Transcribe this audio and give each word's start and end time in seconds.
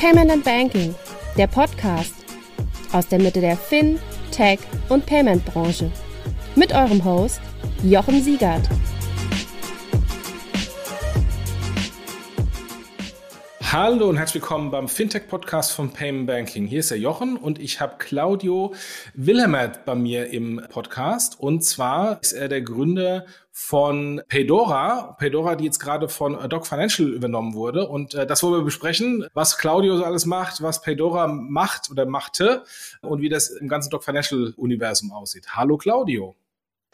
Payment 0.00 0.42
Banking, 0.44 0.94
der 1.36 1.46
Podcast 1.46 2.14
aus 2.90 3.06
der 3.08 3.18
Mitte 3.18 3.42
der 3.42 3.54
Fin, 3.54 3.98
Tech 4.30 4.58
und 4.88 5.04
Payment 5.04 5.44
Branche. 5.44 5.92
Mit 6.56 6.72
eurem 6.72 7.04
Host 7.04 7.42
Jochen 7.82 8.22
Siegert. 8.22 8.66
Hallo 13.60 14.08
und 14.08 14.16
herzlich 14.16 14.42
willkommen 14.42 14.70
beim 14.70 14.88
Fintech-Podcast 14.88 15.72
von 15.72 15.92
Payment 15.92 16.26
Banking. 16.26 16.66
Hier 16.66 16.80
ist 16.80 16.90
der 16.90 16.98
Jochen 16.98 17.36
und 17.36 17.58
ich 17.58 17.82
habe 17.82 17.96
Claudio 17.98 18.72
Wilhelmert 19.12 19.84
bei 19.84 19.94
mir 19.94 20.30
im 20.30 20.62
Podcast. 20.70 21.38
Und 21.38 21.62
zwar 21.62 22.22
ist 22.22 22.32
er 22.32 22.48
der 22.48 22.62
Gründer 22.62 23.26
von 23.60 24.22
Paydora. 24.28 25.16
Paydora, 25.18 25.54
die 25.54 25.64
jetzt 25.64 25.78
gerade 25.78 26.08
von 26.08 26.48
Doc 26.48 26.66
Financial 26.66 27.08
übernommen 27.08 27.54
wurde. 27.54 27.86
Und 27.86 28.14
äh, 28.14 28.26
das 28.26 28.42
wollen 28.42 28.54
wir 28.54 28.64
besprechen, 28.64 29.26
was 29.34 29.58
Claudio 29.58 29.96
so 29.96 30.04
alles 30.04 30.24
macht, 30.24 30.62
was 30.62 30.80
Paydora 30.80 31.28
macht 31.28 31.90
oder 31.90 32.06
machte 32.06 32.64
und 33.02 33.20
wie 33.20 33.28
das 33.28 33.50
im 33.50 33.68
ganzen 33.68 33.90
Doc 33.90 34.02
Financial-Universum 34.02 35.12
aussieht. 35.12 35.46
Hallo 35.50 35.76
Claudio. 35.76 36.34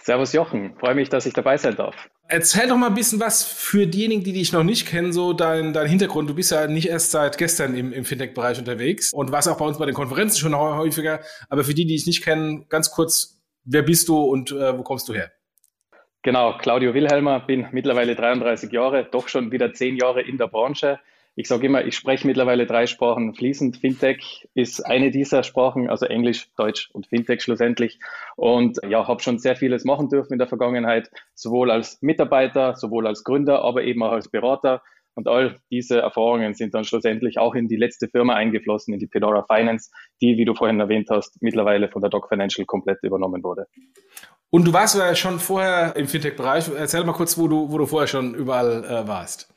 Servus 0.02 0.32
Jochen, 0.32 0.76
freue 0.78 0.94
mich, 0.94 1.08
dass 1.08 1.24
ich 1.24 1.32
dabei 1.32 1.56
sein 1.56 1.76
darf. 1.76 1.94
Erzähl 2.28 2.68
doch 2.68 2.76
mal 2.76 2.88
ein 2.88 2.94
bisschen 2.94 3.20
was 3.20 3.44
für 3.44 3.86
diejenigen, 3.86 4.24
die 4.24 4.32
dich 4.32 4.52
noch 4.52 4.64
nicht 4.64 4.86
kennen, 4.86 5.12
so 5.12 5.32
dein, 5.32 5.72
dein 5.72 5.88
Hintergrund. 5.88 6.28
Du 6.28 6.34
bist 6.34 6.50
ja 6.50 6.66
nicht 6.66 6.88
erst 6.88 7.12
seit 7.12 7.38
gestern 7.38 7.76
im, 7.76 7.92
im 7.92 8.04
Fintech-Bereich 8.04 8.58
unterwegs 8.58 9.12
und 9.12 9.30
warst 9.32 9.48
auch 9.48 9.56
bei 9.56 9.64
uns 9.64 9.78
bei 9.78 9.86
den 9.86 9.94
Konferenzen 9.94 10.38
schon 10.38 10.54
häufiger. 10.54 11.20
Aber 11.48 11.64
für 11.64 11.74
die, 11.74 11.86
die 11.86 11.94
dich 11.94 12.06
nicht 12.06 12.22
kennen, 12.22 12.68
ganz 12.68 12.90
kurz, 12.90 13.40
wer 13.64 13.82
bist 13.82 14.08
du 14.08 14.20
und 14.20 14.50
äh, 14.50 14.76
wo 14.76 14.82
kommst 14.82 15.08
du 15.08 15.14
her? 15.14 15.30
Genau, 16.26 16.54
Claudio 16.58 16.92
Wilhelmer, 16.92 17.38
bin 17.38 17.68
mittlerweile 17.70 18.16
33 18.16 18.72
Jahre, 18.72 19.06
doch 19.08 19.28
schon 19.28 19.52
wieder 19.52 19.72
zehn 19.74 19.96
Jahre 19.96 20.22
in 20.22 20.38
der 20.38 20.48
Branche. 20.48 20.98
Ich 21.36 21.46
sage 21.46 21.68
immer, 21.68 21.84
ich 21.84 21.94
spreche 21.94 22.26
mittlerweile 22.26 22.66
drei 22.66 22.88
Sprachen 22.88 23.32
fließend. 23.32 23.76
Fintech 23.76 24.48
ist 24.52 24.84
eine 24.84 25.12
dieser 25.12 25.44
Sprachen, 25.44 25.88
also 25.88 26.04
Englisch, 26.04 26.48
Deutsch 26.56 26.90
und 26.92 27.06
Fintech 27.06 27.42
schlussendlich. 27.42 28.00
Und 28.34 28.80
ja, 28.88 29.06
habe 29.06 29.22
schon 29.22 29.38
sehr 29.38 29.54
vieles 29.54 29.84
machen 29.84 30.08
dürfen 30.08 30.32
in 30.32 30.40
der 30.40 30.48
Vergangenheit, 30.48 31.12
sowohl 31.36 31.70
als 31.70 32.02
Mitarbeiter, 32.02 32.74
sowohl 32.74 33.06
als 33.06 33.22
Gründer, 33.22 33.62
aber 33.62 33.84
eben 33.84 34.02
auch 34.02 34.10
als 34.10 34.26
Berater. 34.28 34.82
Und 35.14 35.28
all 35.28 35.60
diese 35.70 36.00
Erfahrungen 36.00 36.54
sind 36.54 36.74
dann 36.74 36.82
schlussendlich 36.82 37.38
auch 37.38 37.54
in 37.54 37.68
die 37.68 37.76
letzte 37.76 38.08
Firma 38.08 38.34
eingeflossen, 38.34 38.92
in 38.92 38.98
die 38.98 39.06
Pedora 39.06 39.44
Finance, 39.44 39.92
die, 40.20 40.36
wie 40.38 40.44
du 40.44 40.56
vorhin 40.56 40.80
erwähnt 40.80 41.06
hast, 41.08 41.40
mittlerweile 41.40 41.88
von 41.88 42.02
der 42.02 42.10
Doc 42.10 42.28
Financial 42.28 42.66
komplett 42.66 42.98
übernommen 43.04 43.44
wurde. 43.44 43.68
Und 44.50 44.66
du 44.66 44.72
warst 44.72 44.96
ja 44.96 45.14
schon 45.14 45.38
vorher 45.38 45.96
im 45.96 46.06
Fintech-Bereich. 46.06 46.70
Erzähl 46.76 47.04
mal 47.04 47.12
kurz, 47.12 47.36
wo 47.36 47.48
du, 47.48 47.70
wo 47.70 47.78
du 47.78 47.86
vorher 47.86 48.06
schon 48.06 48.34
überall 48.34 48.84
äh, 48.84 49.08
warst. 49.08 49.52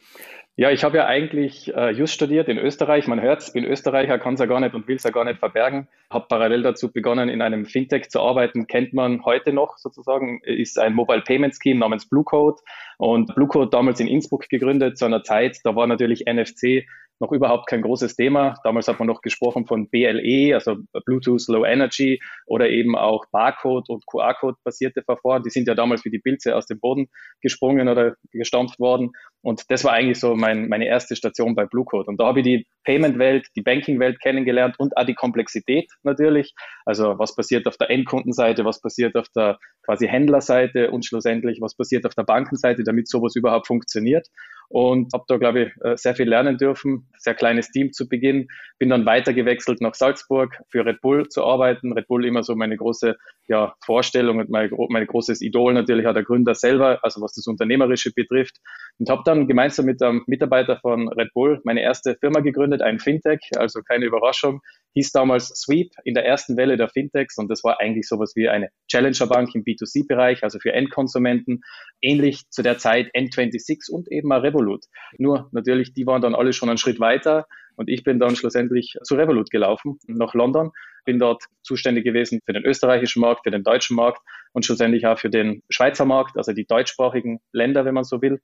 Ja, 0.59 0.72
ich 0.72 0.84
habe 0.84 0.98
ja 0.98 1.06
eigentlich 1.06 1.73
äh, 1.73 1.92
Just 1.92 2.14
studiert 2.14 2.50
in 2.50 2.58
Österreich. 2.58 3.08
Man 3.08 3.22
hört 3.22 3.42
es, 3.42 3.54
bin 3.54 3.64
Österreicher, 3.64 4.20
kann 4.20 4.34
es 4.34 4.42
ja 4.42 4.45
gar 4.45 4.60
nicht 4.60 4.76
und 4.76 4.90
will 4.90 4.98
es 4.98 5.04
ja 5.04 5.10
gar 5.10 5.23
nicht 5.23 5.40
verbergen. 5.40 5.88
Habe 6.10 6.26
parallel 6.28 6.64
dazu 6.64 6.92
begonnen, 6.92 7.30
in 7.30 7.42
einem 7.42 7.66
Fintech 7.66 8.10
zu 8.10 8.20
arbeiten. 8.20 8.67
Kennt 8.67 8.92
man 8.92 9.23
heute 9.23 9.54
noch 9.54 9.78
sozusagen, 9.78 10.42
ist 10.44 10.78
ein 10.78 10.95
Mobile 10.95 11.22
Payment 11.22 11.56
Scheme 11.56 11.80
namens 11.80 12.10
Blue 12.10 12.26
Code. 12.26 12.58
Und 12.98 13.34
Blue 13.36 13.48
Code 13.48 13.70
damals 13.70 14.02
in 14.02 14.08
Innsbruck 14.10 14.50
gegründet, 14.50 14.98
zu 14.98 15.06
einer 15.06 15.23
Zeit, 15.23 15.60
da 15.64 15.78
war 15.78 15.88
natürlich 15.88 16.26
NFC 16.26 16.86
noch 17.20 17.31
überhaupt 17.31 17.67
kein 17.67 17.81
großes 17.81 18.16
Thema. 18.16 18.56
Damals 18.64 18.88
hat 18.88 19.00
man 19.00 19.08
noch 19.08 19.22
gesprochen 19.22 19.66
von 19.66 19.89
BLE, 19.89 20.53
also 20.53 20.78
Bluetooth 21.06 21.48
Low 21.48 21.66
Energy 21.66 22.22
oder 22.45 22.70
eben 22.70 22.95
auch 22.95 23.26
Barcode 23.31 23.89
und 23.89 24.06
QR-Code 24.08 24.58
basierte 24.64 25.03
Verfahren. 25.03 25.44
Die 25.44 25.50
sind 25.50 25.67
ja 25.67 25.76
damals 25.76 26.06
wie 26.06 26.09
die 26.09 26.20
Pilze 26.20 26.56
aus 26.56 26.66
dem 26.66 26.80
Boden 26.80 27.09
gesprungen 27.42 27.88
oder 27.89 28.16
gestampft 28.31 28.80
worden. 28.80 29.11
Und 29.42 29.64
das 29.70 29.84
war 29.84 29.94
eigentlich 29.94 30.20
so 30.20 30.36
mein, 30.36 30.67
meine 30.67 30.88
erste 30.88 31.16
Station 31.16 31.56
bei 31.56 31.66
Blue 31.66 31.86
Code. 31.86 32.08
Und 32.08 32.20
da 32.20 32.28
habe 32.28 32.39
ich 32.39 32.45
die 32.45 32.67
Payment-Welt, 32.84 33.48
die 33.56 33.61
Banking-Welt 33.61 34.20
kennengelernt 34.22 34.76
und 34.80 34.98
auch 34.98 35.06
die 35.06 35.14
Komplexität 35.14 35.89
natürlich. 36.04 36.54
Also 36.86 37.20
was 37.20 37.36
passiert 37.36 37.67
auf 37.67 37.77
der 37.77 37.89
Endkundenseite, 37.89 38.66
was 38.66 38.82
passiert 38.82 39.16
auf 39.16 39.27
der 39.36 39.58
quasi 39.83 40.08
Händlerseite 40.08 40.92
und 40.92 41.05
schlussendlich 41.05 41.60
was 41.61 41.76
passiert 41.76 42.05
auf 42.05 42.16
der 42.16 42.23
Bankenseite, 42.23 42.83
damit 42.83 43.08
sowas 43.08 43.36
überhaupt 43.36 43.67
funktioniert 43.67 44.27
und 44.69 45.11
habe 45.13 45.25
da, 45.27 45.37
glaube 45.37 45.61
ich, 45.63 45.83
äh, 45.83 45.97
sehr 45.97 46.15
viel 46.15 46.30
lernen 46.30 46.57
dürfen. 46.57 47.09
Sehr 47.17 47.33
kleines 47.33 47.71
Team 47.71 47.91
zu 47.91 48.07
Beginn. 48.07 48.47
Bin 48.77 48.89
dann 48.89 49.05
weiter 49.05 49.33
gewechselt 49.33 49.81
nach 49.81 49.95
Salzburg 49.95 50.57
für 50.69 50.85
Red 50.85 51.02
Bull 51.02 51.27
zu 51.27 51.43
arbeiten. 51.43 51.91
Red 51.91 52.07
Bull 52.07 52.23
immer 52.25 52.43
so 52.43 52.55
meine 52.55 52.77
große 52.77 53.17
ja, 53.47 53.73
Vorstellung 53.83 54.37
und 54.37 54.49
mein, 54.49 54.69
mein 54.89 55.07
großes 55.07 55.41
Idol 55.41 55.73
natürlich 55.73 56.05
auch 56.05 56.13
der 56.13 56.23
Gründer 56.23 56.53
selber, 56.53 56.99
also 57.03 57.19
was 57.19 57.33
das 57.33 57.47
Unternehmerische 57.47 58.11
betrifft. 58.13 58.57
Und 58.99 59.09
habe 59.09 59.23
dann 59.25 59.47
gemeinsam 59.47 59.87
mit 59.87 60.03
einem 60.03 60.23
Mitarbeiter 60.27 60.77
von 60.77 61.09
Red 61.09 61.33
Bull 61.33 61.59
meine 61.63 61.81
erste 61.81 62.15
Firma 62.15 62.41
gegründet, 62.41 62.83
ein 62.83 62.99
Fintech, 62.99 63.39
also 63.57 63.81
keine 63.81 64.05
Überraschung. 64.05 64.61
Hieß 64.94 65.11
damals 65.11 65.48
Sweep 65.48 65.92
in 66.04 66.14
der 66.14 66.26
ersten 66.26 66.58
Welle 66.58 66.77
der 66.77 66.89
Fintechs 66.89 67.38
und 67.38 67.50
das 67.50 67.64
war 67.64 67.80
eigentlich 67.80 68.08
sowas 68.08 68.33
wie 68.36 68.50
eine 68.50 68.70
Challenger-Bank 68.92 69.54
im 69.54 69.64
B2C-Bereich, 69.64 70.44
also 70.44 70.60
für 70.60 70.73
Endkonsumenten. 70.73 71.61
Ähnlich 72.02 72.50
zu 72.50 72.64
der 72.64 72.77
Zeit 72.77 73.10
N26 73.16 73.92
und 73.92 74.11
eben 74.11 74.32
auch 74.32 74.44
Revolut. 74.44 74.86
Nur 75.17 75.49
natürlich, 75.52 75.94
die 75.94 76.05
waren 76.05 76.22
dann 76.22 76.36
alle 76.36 76.54
schon 76.54 76.70
einen 76.70 76.78
Schritt 76.78 76.99
weiter 76.99 77.45
und 77.76 77.89
ich 77.89 78.04
bin 78.04 78.20
dann 78.20 78.36
schlussendlich 78.36 78.95
zu 79.04 79.16
Revolut 79.16 79.52
gelaufen 79.52 79.99
nach 80.08 80.33
London, 80.33 80.72
bin 81.05 81.20
dort 81.20 81.44
zuständig 81.61 82.04
gewesen 82.04 82.42
für 82.45 82.54
den 82.54 82.66
österreichischen 82.66 83.22
Markt, 83.22 83.44
für 83.44 83.52
den 83.52 83.64
deutschen 83.64 83.95
Markt 83.95 84.20
und 84.52 84.66
schlussendlich 84.66 85.05
auch 85.05 85.17
für 85.17 85.30
den 85.30 85.61
Schweizer 85.70 86.05
Markt, 86.05 86.36
also 86.38 86.52
die 86.52 86.66
deutschsprachigen 86.66 87.39
Länder, 87.54 87.86
wenn 87.86 87.94
man 87.94 88.04
so 88.04 88.22
will 88.22 88.42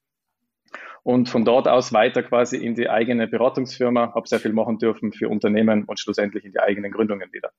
und 1.05 1.29
von 1.29 1.45
dort 1.45 1.67
aus 1.67 1.93
weiter 1.93 2.23
quasi 2.23 2.57
in 2.57 2.73
die 2.73 2.89
eigene 2.89 3.27
Beratungsfirma, 3.27 4.13
habe 4.15 4.27
sehr 4.27 4.39
viel 4.39 4.53
machen 4.53 4.79
dürfen 4.79 5.13
für 5.13 5.29
Unternehmen 5.29 5.83
und 5.83 5.99
schlussendlich 5.99 6.43
in 6.45 6.51
die 6.51 6.59
eigenen 6.59 6.91
Gründungen 6.91 7.31
wieder. 7.31 7.51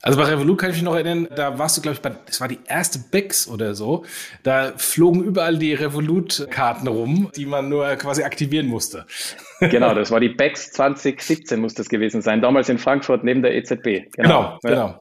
Also 0.00 0.18
bei 0.18 0.24
Revolut 0.24 0.58
kann 0.58 0.70
ich 0.70 0.76
mich 0.76 0.84
noch 0.84 0.94
erinnern, 0.94 1.28
da 1.36 1.58
warst 1.58 1.76
du, 1.76 1.82
glaube 1.82 1.96
ich, 1.96 2.00
bei, 2.00 2.12
das 2.24 2.40
war 2.40 2.48
die 2.48 2.60
erste 2.66 2.98
Bex 2.98 3.46
oder 3.46 3.74
so. 3.74 4.06
Da 4.42 4.72
flogen 4.76 5.22
überall 5.22 5.58
die 5.58 5.74
Revolut-Karten 5.74 6.88
rum, 6.88 7.30
die 7.36 7.44
man 7.44 7.68
nur 7.68 7.94
quasi 7.96 8.22
aktivieren 8.22 8.66
musste. 8.66 9.06
Genau, 9.60 9.94
das 9.94 10.10
war 10.10 10.20
die 10.20 10.28
Bex 10.28 10.72
2017 10.72 11.58
muss 11.58 11.72
das 11.72 11.88
gewesen 11.88 12.20
sein, 12.20 12.42
damals 12.42 12.68
in 12.68 12.76
Frankfurt 12.76 13.24
neben 13.24 13.40
der 13.40 13.54
EZB. 13.54 14.10
Genau, 14.12 14.12
genau. 14.12 14.58
genau. 14.62 15.00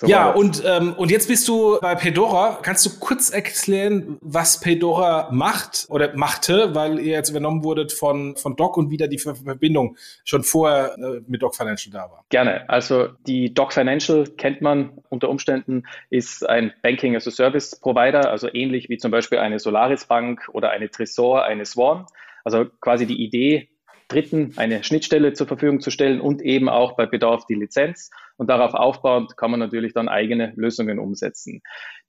So 0.00 0.06
ja, 0.06 0.30
und, 0.30 0.62
ähm, 0.64 0.94
und 0.96 1.10
jetzt 1.10 1.26
bist 1.26 1.48
du 1.48 1.76
bei 1.80 1.96
Pedora. 1.96 2.60
Kannst 2.62 2.86
du 2.86 3.00
kurz 3.00 3.30
erklären, 3.30 4.16
was 4.20 4.60
Pedora 4.60 5.28
macht 5.32 5.86
oder 5.88 6.16
machte, 6.16 6.72
weil 6.76 7.00
ihr 7.00 7.14
jetzt 7.14 7.30
übernommen 7.30 7.64
wurdet 7.64 7.92
von, 7.92 8.36
von 8.36 8.54
Doc 8.54 8.76
und 8.76 8.90
wieder 8.90 9.08
die 9.08 9.18
Verbindung 9.18 9.96
schon 10.22 10.44
vorher 10.44 10.96
äh, 10.98 11.20
mit 11.26 11.42
Doc 11.42 11.56
Financial 11.56 11.92
da 11.92 12.12
war? 12.12 12.24
Gerne. 12.28 12.70
Also 12.70 13.08
die 13.26 13.52
Doc 13.52 13.72
Financial 13.72 14.24
kennt 14.36 14.62
man 14.62 14.92
unter 15.08 15.28
Umständen, 15.28 15.82
ist 16.10 16.48
ein 16.48 16.72
Banking 16.82 17.16
as 17.16 17.26
a 17.26 17.32
Service 17.32 17.74
Provider, 17.74 18.30
also 18.30 18.48
ähnlich 18.52 18.88
wie 18.88 18.98
zum 18.98 19.10
Beispiel 19.10 19.38
eine 19.38 19.58
Solaris 19.58 20.04
Bank 20.04 20.48
oder 20.52 20.70
eine 20.70 20.90
Tresor, 20.90 21.42
eine 21.44 21.64
Swan. 21.64 22.06
Also 22.44 22.66
quasi 22.80 23.04
die 23.04 23.20
Idee, 23.20 23.68
Dritten 24.08 24.54
eine 24.56 24.82
Schnittstelle 24.82 25.34
zur 25.34 25.46
Verfügung 25.46 25.80
zu 25.80 25.90
stellen 25.90 26.20
und 26.20 26.40
eben 26.42 26.68
auch 26.68 26.96
bei 26.96 27.06
Bedarf 27.06 27.44
die 27.46 27.54
Lizenz. 27.54 28.10
Und 28.38 28.48
darauf 28.48 28.72
aufbauend 28.72 29.36
kann 29.36 29.50
man 29.50 29.60
natürlich 29.60 29.92
dann 29.92 30.08
eigene 30.08 30.52
Lösungen 30.56 30.98
umsetzen. 30.98 31.60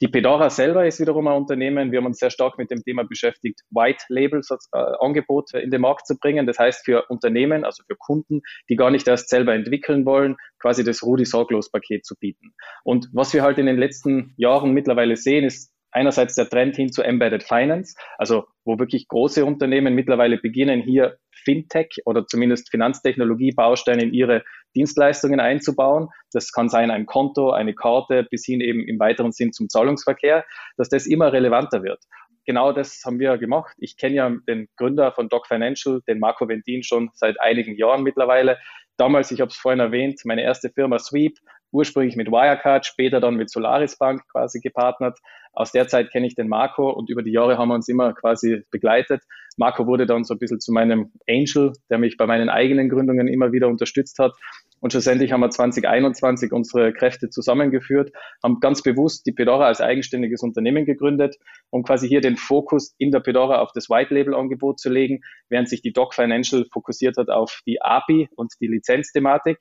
Die 0.02 0.08
Pedora 0.08 0.50
selber 0.50 0.86
ist 0.86 1.00
wiederum 1.00 1.28
ein 1.28 1.36
Unternehmen. 1.36 1.92
Wir 1.92 2.00
haben 2.00 2.06
uns 2.06 2.20
sehr 2.20 2.30
stark 2.30 2.58
mit 2.58 2.72
dem 2.72 2.84
Thema 2.84 3.04
beschäftigt, 3.04 3.62
White 3.72 4.06
Label 4.09 4.42
äh, 4.42 4.78
Angebote 5.00 5.59
in 5.59 5.72
den 5.72 5.82
Markt 5.82 6.08
zu 6.08 6.18
bringen. 6.18 6.48
Das 6.48 6.58
heißt 6.58 6.86
für 6.86 7.06
Unternehmen, 7.09 7.66
also 7.66 7.84
für 7.86 7.96
Kunden, 7.98 8.42
die 8.70 8.76
gar 8.76 8.92
nicht 8.92 9.08
erst 9.08 9.30
selber 9.30 9.54
entwickeln 9.54 10.06
wollen, 10.06 10.38
quasi 10.59 10.84
das 10.84 11.04
Rudi 11.04 11.26
Sorglos 11.26 11.72
Paket 11.72 12.06
zu 12.06 12.16
bieten. 12.16 12.54
Und 12.84 13.09
was 13.12 13.34
wir 13.34 13.42
halt 13.42 13.58
in 13.58 13.66
den 13.66 13.78
letzten 13.78 14.34
Jahren 14.38 14.72
mittlerweile 14.72 15.18
sehen, 15.18 15.44
ist 15.44 15.74
einerseits 15.92 16.36
der 16.36 16.50
Trend 16.50 16.76
hin 16.76 16.92
zu 16.92 17.02
Embedded 17.02 17.44
Finance, 17.44 17.96
also 18.18 18.46
wo 18.64 18.80
wirklich 18.80 19.08
große 19.08 19.46
Unternehmen 19.46 19.96
mittlerweile 19.96 20.38
beginnen, 20.38 20.82
hier 20.82 21.18
Fintech 21.44 22.02
oder 22.06 22.26
zumindest 22.28 22.70
Finanztechnologie-Bausteine 22.70 24.03
in 24.03 24.14
ihre 24.14 24.44
Dienstleistungen 24.76 25.40
einzubauen. 25.40 26.09
Das 26.32 26.52
kann 26.52 26.70
sein 26.70 26.91
ein 26.91 27.06
Konto, 27.06 27.52
eine 27.52 27.74
Karte, 27.74 28.28
bis 28.30 28.46
hin 28.46 28.62
eben 28.62 28.88
im 28.88 29.00
weiteren 29.00 29.32
Sinn 29.32 29.53
zum 29.53 29.70
Zahlungsverkehr, 29.70 30.46
dass 30.78 30.90
das 30.90 31.08
immer 31.08 31.34
relevanter 31.34 31.84
wird. 31.84 32.03
Genau 32.46 32.72
das 32.72 33.03
haben 33.06 33.20
wir 33.20 33.38
gemacht. 33.38 33.76
Ich 33.78 33.97
kenne 33.97 34.16
ja 34.16 34.32
den 34.47 34.68
Gründer 34.76 35.12
von 35.12 35.30
Doc 35.30 35.47
Financial, 35.47 36.02
den 36.08 36.20
Marco 36.20 36.47
Ventin, 36.47 36.84
schon 36.84 37.12
seit 37.14 37.40
einigen 37.40 37.76
Jahren 37.76 38.03
mittlerweile. 38.03 38.58
Damals, 38.97 39.32
ich 39.32 39.40
habe 39.40 39.50
es 39.50 39.58
vorhin 39.58 39.80
erwähnt, 39.80 40.20
meine 40.26 40.42
erste 40.42 40.70
Firma 40.70 41.00
Sweep, 41.00 41.38
ursprünglich 41.72 42.16
mit 42.16 42.28
Wirecard, 42.28 42.86
später 42.86 43.20
dann 43.20 43.36
mit 43.36 43.50
Solaris 43.50 43.98
Bank 43.98 44.24
quasi 44.32 44.60
gepartnert. 44.60 45.20
Aus 45.54 45.72
der 45.72 45.88
Zeit 45.88 46.12
kenne 46.12 46.28
ich 46.28 46.36
den 46.36 46.48
Marco 46.48 46.90
und 46.90 47.10
über 47.10 47.24
die 47.24 47.32
Jahre 47.32 47.58
haben 47.58 47.70
wir 47.70 47.76
uns 47.76 47.88
immer 47.88 48.14
quasi 48.14 48.64
begleitet. 48.72 49.24
Marco 49.58 49.88
wurde 49.88 50.06
dann 50.06 50.24
so 50.24 50.36
ein 50.36 50.40
bisschen 50.40 50.60
zu 50.60 50.72
meinem 50.72 51.12
Angel, 51.28 51.74
der 51.90 51.98
mich 51.98 52.18
bei 52.18 52.26
meinen 52.26 52.50
eigenen 52.50 52.88
Gründungen 52.88 53.28
immer 53.28 53.52
wieder 53.52 53.68
unterstützt 53.68 54.20
hat. 54.20 54.34
Und 54.80 54.92
schlussendlich 54.92 55.34
haben 55.34 55.42
wir 55.42 55.50
2021 55.50 56.54
unsere 56.54 56.94
Kräfte 56.94 57.30
zusammengeführt, 57.30 58.14
haben 58.42 58.62
ganz 58.62 58.82
bewusst 58.82 59.26
die 59.26 59.34
Pedora 59.34 59.66
als 59.66 59.82
eigenständiges 59.82 60.42
Unternehmen 60.42 60.86
gegründet, 60.86 61.36
um 61.70 61.84
quasi 61.84 62.08
hier 62.08 62.22
den 62.22 62.38
Fokus 62.38 62.96
in 62.98 63.12
der 63.12 63.20
Pedora 63.20 63.60
auf 63.60 63.72
das 63.74 63.90
White 63.90 64.14
Label 64.14 64.36
Angebot 64.36 64.80
zu 64.80 64.90
legen, 64.90 65.22
während 65.50 65.68
sich 65.68 65.82
die 65.82 65.92
Doc 65.92 66.14
Financial 66.14 66.66
fokussiert 66.72 67.18
hat 67.18 67.30
auf 67.30 67.62
die 67.66 67.82
API 67.82 68.30
und 68.36 68.54
die 68.62 68.68
Lizenzthematik. 68.68 69.58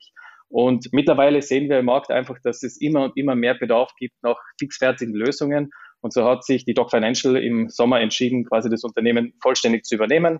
Und 0.49 0.87
mittlerweile 0.91 1.41
sehen 1.41 1.69
wir 1.69 1.79
im 1.79 1.85
Markt 1.85 2.09
einfach, 2.11 2.37
dass 2.43 2.63
es 2.63 2.81
immer 2.81 3.03
und 3.03 3.17
immer 3.17 3.35
mehr 3.35 3.53
Bedarf 3.53 3.93
gibt 3.97 4.15
nach 4.23 4.37
fixfertigen 4.59 5.13
Lösungen. 5.13 5.69
Und 6.01 6.11
so 6.11 6.25
hat 6.25 6.43
sich 6.43 6.65
die 6.65 6.73
Doc 6.73 6.89
Financial 6.91 7.35
im 7.37 7.69
Sommer 7.69 8.01
entschieden, 8.01 8.45
quasi 8.45 8.69
das 8.69 8.83
Unternehmen 8.83 9.33
vollständig 9.41 9.83
zu 9.83 9.95
übernehmen. 9.95 10.39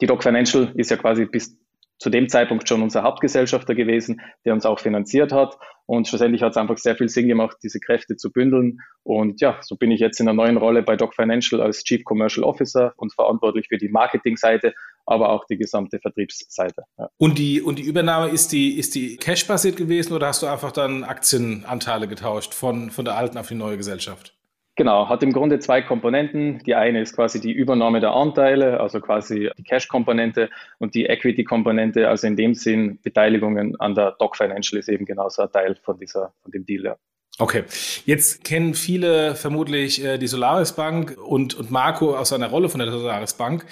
Die 0.00 0.06
Doc 0.06 0.22
Financial 0.22 0.72
ist 0.74 0.90
ja 0.90 0.96
quasi 0.96 1.26
bis 1.26 1.56
zu 2.00 2.08
dem 2.08 2.28
Zeitpunkt 2.28 2.66
schon 2.66 2.82
unser 2.82 3.02
Hauptgesellschafter 3.02 3.74
gewesen, 3.74 4.20
der 4.44 4.54
uns 4.54 4.64
auch 4.64 4.80
finanziert 4.80 5.32
hat. 5.32 5.56
Und 5.84 6.08
schlussendlich 6.08 6.42
hat 6.42 6.52
es 6.52 6.56
einfach 6.56 6.78
sehr 6.78 6.96
viel 6.96 7.08
Sinn 7.08 7.28
gemacht, 7.28 7.58
diese 7.62 7.78
Kräfte 7.78 8.16
zu 8.16 8.32
bündeln. 8.32 8.78
Und 9.02 9.40
ja, 9.40 9.58
so 9.60 9.76
bin 9.76 9.90
ich 9.90 10.00
jetzt 10.00 10.18
in 10.18 10.26
einer 10.26 10.36
neuen 10.36 10.56
Rolle 10.56 10.82
bei 10.82 10.96
Doc 10.96 11.14
Financial 11.14 11.60
als 11.60 11.84
Chief 11.84 12.02
Commercial 12.04 12.44
Officer 12.44 12.94
und 12.96 13.12
verantwortlich 13.12 13.66
für 13.68 13.76
die 13.76 13.88
Marketingseite, 13.88 14.72
aber 15.04 15.28
auch 15.30 15.44
die 15.50 15.58
gesamte 15.58 15.98
Vertriebsseite. 15.98 16.84
Ja. 16.98 17.10
Und 17.18 17.38
die, 17.38 17.60
und 17.60 17.78
die 17.78 17.84
Übernahme 17.84 18.30
ist 18.30 18.52
die, 18.52 18.78
ist 18.78 18.94
die 18.94 19.16
cash-basiert 19.16 19.76
gewesen 19.76 20.14
oder 20.14 20.28
hast 20.28 20.42
du 20.42 20.46
einfach 20.46 20.72
dann 20.72 21.04
Aktienanteile 21.04 22.08
getauscht 22.08 22.54
von, 22.54 22.90
von 22.90 23.04
der 23.04 23.16
alten 23.16 23.36
auf 23.36 23.48
die 23.48 23.54
neue 23.56 23.76
Gesellschaft? 23.76 24.39
Genau, 24.80 25.10
hat 25.10 25.22
im 25.22 25.34
Grunde 25.34 25.58
zwei 25.58 25.82
Komponenten. 25.82 26.60
Die 26.60 26.74
eine 26.74 27.02
ist 27.02 27.14
quasi 27.14 27.38
die 27.38 27.52
Übernahme 27.52 28.00
der 28.00 28.12
Anteile, 28.14 28.80
also 28.80 28.98
quasi 29.02 29.50
die 29.58 29.62
Cash-Komponente 29.62 30.48
und 30.78 30.94
die 30.94 31.04
Equity-Komponente, 31.04 32.08
also 32.08 32.26
in 32.26 32.34
dem 32.34 32.54
Sinn 32.54 32.98
Beteiligungen 33.02 33.78
an 33.78 33.94
der 33.94 34.12
Doc 34.12 34.38
Financial 34.38 34.78
ist 34.78 34.88
eben 34.88 35.04
genauso 35.04 35.42
ein 35.42 35.52
Teil 35.52 35.76
von 35.82 35.98
dieser, 35.98 36.32
von 36.42 36.50
dem 36.52 36.64
Deal. 36.64 36.84
Ja. 36.84 36.96
Okay, 37.40 37.64
jetzt 38.04 38.44
kennen 38.44 38.74
viele 38.74 39.34
vermutlich 39.34 40.04
äh, 40.04 40.18
die 40.18 40.26
Solaris 40.26 40.72
Bank 40.72 41.16
und, 41.16 41.54
und 41.54 41.70
Marco 41.70 42.14
aus 42.14 42.28
seiner 42.28 42.48
Rolle 42.48 42.68
von 42.68 42.80
der 42.80 42.90
Solaris 42.90 43.32
Bank. 43.32 43.64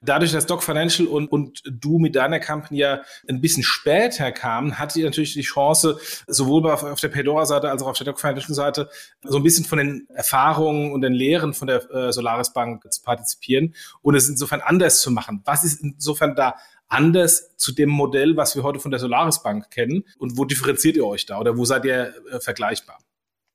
Dadurch, 0.00 0.30
dass 0.30 0.46
Doc 0.46 0.62
Financial 0.62 1.08
und, 1.08 1.26
und 1.32 1.60
du 1.68 1.98
mit 1.98 2.14
deiner 2.14 2.38
Company 2.38 2.78
ja 2.78 3.02
ein 3.28 3.40
bisschen 3.40 3.64
später 3.64 4.30
kamen, 4.30 4.78
hattet 4.78 4.98
ihr 4.98 5.06
natürlich 5.06 5.32
die 5.32 5.42
Chance, 5.42 5.98
sowohl 6.28 6.70
auf, 6.70 6.84
auf 6.84 7.00
der 7.00 7.08
Pedora-Seite 7.08 7.68
als 7.68 7.82
auch 7.82 7.88
auf 7.88 7.96
der 7.98 8.04
Doc 8.04 8.20
Financial-Seite 8.20 8.88
so 9.24 9.38
ein 9.38 9.42
bisschen 9.42 9.64
von 9.64 9.78
den 9.78 10.06
Erfahrungen 10.14 10.92
und 10.92 11.00
den 11.00 11.12
Lehren 11.12 11.52
von 11.52 11.66
der 11.66 11.90
äh, 11.90 12.12
Solaris 12.12 12.52
Bank 12.52 12.84
zu 12.92 13.02
partizipieren 13.02 13.74
und 14.02 14.14
es 14.14 14.28
insofern 14.28 14.60
anders 14.60 15.00
zu 15.00 15.10
machen. 15.10 15.42
Was 15.44 15.64
ist 15.64 15.82
insofern 15.82 16.36
da 16.36 16.54
anders 16.86 17.56
zu 17.56 17.72
dem 17.72 17.90
Modell, 17.90 18.36
was 18.36 18.54
wir 18.54 18.62
heute 18.62 18.78
von 18.78 18.92
der 18.92 19.00
Solaris 19.00 19.42
Bank 19.42 19.68
kennen? 19.72 20.04
Und 20.16 20.38
wo 20.38 20.44
differenziert 20.44 20.94
ihr 20.94 21.04
euch 21.04 21.26
da 21.26 21.40
oder 21.40 21.56
wo 21.56 21.64
seid 21.64 21.84
ihr 21.84 22.14
äh, 22.30 22.38
vergleichbar? 22.38 23.00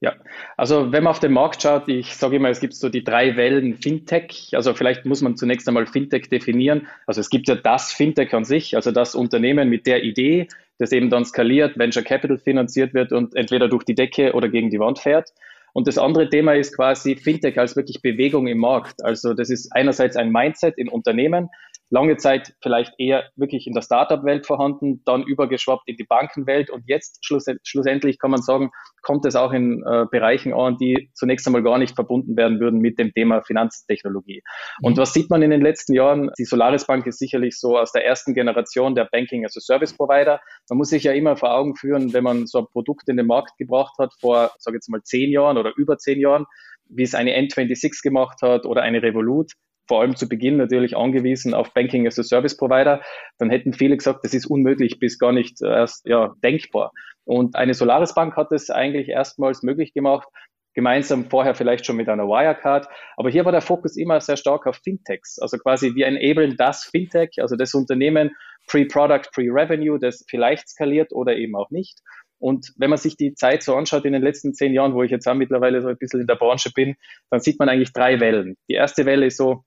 Ja, 0.04 0.16
also 0.58 0.92
wenn 0.92 1.04
man 1.04 1.12
auf 1.12 1.20
den 1.20 1.32
Markt 1.32 1.62
schaut, 1.62 1.88
ich 1.88 2.16
sage 2.16 2.38
immer, 2.38 2.50
es 2.50 2.60
gibt 2.60 2.74
so 2.74 2.90
die 2.90 3.04
drei 3.04 3.36
Wellen 3.36 3.76
Fintech. 3.76 4.50
Also 4.54 4.74
vielleicht 4.74 5.06
muss 5.06 5.22
man 5.22 5.38
zunächst 5.38 5.68
einmal 5.68 5.86
Fintech 5.86 6.28
definieren. 6.28 6.88
Also 7.06 7.22
es 7.22 7.30
gibt 7.30 7.48
ja 7.48 7.54
das 7.54 7.94
Fintech 7.94 8.34
an 8.34 8.44
sich, 8.44 8.76
also 8.76 8.92
das 8.92 9.14
Unternehmen 9.14 9.70
mit 9.70 9.86
der 9.86 10.04
Idee, 10.04 10.48
das 10.80 10.92
eben 10.92 11.12
dann 11.12 11.24
skaliert, 11.24 11.78
Venture 11.78 12.02
Capital 12.02 12.40
finanziert 12.40 12.96
wird 12.96 13.12
und 13.12 13.36
entweder 13.36 13.68
durch 13.70 13.84
die 13.84 13.94
Decke 13.94 14.34
oder 14.34 14.50
gegen 14.50 14.72
die 14.72 14.80
Wand 14.80 14.98
fährt. 14.98 15.34
Und 15.74 15.88
das 15.88 16.00
andere 16.00 16.28
Thema 16.28 16.56
ist 16.56 16.76
quasi 16.76 17.16
Fintech 17.16 17.60
als 17.60 17.76
wirklich 17.76 18.02
Bewegung 18.02 18.48
im 18.48 18.58
Markt. 18.58 19.06
Also 19.06 19.36
das 19.36 19.52
ist 19.52 19.72
einerseits 19.72 20.16
ein 20.16 20.32
Mindset 20.32 20.80
in 20.80 20.90
Unternehmen, 20.90 21.50
lange 21.92 22.18
Zeit 22.18 22.54
vielleicht 22.62 22.94
eher 22.98 23.30
wirklich 23.36 23.68
in 23.68 23.74
der 23.74 23.82
Startup-Welt 23.82 24.48
vorhanden, 24.48 25.04
dann 25.06 25.24
übergeschwappt 25.24 25.88
in 25.88 25.98
die 25.98 26.06
Bankenwelt 26.06 26.70
und 26.70 26.84
jetzt 26.88 27.24
schluss, 27.24 27.46
schlussendlich 27.64 28.18
kann 28.18 28.32
man 28.32 28.42
sagen, 28.42 28.72
kommt 29.02 29.26
es 29.26 29.36
auch 29.36 29.52
in 29.52 29.84
äh, 29.86 30.06
Bereichen 30.10 30.54
an, 30.54 30.78
die 30.78 31.12
zunächst 31.14 31.46
einmal 31.48 31.64
gar 31.64 31.78
nicht 31.78 31.96
verbunden 31.96 32.38
werden 32.38 32.60
würden 32.60 32.80
mit 32.80 32.98
dem 32.98 33.12
Thema 33.12 33.42
Finanztechnologie. 33.42 34.42
Mhm. 34.80 34.86
Und 34.88 34.98
was 34.98 35.14
sieht 35.14 35.30
man 35.30 35.42
in 35.42 35.52
den 35.52 35.62
letzten 35.62 35.94
Jahren? 35.94 36.32
Die 36.40 36.46
Solaris 36.46 36.86
Bank 36.86 37.06
ist 37.06 37.20
sicherlich 37.20 37.60
so 37.60 37.78
aus 37.78 37.92
der 37.92 38.06
ersten 38.06 38.34
Generation 38.34 38.96
der 38.96 39.10
Banking 39.12 39.46
as 39.46 39.58
a 39.58 39.60
Service 39.60 39.96
Provider. 39.96 40.40
Man 40.70 40.78
muss 40.78 40.90
sich 40.90 41.04
ja 41.04 41.12
immer 41.12 41.36
vor 41.36 41.54
Augen 41.54 41.76
führen, 41.76 42.14
wenn 42.14 42.24
man 42.24 42.48
so 42.48 42.60
ein 42.60 42.68
Produkt 42.72 43.10
in 43.10 43.18
den 43.18 43.28
Markt 43.28 43.58
gebracht 43.58 43.96
hat 44.00 44.14
vor, 44.20 44.52
sage 44.60 44.78
jetzt 44.78 44.90
mal 44.90 45.02
zehn 45.04 45.30
Jahren 45.30 45.58
oder 45.58 45.74
über 45.76 45.98
zehn 45.98 46.20
Jahren, 46.20 46.46
wie 46.88 47.04
es 47.04 47.16
eine 47.16 47.38
N26 47.38 48.02
gemacht 48.02 48.42
hat 48.42 48.66
oder 48.66 48.82
eine 48.82 49.02
Revolut, 49.02 49.52
vor 49.92 50.00
allem 50.00 50.16
zu 50.16 50.30
Beginn 50.30 50.56
natürlich 50.56 50.96
angewiesen 50.96 51.54
auf 51.54 51.74
Banking 51.74 52.08
as 52.08 52.18
a 52.18 52.24
Service 52.24 52.56
Provider, 52.56 53.02
dann 53.40 53.50
hätten 53.50 53.74
viele 53.74 53.98
gesagt, 53.98 54.24
das 54.24 54.34
ist 54.34 54.46
unmöglich 54.46 55.00
bis 55.00 55.20
gar 55.20 55.34
nicht 55.34 55.62
erst 55.62 56.08
ja, 56.08 56.34
denkbar. 56.42 56.94
Und 57.26 57.58
eine 57.58 57.74
Solaris 57.74 58.14
Bank 58.14 58.38
hat 58.38 58.54
es 58.54 58.70
eigentlich 58.70 59.10
erstmals 59.10 59.64
möglich 59.64 59.94
gemacht, 59.94 60.30
gemeinsam 60.74 61.26
vorher 61.26 61.56
vielleicht 61.56 61.86
schon 61.86 61.98
mit 61.98 62.08
einer 62.08 62.24
Wirecard. 62.24 62.88
Aber 63.18 63.30
hier 63.30 63.44
war 63.44 63.52
der 63.52 63.60
Fokus 63.60 63.98
immer 63.98 64.22
sehr 64.22 64.38
stark 64.38 64.66
auf 64.66 64.78
Fintechs. 64.82 65.40
Also 65.40 65.58
quasi 65.58 65.94
wir 65.94 66.08
enablen 66.08 66.56
das 66.56 66.86
Fintech, 66.86 67.42
also 67.42 67.58
das 67.58 67.74
Unternehmen 67.74 68.32
Pre-Product, 68.68 69.30
Pre-Revenue, 69.34 70.00
das 70.00 70.24
vielleicht 70.30 70.70
skaliert 70.70 71.12
oder 71.12 71.36
eben 71.36 71.58
auch 71.58 71.70
nicht. 71.70 72.00
Und 72.40 72.72
wenn 72.78 72.90
man 72.90 72.98
sich 72.98 73.18
die 73.18 73.34
Zeit 73.34 73.62
so 73.62 73.76
anschaut 73.76 74.06
in 74.06 74.14
den 74.14 74.22
letzten 74.22 74.54
zehn 74.54 74.74
Jahren, 74.74 74.94
wo 74.94 75.04
ich 75.04 75.12
jetzt 75.12 75.28
auch 75.28 75.34
mittlerweile 75.34 75.82
so 75.82 75.90
ein 75.90 75.98
bisschen 75.98 76.22
in 76.22 76.28
der 76.28 76.36
Branche 76.36 76.72
bin, 76.74 76.96
dann 77.30 77.42
sieht 77.42 77.60
man 77.60 77.68
eigentlich 77.68 77.92
drei 77.92 78.22
Wellen. 78.22 78.56
Die 78.70 78.76
erste 78.76 79.06
Welle 79.06 79.26
ist 79.26 79.36
so, 79.36 79.66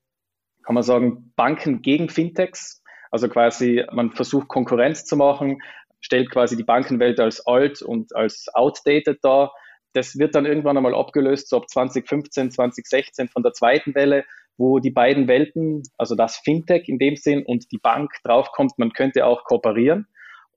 kann 0.65 0.75
man 0.75 0.83
sagen, 0.83 1.33
Banken 1.37 1.83
gegen 1.83 2.09
Fintechs. 2.09 2.83
Also 3.11 3.29
quasi, 3.29 3.85
man 3.93 4.13
versucht 4.13 4.49
Konkurrenz 4.49 5.05
zu 5.05 5.17
machen, 5.17 5.63
stellt 6.01 6.31
quasi 6.31 6.57
die 6.57 6.65
Bankenwelt 6.65 7.21
als 7.21 7.47
alt 7.47 7.81
und 7.81 8.15
als 8.15 8.47
outdated 8.55 9.19
dar. 9.23 9.53
Das 9.93 10.19
wird 10.19 10.35
dann 10.35 10.47
irgendwann 10.47 10.77
einmal 10.77 10.95
abgelöst, 10.95 11.49
so 11.49 11.59
ab 11.59 11.69
2015, 11.69 12.51
2016 12.51 13.29
von 13.29 13.43
der 13.43 13.53
zweiten 13.53 13.95
Welle, 13.95 14.25
wo 14.57 14.81
die 14.81 14.91
beiden 14.91 15.29
Welten, 15.29 15.83
also 15.97 16.15
das 16.15 16.37
Fintech 16.39 16.89
in 16.89 16.99
dem 16.99 17.17
Sinn 17.17 17.45
und 17.45 17.71
die 17.71 17.79
Bank 17.79 18.11
draufkommt, 18.25 18.73
man 18.79 18.93
könnte 18.93 19.27
auch 19.27 19.45
kooperieren. 19.45 20.07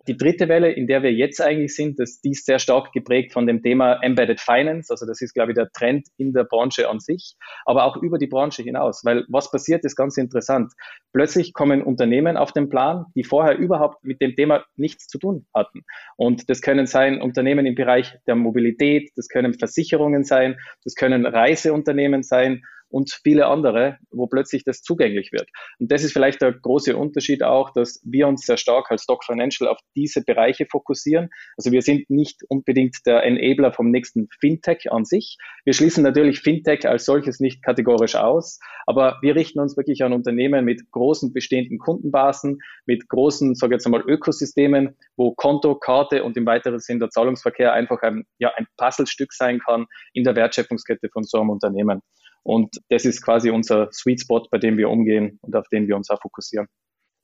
Die 0.07 0.17
dritte 0.17 0.47
Welle, 0.47 0.71
in 0.71 0.87
der 0.87 1.03
wir 1.03 1.11
jetzt 1.13 1.41
eigentlich 1.41 1.75
sind, 1.75 1.99
das, 1.99 2.21
die 2.21 2.31
ist 2.31 2.45
sehr 2.45 2.59
stark 2.59 2.93
geprägt 2.93 3.33
von 3.33 3.45
dem 3.45 3.61
Thema 3.61 3.99
Embedded 4.01 4.39
Finance. 4.39 4.91
Also 4.91 5.05
das 5.05 5.21
ist, 5.21 5.33
glaube 5.33 5.51
ich, 5.51 5.55
der 5.55 5.69
Trend 5.71 6.07
in 6.17 6.33
der 6.33 6.45
Branche 6.45 6.89
an 6.89 6.99
sich, 6.99 7.35
aber 7.65 7.85
auch 7.85 7.97
über 7.97 8.17
die 8.17 8.27
Branche 8.27 8.63
hinaus. 8.63 9.01
Weil 9.03 9.25
was 9.27 9.51
passiert, 9.51 9.83
ist 9.83 9.95
ganz 9.95 10.17
interessant. 10.17 10.71
Plötzlich 11.13 11.53
kommen 11.53 11.81
Unternehmen 11.81 12.37
auf 12.37 12.51
den 12.53 12.69
Plan, 12.69 13.05
die 13.15 13.23
vorher 13.23 13.57
überhaupt 13.57 14.03
mit 14.03 14.21
dem 14.21 14.35
Thema 14.35 14.63
nichts 14.75 15.07
zu 15.07 15.17
tun 15.17 15.45
hatten. 15.53 15.81
Und 16.15 16.49
das 16.49 16.61
können 16.61 16.87
sein 16.87 17.21
Unternehmen 17.21 17.65
im 17.65 17.75
Bereich 17.75 18.15
der 18.27 18.35
Mobilität, 18.35 19.11
das 19.15 19.27
können 19.27 19.53
Versicherungen 19.53 20.23
sein, 20.23 20.57
das 20.83 20.95
können 20.95 21.25
Reiseunternehmen 21.25 22.23
sein 22.23 22.63
und 22.89 23.11
viele 23.23 23.47
andere, 23.47 23.97
wo 24.11 24.27
plötzlich 24.27 24.63
das 24.63 24.81
zugänglich 24.81 25.31
wird. 25.31 25.49
Und 25.79 25.91
das 25.91 26.03
ist 26.03 26.13
vielleicht 26.13 26.41
der 26.41 26.53
große 26.53 26.95
Unterschied 26.95 27.43
auch, 27.43 27.71
dass 27.71 28.01
wir 28.03 28.27
uns 28.27 28.45
sehr 28.45 28.57
stark 28.57 28.91
als 28.91 29.05
Doc 29.05 29.23
Financial 29.23 29.69
auf 29.69 29.79
diese 29.95 30.23
Bereiche 30.23 30.65
fokussieren. 30.65 31.29
Also 31.57 31.71
wir 31.71 31.81
sind 31.81 32.09
nicht 32.09 32.41
unbedingt 32.47 32.97
der 33.05 33.23
Enabler 33.23 33.73
vom 33.73 33.91
nächsten 33.91 34.27
Fintech 34.39 34.91
an 34.91 35.05
sich. 35.05 35.37
Wir 35.65 35.73
schließen 35.73 36.03
natürlich 36.03 36.39
Fintech 36.39 36.87
als 36.87 37.05
solches 37.05 37.39
nicht 37.39 37.63
kategorisch 37.63 38.15
aus, 38.15 38.59
aber 38.85 39.17
wir 39.21 39.35
richten 39.35 39.59
uns 39.59 39.75
wirklich 39.77 40.03
an 40.03 40.13
Unternehmen 40.13 40.65
mit 40.65 40.91
großen 40.91 41.33
bestehenden 41.33 41.79
Kundenbasen, 41.79 42.59
mit 42.85 43.09
großen, 43.09 43.55
sage 43.55 43.73
ich 43.73 43.77
jetzt 43.77 43.85
einmal, 43.85 44.03
Ökosystemen, 44.07 44.95
wo 45.15 45.33
Konto, 45.33 45.75
Karte 45.75 46.23
und 46.23 46.37
im 46.37 46.45
weiteren 46.45 46.79
Sinn 46.79 46.99
der 46.99 47.09
Zahlungsverkehr 47.09 47.73
einfach 47.73 48.01
ein, 48.01 48.25
ja, 48.39 48.51
ein 48.55 48.67
Puzzlestück 48.77 49.33
sein 49.33 49.59
kann 49.59 49.87
in 50.13 50.23
der 50.23 50.35
Wertschöpfungskette 50.35 51.09
von 51.09 51.23
so 51.23 51.39
einem 51.39 51.49
Unternehmen. 51.49 52.01
Und 52.43 52.81
das 52.89 53.05
ist 53.05 53.21
quasi 53.21 53.49
unser 53.49 53.91
Sweet 53.91 54.21
Spot, 54.21 54.47
bei 54.49 54.57
dem 54.57 54.77
wir 54.77 54.89
umgehen 54.89 55.39
und 55.41 55.55
auf 55.55 55.67
den 55.69 55.87
wir 55.87 55.95
uns 55.95 56.09
auch 56.09 56.21
fokussieren. 56.21 56.67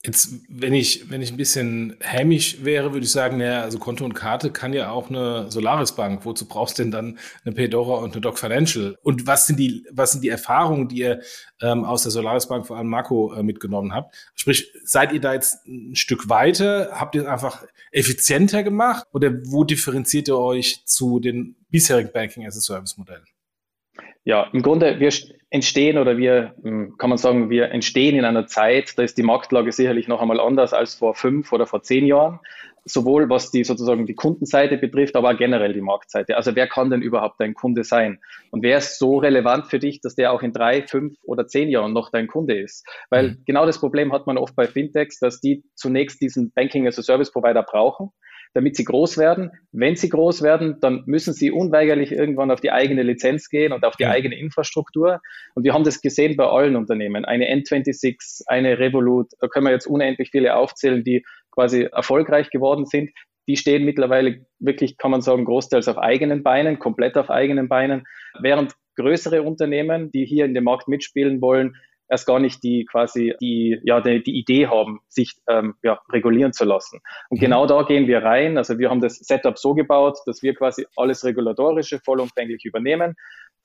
Jetzt, 0.06 0.34
wenn 0.50 0.74
ich, 0.74 1.10
wenn 1.10 1.22
ich 1.22 1.32
ein 1.32 1.38
bisschen 1.38 1.96
hämisch 2.02 2.62
wäre, 2.66 2.92
würde 2.92 3.06
ich 3.06 3.12
sagen, 3.14 3.38
naja, 3.38 3.62
also 3.62 3.80
Konto 3.80 4.04
und 4.04 4.14
Karte 4.14 4.52
kann 4.52 4.74
ja 4.74 4.92
auch 4.92 5.10
eine 5.10 5.50
Solaris 5.50 5.94
Bank. 5.94 6.26
Wozu 6.26 6.46
brauchst 6.46 6.78
du 6.78 6.84
denn 6.84 6.92
dann 6.92 7.20
eine 7.46 7.56
Pedora 7.56 8.04
und 8.04 8.12
eine 8.12 8.20
Doc 8.20 8.38
Financial? 8.38 8.98
Und 9.02 9.28
was 9.28 9.48
sind 9.48 9.60
die, 9.60 9.86
was 9.92 10.12
sind 10.12 10.22
die 10.22 10.28
Erfahrungen, 10.28 10.90
die 10.90 10.98
ihr 10.98 11.22
ähm, 11.62 11.86
aus 11.86 12.04
der 12.04 12.12
Solaris 12.12 12.50
Bank, 12.50 12.68
vor 12.68 12.76
allem 12.76 12.90
Marco, 12.90 13.34
äh, 13.34 13.44
mitgenommen 13.44 13.94
habt? 13.94 14.14
Sprich, 14.36 14.74
seid 14.84 15.14
ihr 15.14 15.22
da 15.22 15.36
jetzt 15.36 15.66
ein 15.68 15.96
Stück 15.96 16.28
weiter? 16.28 16.90
Habt 16.92 17.16
ihr 17.16 17.22
es 17.22 17.28
einfach 17.30 17.64
effizienter 17.94 18.62
gemacht? 18.64 19.08
Oder 19.14 19.32
wo 19.46 19.64
differenziert 19.64 20.28
ihr 20.28 20.38
euch 20.38 20.84
zu 20.86 21.22
den 21.22 21.56
bisherigen 21.70 22.12
Banking 22.12 22.46
as 22.46 22.58
a 22.58 22.60
Service 22.60 22.98
Modellen? 22.98 23.24
Ja, 24.26 24.48
im 24.54 24.62
Grunde, 24.62 25.00
wir 25.00 25.12
entstehen 25.50 25.98
oder 25.98 26.18
wir, 26.18 26.56
hm, 26.64 26.98
kann 26.98 27.10
man 27.10 27.18
sagen, 27.18 27.50
wir 27.50 27.72
entstehen 27.72 28.16
in 28.16 28.26
einer 28.26 28.48
Zeit, 28.48 28.98
da 28.98 29.04
ist 29.04 29.18
die 29.18 29.24
Marktlage 29.24 29.72
sicherlich 29.72 30.08
noch 30.08 30.22
einmal 30.22 30.40
anders 30.40 30.74
als 30.74 30.96
vor 30.96 31.14
fünf 31.14 31.52
oder 31.52 31.68
vor 31.68 31.84
zehn 31.84 32.06
Jahren. 32.06 32.40
Sowohl 32.86 33.30
was 33.30 33.50
die 33.50 33.64
sozusagen 33.64 34.06
die 34.06 34.16
Kundenseite 34.16 34.78
betrifft, 34.78 35.16
aber 35.16 35.32
auch 35.32 35.38
generell 35.38 35.72
die 35.72 35.82
Marktseite. 35.82 36.36
Also 36.36 36.54
wer 36.54 36.68
kann 36.68 36.90
denn 36.90 37.02
überhaupt 37.02 37.40
dein 37.40 37.54
Kunde 37.54 37.86
sein? 37.86 38.20
Und 38.52 38.62
wer 38.62 38.78
ist 38.80 39.00
so 39.00 39.20
relevant 39.20 39.68
für 39.68 39.80
dich, 39.80 40.02
dass 40.02 40.16
der 40.16 40.34
auch 40.34 40.42
in 40.42 40.52
drei, 40.52 40.86
fünf 40.86 41.16
oder 41.24 41.48
zehn 41.48 41.70
Jahren 41.70 41.94
noch 41.94 42.10
dein 42.12 42.28
Kunde 42.28 42.60
ist? 42.60 42.86
Weil 43.10 43.30
mhm. 43.30 43.44
genau 43.46 43.66
das 43.66 43.80
Problem 43.80 44.12
hat 44.12 44.28
man 44.28 44.38
oft 44.38 44.56
bei 44.56 44.68
Fintechs, 44.68 45.20
dass 45.20 45.40
die 45.40 45.64
zunächst 45.76 46.20
diesen 46.22 46.52
Banking 46.52 46.86
as 46.86 47.00
a 47.00 47.04
Service 47.04 47.32
Provider 47.32 47.64
brauchen 47.64 48.12
damit 48.54 48.76
sie 48.76 48.84
groß 48.84 49.18
werden. 49.18 49.52
Wenn 49.72 49.96
sie 49.96 50.10
groß 50.10 50.42
werden, 50.42 50.78
dann 50.80 51.04
müssen 51.06 51.34
sie 51.34 51.52
unweigerlich 51.52 52.12
irgendwann 52.12 52.52
auf 52.52 52.62
die 52.62 52.72
eigene 52.72 53.04
Lizenz 53.04 53.50
gehen 53.50 53.74
und 53.74 53.84
auf 53.84 53.96
die 53.96 54.06
eigene 54.06 54.38
Infrastruktur. 54.38 55.22
Und 55.56 55.64
wir 55.64 55.74
haben 55.74 55.84
das 55.84 56.02
gesehen 56.02 56.36
bei 56.36 56.46
allen 56.46 56.76
Unternehmen. 56.76 57.26
Eine 57.26 57.52
N26, 57.54 58.44
eine 58.48 58.80
Revolut, 58.80 59.32
da 59.40 59.48
können 59.48 59.66
wir 59.66 59.72
jetzt 59.72 59.88
unendlich 59.88 60.30
viele 60.32 60.56
aufzählen, 60.56 61.04
die 61.04 61.26
quasi 61.52 61.84
erfolgreich 61.92 62.50
geworden 62.50 62.86
sind. 62.86 63.12
Die 63.48 63.58
stehen 63.58 63.84
mittlerweile 63.84 64.46
wirklich, 64.60 64.98
kann 64.98 65.12
man 65.12 65.22
sagen, 65.22 65.46
großteils 65.46 65.88
auf 65.88 65.98
eigenen 65.98 66.44
Beinen, 66.44 66.80
komplett 66.80 67.18
auf 67.18 67.30
eigenen 67.30 67.68
Beinen, 67.68 68.06
während 68.40 68.74
größere 68.96 69.42
Unternehmen, 69.42 70.12
die 70.12 70.26
hier 70.26 70.46
in 70.46 70.54
dem 70.54 70.64
Markt 70.64 70.88
mitspielen 70.88 71.42
wollen, 71.42 71.76
erst 72.10 72.28
gar 72.28 72.40
nicht 72.40 72.64
die 72.64 72.86
quasi 72.86 73.34
die, 73.42 73.80
ja, 73.84 74.02
die, 74.02 74.22
die 74.24 74.38
Idee 74.38 74.68
haben, 74.68 75.00
sich 75.08 75.34
ähm, 75.50 75.76
ja, 75.84 76.00
regulieren 76.12 76.54
zu 76.54 76.66
lassen. 76.66 77.00
Und 77.30 77.38
mhm. 77.38 77.42
genau 77.42 77.66
da 77.66 77.84
gehen 77.84 78.08
wir 78.08 78.24
rein. 78.24 78.58
Also 78.58 78.78
wir 78.78 78.90
haben 78.90 79.02
das 79.02 79.16
Setup 79.18 79.58
so 79.58 79.74
gebaut, 79.74 80.18
dass 80.26 80.44
wir 80.44 80.54
quasi 80.54 80.86
alles 80.96 81.24
Regulatorische 81.24 82.00
vollumfänglich 82.04 82.66
übernehmen, 82.66 83.16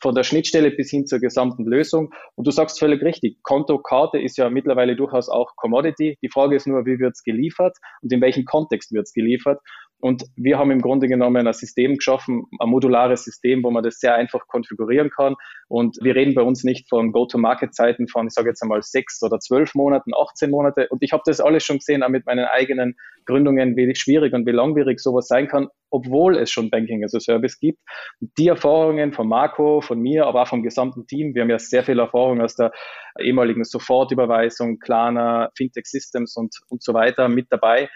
von 0.01 0.15
der 0.15 0.23
Schnittstelle 0.23 0.71
bis 0.71 0.91
hin 0.91 1.07
zur 1.07 1.19
gesamten 1.19 1.65
Lösung. 1.65 2.15
Und 2.37 2.47
du 2.47 2.51
sagst 2.51 2.79
völlig 2.79 3.03
richtig, 3.03 3.43
Kontokarte 3.43 4.19
ist 4.19 4.39
ja 4.39 4.49
mittlerweile 4.49 4.97
durchaus 4.97 5.29
auch 5.29 5.57
Commodity. 5.57 6.17
Die 6.23 6.29
Frage 6.29 6.57
ist 6.57 6.67
nur, 6.67 6.87
wie 6.87 6.99
wird 6.99 7.15
es 7.15 7.23
geliefert 7.23 7.77
und 8.03 8.13
in 8.13 8.21
welchem 8.21 8.45
Kontext 8.45 8.93
wird 8.93 9.07
es 9.07 9.13
geliefert. 9.13 9.61
Und 10.01 10.25
wir 10.37 10.59
haben 10.59 10.71
im 10.71 10.81
Grunde 10.81 11.09
genommen 11.09 11.47
ein 11.47 11.53
System 11.53 11.97
geschaffen, 11.97 12.45
ein 12.61 12.69
modulares 12.69 13.25
System, 13.25 13.65
wo 13.65 13.71
man 13.71 13.83
das 13.83 13.99
sehr 13.99 14.15
einfach 14.15 14.47
konfigurieren 14.47 15.11
kann. 15.11 15.35
Und 15.67 15.99
wir 16.01 16.15
reden 16.15 16.35
bei 16.35 16.43
uns 16.43 16.63
nicht 16.63 16.89
von 16.89 17.11
Go-to-Market-Zeiten 17.11 18.07
von, 18.07 18.29
ich 18.29 18.33
sage 18.33 18.49
jetzt 18.49 18.63
einmal, 18.63 18.83
sechs 18.83 19.21
oder 19.23 19.41
zwölf 19.41 19.75
Monaten, 19.75 20.13
18 20.15 20.51
Monate. 20.51 20.89
Und 20.91 21.03
ich 21.03 21.13
habe 21.13 21.23
das 21.27 21.41
alles 21.41 21.65
schon 21.65 21.79
gesehen, 21.79 22.05
auch 22.05 22.11
mit 22.11 22.27
meinen 22.27 22.45
eigenen 22.45 22.97
Gründungen, 23.27 23.77
wie 23.77 23.93
schwierig 23.97 24.33
und 24.35 24.47
wie 24.47 24.53
langwierig 24.53 25.01
sowas 25.01 25.27
sein 25.27 25.49
kann, 25.49 25.69
obwohl 25.91 26.37
es 26.37 26.51
schon 26.51 26.71
Banking 26.71 27.05
as 27.05 27.15
a 27.15 27.21
Service 27.21 27.59
gibt. 27.59 27.81
Die 28.21 28.49
Erfahrungen 28.49 29.13
von 29.13 29.27
Marco, 29.27 29.81
von 29.81 29.99
mir, 29.99 30.27
aber 30.27 30.43
auch 30.43 30.49
vom 30.49 30.63
gesamten 30.63 31.07
Team, 31.09 31.35
wir 31.35 31.43
haben 31.43 31.51
ja 31.51 31.59
sehr 31.59 31.83
viel 31.83 31.99
Erfahrung 31.99 32.41
aus 32.41 32.55
der 32.55 32.73
ehemaligen 33.21 33.65
Sofortüberweisung, 33.65 34.79
Klarna, 34.79 35.51
Fintech 35.57 35.87
Systems 35.87 36.37
und, 36.37 36.55
und 36.69 36.83
so 36.85 36.95
weiter 36.95 37.29
mit 37.29 37.49
dabei 37.51 37.89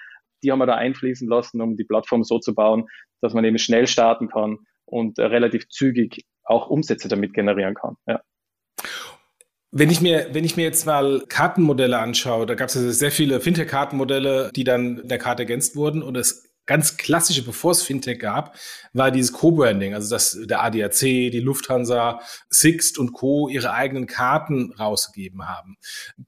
die 0.42 0.52
haben 0.52 0.58
wir 0.58 0.66
da 0.66 0.74
einfließen 0.74 1.28
lassen, 1.28 1.60
um 1.60 1.76
die 1.76 1.84
Plattform 1.84 2.24
so 2.24 2.38
zu 2.38 2.54
bauen, 2.54 2.88
dass 3.20 3.34
man 3.34 3.44
eben 3.44 3.58
schnell 3.58 3.86
starten 3.86 4.28
kann 4.28 4.58
und 4.84 5.18
relativ 5.18 5.68
zügig 5.68 6.24
auch 6.44 6.68
Umsätze 6.68 7.08
damit 7.08 7.34
generieren 7.34 7.74
kann. 7.74 7.96
Ja. 8.06 8.20
Wenn 9.70 9.90
ich 9.90 10.02
mir, 10.02 10.28
wenn 10.32 10.44
ich 10.44 10.56
mir 10.56 10.64
jetzt 10.64 10.84
mal 10.84 11.24
Kartenmodelle 11.28 11.98
anschaue, 11.98 12.44
da 12.44 12.54
gab 12.54 12.68
es 12.68 12.74
ja 12.74 12.82
sehr 12.82 13.10
viele 13.10 13.40
Fintech-Kartenmodelle, 13.40 14.50
die 14.54 14.64
dann 14.64 15.00
der 15.08 15.18
Karte 15.18 15.44
ergänzt 15.44 15.76
wurden 15.76 16.02
und 16.02 16.16
es 16.16 16.51
ganz 16.72 16.96
klassische, 16.96 17.44
bevor 17.44 17.72
es 17.72 17.82
Fintech 17.82 18.18
gab, 18.18 18.56
war 18.94 19.10
dieses 19.10 19.34
Co-Branding, 19.34 19.92
also 19.92 20.08
dass 20.08 20.38
der 20.42 20.62
ADAC, 20.62 21.00
die 21.00 21.40
Lufthansa, 21.40 22.20
Sixt 22.48 22.96
und 22.98 23.12
Co. 23.12 23.50
ihre 23.50 23.74
eigenen 23.74 24.06
Karten 24.06 24.72
rausgegeben 24.78 25.46
haben. 25.46 25.76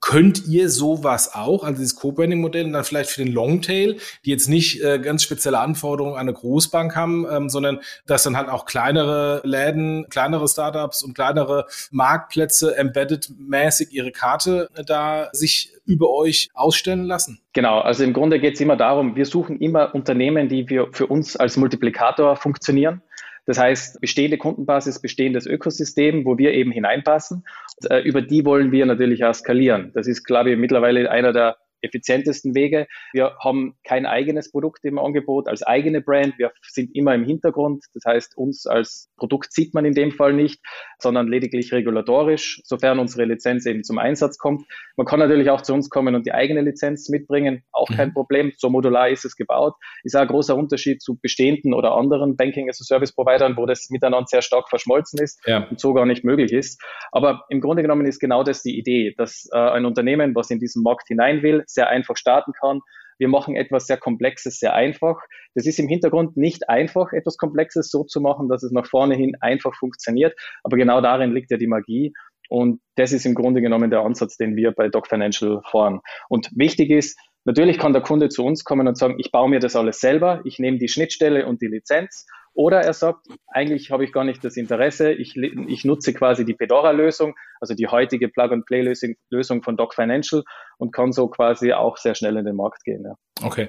Könnt 0.03 0.47
ihr 0.47 0.69
sowas 0.69 1.35
auch, 1.35 1.65
also 1.65 1.79
dieses 1.79 1.97
Co-Branding-Modell, 1.97 2.71
dann 2.71 2.85
vielleicht 2.85 3.09
für 3.09 3.25
den 3.25 3.33
Longtail, 3.33 3.97
die 4.27 4.31
jetzt 4.31 4.51
nicht 4.51 4.83
äh, 4.83 4.99
ganz 4.99 5.23
spezielle 5.23 5.61
Anforderungen 5.61 6.17
an 6.17 6.21
eine 6.21 6.35
Großbank 6.35 6.95
haben, 6.95 7.27
ähm, 7.31 7.49
sondern 7.49 7.81
dass 8.05 8.25
dann 8.25 8.37
halt 8.37 8.51
auch 8.51 8.67
kleinere 8.67 9.41
Läden, 9.45 10.11
kleinere 10.11 10.47
Startups 10.47 11.03
und 11.03 11.15
kleinere 11.15 11.65
Marktplätze 11.91 12.77
embedded-mäßig 12.77 13.93
ihre 13.93 14.13
Karte 14.13 14.69
äh, 14.75 14.85
da 14.85 15.31
sich 15.33 15.73
über 15.87 16.11
euch 16.11 16.50
ausstellen 16.55 17.05
lassen? 17.05 17.41
Genau, 17.53 17.81
also 17.81 18.05
im 18.05 18.12
Grunde 18.12 18.41
geht 18.41 18.55
es 18.55 18.61
immer 18.61 18.76
darum, 18.76 19.17
wir 19.17 19.26
suchen 19.26 19.59
immer 19.61 19.95
Unternehmen, 19.95 20.49
die 20.49 20.69
wir 20.69 20.88
für 20.93 21.07
uns 21.07 21.37
als 21.37 21.57
Multiplikator 21.57 22.37
funktionieren. 22.37 23.03
Das 23.47 23.59
heißt, 23.59 24.00
bestehende 24.00 24.38
Kundenbasis, 24.38 25.00
bestehendes 25.00 25.47
Ökosystem, 25.47 26.25
wo 26.25 26.38
wir 26.38 26.53
eben 26.53 26.73
hineinpassen. 26.73 27.45
Äh, 27.91 27.99
über 28.00 28.23
die 28.23 28.45
wollen 28.45 28.73
wir 28.73 28.87
natürlich 28.87 29.25
auch 29.25 29.35
skalieren. 29.35 29.93
Das 29.95 30.07
ist, 30.07 30.25
glaube 30.25 30.53
ich, 30.53 30.59
mittlerweile 30.59 31.11
einer 31.11 31.33
der 31.33 31.57
effizientesten 31.85 32.55
Wege. 32.55 32.87
Wir 33.12 33.37
haben 33.43 33.76
kein 33.85 34.07
eigenes 34.07 34.50
Produkt 34.50 34.85
im 34.85 34.99
Angebot 34.99 35.49
als 35.49 35.62
eigene 35.62 36.00
Brand. 36.00 36.38
Wir 36.38 36.53
sind 36.62 36.95
immer 36.95 37.14
im 37.14 37.25
Hintergrund. 37.25 37.85
Das 37.95 38.05
heißt, 38.07 38.37
uns 38.37 38.67
als 38.67 39.11
Produkt 39.17 39.53
sieht 39.53 39.75
man 39.75 39.85
in 39.85 39.95
dem 39.95 40.11
Fall 40.11 40.33
nicht, 40.33 40.61
sondern 40.99 41.29
lediglich 41.29 41.73
regulatorisch, 41.73 42.61
sofern 42.64 42.99
unsere 42.99 43.25
Lizenz 43.25 43.67
eben 43.67 43.85
zum 43.85 43.99
Einsatz 43.99 44.38
kommt. 44.38 44.64
Man 44.97 45.07
kann 45.07 45.21
natürlich 45.21 45.50
auch 45.50 45.61
zu 45.61 45.75
uns 45.75 45.91
kommen 45.91 46.14
und 46.14 46.26
die 46.26 46.33
eigene 46.33 46.62
Lizenz 46.62 47.09
mitbringen. 47.09 47.62
Auch 47.73 47.88
kein 47.88 48.09
mhm. 48.09 48.14
Problem. 48.14 48.53
So 48.57 48.71
modular 48.71 49.09
ist 49.09 49.25
es 49.25 49.37
gebaut. 49.37 49.75
Ist 50.03 50.17
auch 50.17 50.23
ein 50.23 50.29
großer 50.29 50.57
Unterschied 50.57 51.03
zu 51.03 51.19
bestehenden 51.21 51.75
oder 51.75 51.95
anderen 51.95 52.37
Banking 52.37 52.69
as 52.69 52.81
a 52.81 52.85
Service 52.85 53.12
Providern, 53.12 53.57
wo 53.57 53.67
das 53.67 53.91
miteinander 53.91 54.26
sehr 54.26 54.43
stark 54.43 54.69
verschmolzen 54.69 55.21
ist 55.23 55.41
ja. 55.47 55.67
und 55.69 55.81
so 55.81 55.95
gar 55.95 56.07
nicht 56.07 56.25
möglich 56.25 56.53
ist. 56.53 56.81
Aber 57.12 57.45
im 57.49 57.61
Grunde 57.61 57.83
genommen 57.83 58.07
ist 58.07 58.21
genau 58.21 58.43
das 58.43 58.62
die 58.62 58.79
Idee, 58.79 59.14
dass 59.17 59.49
äh, 59.53 59.59
ein 59.59 59.85
Unternehmen, 59.85 60.35
was 60.35 60.50
in 60.50 60.59
diesen 60.59 60.83
Markt 60.83 61.09
hinein 61.09 61.43
will, 61.43 61.64
sehr 61.75 61.88
einfach 61.88 62.16
starten 62.16 62.52
kann. 62.52 62.81
Wir 63.19 63.28
machen 63.28 63.54
etwas 63.54 63.87
sehr 63.87 63.97
Komplexes 63.97 64.59
sehr 64.59 64.75
einfach. 64.75 65.21
Das 65.54 65.66
ist 65.66 65.78
im 65.78 65.88
Hintergrund 65.88 66.37
nicht 66.37 66.69
einfach, 66.69 67.12
etwas 67.12 67.37
Komplexes 67.37 67.90
so 67.90 68.04
zu 68.04 68.21
machen, 68.21 68.49
dass 68.49 68.62
es 68.62 68.73
nach 68.73 68.87
vorne 68.87 69.14
hin 69.14 69.37
einfach 69.40 69.75
funktioniert. 69.75 70.35
Aber 70.62 70.76
genau 70.76 71.00
darin 71.00 71.33
liegt 71.33 71.50
ja 71.50 71.57
die 71.57 71.69
Magie. 71.69 72.12
Und 72.49 72.81
das 72.97 73.12
ist 73.12 73.25
im 73.25 73.35
Grunde 73.35 73.61
genommen 73.61 73.90
der 73.90 74.00
Ansatz, 74.00 74.37
den 74.37 74.57
wir 74.57 74.73
bei 74.73 74.88
Doc 74.88 75.07
Financial 75.09 75.62
fahren. 75.71 76.00
Und 76.28 76.50
wichtig 76.54 76.90
ist, 76.90 77.19
natürlich 77.45 77.78
kann 77.78 77.93
der 77.93 78.02
Kunde 78.02 78.28
zu 78.28 78.45
uns 78.45 78.64
kommen 78.64 78.88
und 78.88 78.99
sagen, 78.99 79.16
ich 79.19 79.31
baue 79.31 79.49
mir 79.49 79.61
das 79.61 79.76
alles 79.76 80.00
selber, 80.00 80.43
ich 80.45 80.59
nehme 80.59 80.78
die 80.78 80.88
Schnittstelle 80.88 81.47
und 81.47 81.62
die 81.62 81.69
Lizenz 81.69 82.26
oder 82.54 82.81
er 82.81 82.93
sagt, 82.93 83.26
eigentlich 83.49 83.90
habe 83.90 84.04
ich 84.04 84.12
gar 84.12 84.25
nicht 84.25 84.45
das 84.45 84.57
Interesse, 84.57 85.12
ich, 85.12 85.37
ich 85.37 85.85
nutze 85.85 86.14
quasi 86.14 86.45
die 86.45 86.54
Fedora-Lösung, 86.54 87.35
also 87.64 87.75
die 87.75 87.88
heutige 87.88 88.28
Plug-and-Play-Lösung 88.28 89.62
von 89.62 89.76
Doc 89.76 89.94
Financial 89.94 90.42
und 90.78 90.92
kann 90.92 91.12
so 91.12 91.28
quasi 91.28 91.73
auch 91.73 91.97
sehr 91.97 92.14
schnell 92.14 92.37
in 92.37 92.44
den 92.44 92.56
Markt 92.56 92.85
gehen. 92.85 93.04
Ja. 93.04 93.14
Okay. 93.42 93.68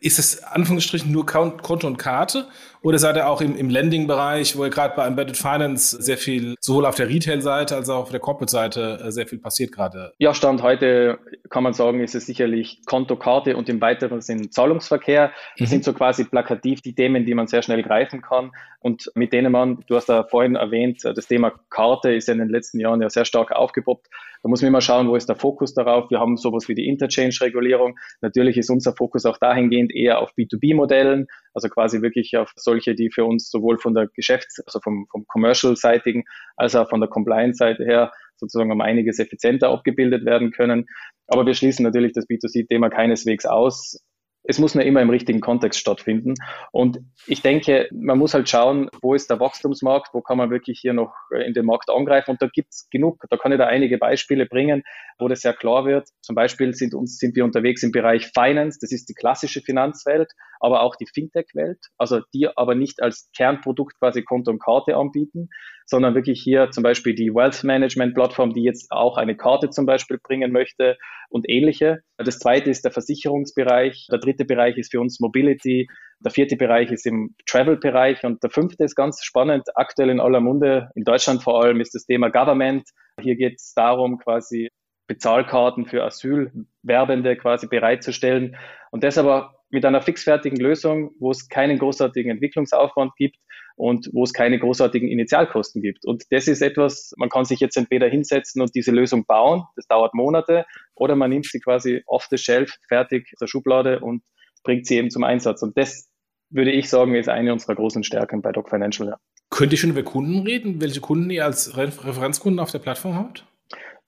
Ist 0.00 0.18
es 0.18 0.42
Anführungsstrichen 0.42 1.12
nur 1.12 1.24
Konto 1.24 1.86
und 1.86 1.98
Karte 1.98 2.46
oder 2.82 2.98
seid 2.98 3.16
ihr 3.16 3.28
auch 3.28 3.40
im, 3.40 3.56
im 3.56 3.70
Lending-Bereich, 3.70 4.56
wo 4.56 4.64
ihr 4.64 4.70
gerade 4.70 4.94
bei 4.96 5.06
Embedded 5.06 5.36
Finance 5.36 6.02
sehr 6.02 6.18
viel, 6.18 6.56
sowohl 6.60 6.84
auf 6.84 6.96
der 6.96 7.08
Retail-Seite 7.08 7.76
als 7.76 7.88
auch 7.88 8.02
auf 8.02 8.10
der 8.10 8.20
Corporate-Seite 8.20 9.04
äh, 9.04 9.12
sehr 9.12 9.26
viel 9.26 9.38
passiert 9.38 9.72
gerade? 9.72 10.12
Ja, 10.18 10.34
Stand 10.34 10.62
heute 10.62 11.18
kann 11.48 11.62
man 11.62 11.74
sagen, 11.74 12.00
ist 12.00 12.14
es 12.14 12.26
sicherlich 12.26 12.80
Konto, 12.86 13.16
Karte 13.16 13.56
und 13.56 13.68
im 13.68 13.80
weiteren 13.80 14.20
Sinn 14.20 14.50
Zahlungsverkehr. 14.50 15.32
Das 15.58 15.68
mhm. 15.68 15.70
sind 15.70 15.84
so 15.84 15.92
quasi 15.92 16.24
plakativ 16.24 16.82
die 16.82 16.94
Themen, 16.94 17.24
die 17.24 17.34
man 17.34 17.46
sehr 17.46 17.62
schnell 17.62 17.82
greifen 17.82 18.20
kann 18.20 18.50
und 18.84 19.10
mit 19.14 19.32
denen 19.32 19.50
man, 19.50 19.82
du 19.86 19.96
hast 19.96 20.10
da 20.10 20.24
vorhin 20.24 20.56
erwähnt, 20.56 21.02
das 21.04 21.26
Thema 21.26 21.52
Karte 21.70 22.12
ist 22.12 22.28
ja 22.28 22.32
in 22.34 22.40
den 22.40 22.50
letzten 22.50 22.80
Jahren 22.80 23.00
ja 23.00 23.08
sehr 23.08 23.24
stark 23.24 23.33
aufgepoppt. 23.34 24.08
Da 24.42 24.48
muss 24.48 24.62
man 24.62 24.68
immer 24.68 24.80
schauen, 24.80 25.08
wo 25.08 25.16
ist 25.16 25.28
der 25.28 25.36
Fokus 25.36 25.74
darauf. 25.74 26.10
Wir 26.10 26.20
haben 26.20 26.36
sowas 26.36 26.68
wie 26.68 26.74
die 26.74 26.86
Interchange-Regulierung. 26.86 27.96
Natürlich 28.20 28.56
ist 28.56 28.70
unser 28.70 28.94
Fokus 28.94 29.24
auch 29.26 29.38
dahingehend 29.38 29.94
eher 29.94 30.20
auf 30.20 30.32
B2B-Modellen, 30.38 31.26
also 31.54 31.68
quasi 31.68 32.02
wirklich 32.02 32.36
auf 32.36 32.52
solche, 32.56 32.94
die 32.94 33.10
für 33.10 33.24
uns 33.24 33.50
sowohl 33.50 33.78
von 33.78 33.94
der 33.94 34.08
Geschäfts-, 34.14 34.62
also 34.66 34.80
vom, 34.80 35.06
vom 35.10 35.26
Commercial-seitigen 35.26 36.24
als 36.56 36.76
auch 36.76 36.88
von 36.88 37.00
der 37.00 37.08
Compliance-Seite 37.08 37.84
her 37.84 38.12
sozusagen 38.36 38.72
um 38.72 38.80
einiges 38.80 39.18
effizienter 39.18 39.70
abgebildet 39.70 40.24
werden 40.24 40.50
können. 40.50 40.86
Aber 41.26 41.46
wir 41.46 41.54
schließen 41.54 41.84
natürlich 41.84 42.12
das 42.12 42.28
B2C-Thema 42.28 42.90
keineswegs 42.90 43.46
aus 43.46 44.02
es 44.44 44.58
muss 44.58 44.74
nur 44.74 44.84
immer 44.84 45.00
im 45.00 45.10
richtigen 45.10 45.40
Kontext 45.40 45.80
stattfinden. 45.80 46.34
Und 46.70 46.98
ich 47.26 47.42
denke, 47.42 47.88
man 47.92 48.18
muss 48.18 48.34
halt 48.34 48.48
schauen, 48.48 48.90
wo 49.00 49.14
ist 49.14 49.30
der 49.30 49.40
Wachstumsmarkt, 49.40 50.12
wo 50.12 50.20
kann 50.20 50.36
man 50.36 50.50
wirklich 50.50 50.78
hier 50.80 50.92
noch 50.92 51.14
äh, 51.32 51.46
in 51.46 51.54
den 51.54 51.64
Markt 51.64 51.90
angreifen. 51.90 52.32
Und 52.32 52.42
da 52.42 52.48
gibt's 52.52 52.88
genug, 52.90 53.24
da 53.30 53.36
kann 53.36 53.52
ich 53.52 53.58
da 53.58 53.66
einige 53.66 53.98
Beispiele 53.98 54.46
bringen, 54.46 54.82
wo 55.18 55.28
das 55.28 55.40
sehr 55.40 55.54
klar 55.54 55.86
wird. 55.86 56.08
Zum 56.20 56.34
Beispiel 56.34 56.74
sind, 56.74 56.94
uns, 56.94 57.18
sind 57.18 57.34
wir 57.36 57.44
unterwegs 57.44 57.82
im 57.82 57.90
Bereich 57.90 58.30
Finance, 58.34 58.78
das 58.80 58.92
ist 58.92 59.08
die 59.08 59.14
klassische 59.14 59.62
Finanzwelt, 59.62 60.32
aber 60.60 60.82
auch 60.82 60.96
die 60.96 61.06
Fintech-Welt, 61.06 61.78
also 61.96 62.20
die 62.34 62.48
aber 62.54 62.74
nicht 62.74 63.02
als 63.02 63.30
Kernprodukt 63.36 63.98
quasi 63.98 64.22
Konto 64.22 64.50
und 64.50 64.62
Karte 64.62 64.96
anbieten, 64.96 65.48
sondern 65.86 66.14
wirklich 66.14 66.40
hier 66.42 66.70
zum 66.70 66.82
Beispiel 66.82 67.14
die 67.14 67.34
Wealth 67.34 67.62
Management 67.64 68.14
Plattform, 68.14 68.54
die 68.54 68.62
jetzt 68.62 68.90
auch 68.90 69.16
eine 69.16 69.36
Karte 69.36 69.70
zum 69.70 69.86
Beispiel 69.86 70.18
bringen 70.22 70.52
möchte 70.52 70.96
und 71.28 71.48
ähnliche. 71.48 72.00
Das 72.16 72.38
zweite 72.38 72.70
ist 72.70 72.84
der 72.84 72.92
Versicherungsbereich. 72.92 74.06
Der 74.10 74.18
Bereich 74.42 74.76
ist 74.76 74.90
für 74.90 75.00
uns 75.00 75.20
Mobility. 75.20 75.86
Der 76.18 76.32
vierte 76.32 76.56
Bereich 76.56 76.90
ist 76.90 77.06
im 77.06 77.36
Travel-Bereich 77.46 78.24
und 78.24 78.42
der 78.42 78.50
fünfte 78.50 78.82
ist 78.82 78.96
ganz 78.96 79.22
spannend, 79.22 79.68
aktuell 79.76 80.10
in 80.10 80.18
aller 80.18 80.40
Munde, 80.40 80.90
in 80.96 81.04
Deutschland 81.04 81.44
vor 81.44 81.62
allem, 81.62 81.80
ist 81.80 81.94
das 81.94 82.06
Thema 82.06 82.30
Government. 82.30 82.88
Hier 83.20 83.36
geht 83.36 83.60
es 83.60 83.72
darum, 83.74 84.18
quasi 84.18 84.70
Bezahlkarten 85.06 85.86
für 85.86 86.02
Asylwerbende 86.02 87.36
quasi 87.36 87.68
bereitzustellen 87.68 88.56
und 88.90 89.04
das 89.04 89.18
aber 89.18 89.54
mit 89.70 89.84
einer 89.84 90.02
fixfertigen 90.02 90.58
Lösung, 90.58 91.10
wo 91.18 91.30
es 91.30 91.48
keinen 91.48 91.78
großartigen 91.78 92.30
Entwicklungsaufwand 92.32 93.14
gibt 93.16 93.36
und 93.76 94.08
wo 94.12 94.22
es 94.22 94.32
keine 94.32 94.58
großartigen 94.58 95.08
Initialkosten 95.08 95.82
gibt. 95.82 96.04
Und 96.04 96.24
das 96.30 96.46
ist 96.48 96.62
etwas, 96.62 97.12
man 97.16 97.28
kann 97.28 97.44
sich 97.44 97.60
jetzt 97.60 97.76
entweder 97.76 98.08
hinsetzen 98.08 98.62
und 98.62 98.74
diese 98.74 98.92
Lösung 98.92 99.24
bauen, 99.26 99.64
das 99.76 99.86
dauert 99.86 100.14
Monate, 100.14 100.64
oder 100.94 101.16
man 101.16 101.30
nimmt 101.30 101.46
sie 101.46 101.60
quasi 101.60 102.02
off 102.06 102.26
the 102.30 102.38
shelf 102.38 102.76
fertig 102.88 103.32
der 103.40 103.46
Schublade 103.46 104.00
und 104.00 104.22
bringt 104.62 104.86
sie 104.86 104.96
eben 104.96 105.10
zum 105.10 105.24
Einsatz. 105.24 105.62
Und 105.62 105.76
das 105.76 106.08
würde 106.50 106.70
ich 106.70 106.88
sagen, 106.88 107.14
ist 107.14 107.28
eine 107.28 107.52
unserer 107.52 107.74
großen 107.74 108.04
Stärken 108.04 108.42
bei 108.42 108.52
Doc 108.52 108.70
Financial. 108.70 109.08
Ja. 109.08 109.16
Könnt 109.50 109.72
ihr 109.72 109.78
schon 109.78 109.90
über 109.90 110.02
Kunden 110.02 110.40
reden? 110.40 110.80
Welche 110.80 111.00
Kunden 111.00 111.30
ihr 111.30 111.44
als 111.44 111.76
Referenzkunden 111.76 112.60
auf 112.60 112.70
der 112.70 112.78
Plattform 112.78 113.16
habt? 113.16 113.44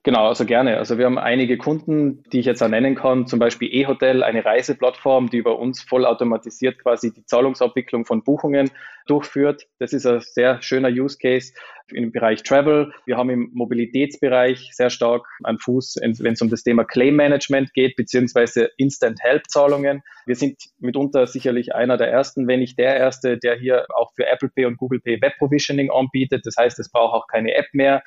Genau, 0.07 0.29
also 0.29 0.45
gerne. 0.47 0.77
Also 0.77 0.99
wir 0.99 1.07
haben 1.07 1.19
einige 1.19 1.59
Kunden, 1.59 2.23
die 2.33 2.39
ich 2.39 2.47
jetzt 2.47 2.63
auch 2.63 2.69
nennen 2.69 2.95
kann, 2.95 3.27
zum 3.27 3.41
Beispiel 3.41 3.75
eHotel, 3.75 4.23
eine 4.23 4.45
Reiseplattform, 4.45 5.31
die 5.31 5.39
über 5.39 5.59
uns 5.59 5.83
vollautomatisiert 5.83 6.79
quasi 6.79 7.13
die 7.13 7.25
Zahlungsabwicklung 7.25 8.05
von 8.05 8.23
Buchungen 8.23 8.71
durchführt. 9.09 9.67
Das 9.81 9.93
ist 9.93 10.07
ein 10.07 10.21
sehr 10.21 10.63
schöner 10.63 10.91
Use 10.91 11.19
Case 11.19 11.53
im 11.89 12.13
Bereich 12.13 12.45
Travel. 12.45 12.93
Wir 13.05 13.17
haben 13.17 13.31
im 13.31 13.51
Mobilitätsbereich 13.53 14.71
sehr 14.73 14.91
stark 14.91 15.27
einen 15.43 15.59
Fuß, 15.59 15.97
wenn 16.01 16.35
es 16.35 16.41
um 16.41 16.51
das 16.51 16.63
Thema 16.63 16.85
Claim 16.85 17.17
Management 17.17 17.75
geht, 17.75 17.97
beziehungsweise 17.97 18.71
Instant 18.77 19.19
Help 19.23 19.49
Zahlungen. 19.49 20.03
Wir 20.25 20.37
sind 20.37 20.63
mitunter 20.79 21.27
sicherlich 21.27 21.75
einer 21.75 21.97
der 21.97 22.13
ersten, 22.13 22.47
wenn 22.47 22.61
nicht 22.61 22.79
der 22.79 22.97
erste, 22.97 23.39
der 23.39 23.57
hier 23.57 23.87
auch 23.97 24.13
für 24.15 24.29
Apple 24.29 24.51
Pay 24.51 24.67
und 24.67 24.77
Google 24.77 25.01
Pay 25.01 25.21
Web 25.21 25.37
Provisioning 25.39 25.91
anbietet. 25.91 26.47
Das 26.47 26.57
heißt, 26.57 26.79
es 26.79 26.93
braucht 26.93 27.15
auch 27.15 27.27
keine 27.27 27.55
App 27.55 27.67
mehr. 27.73 28.05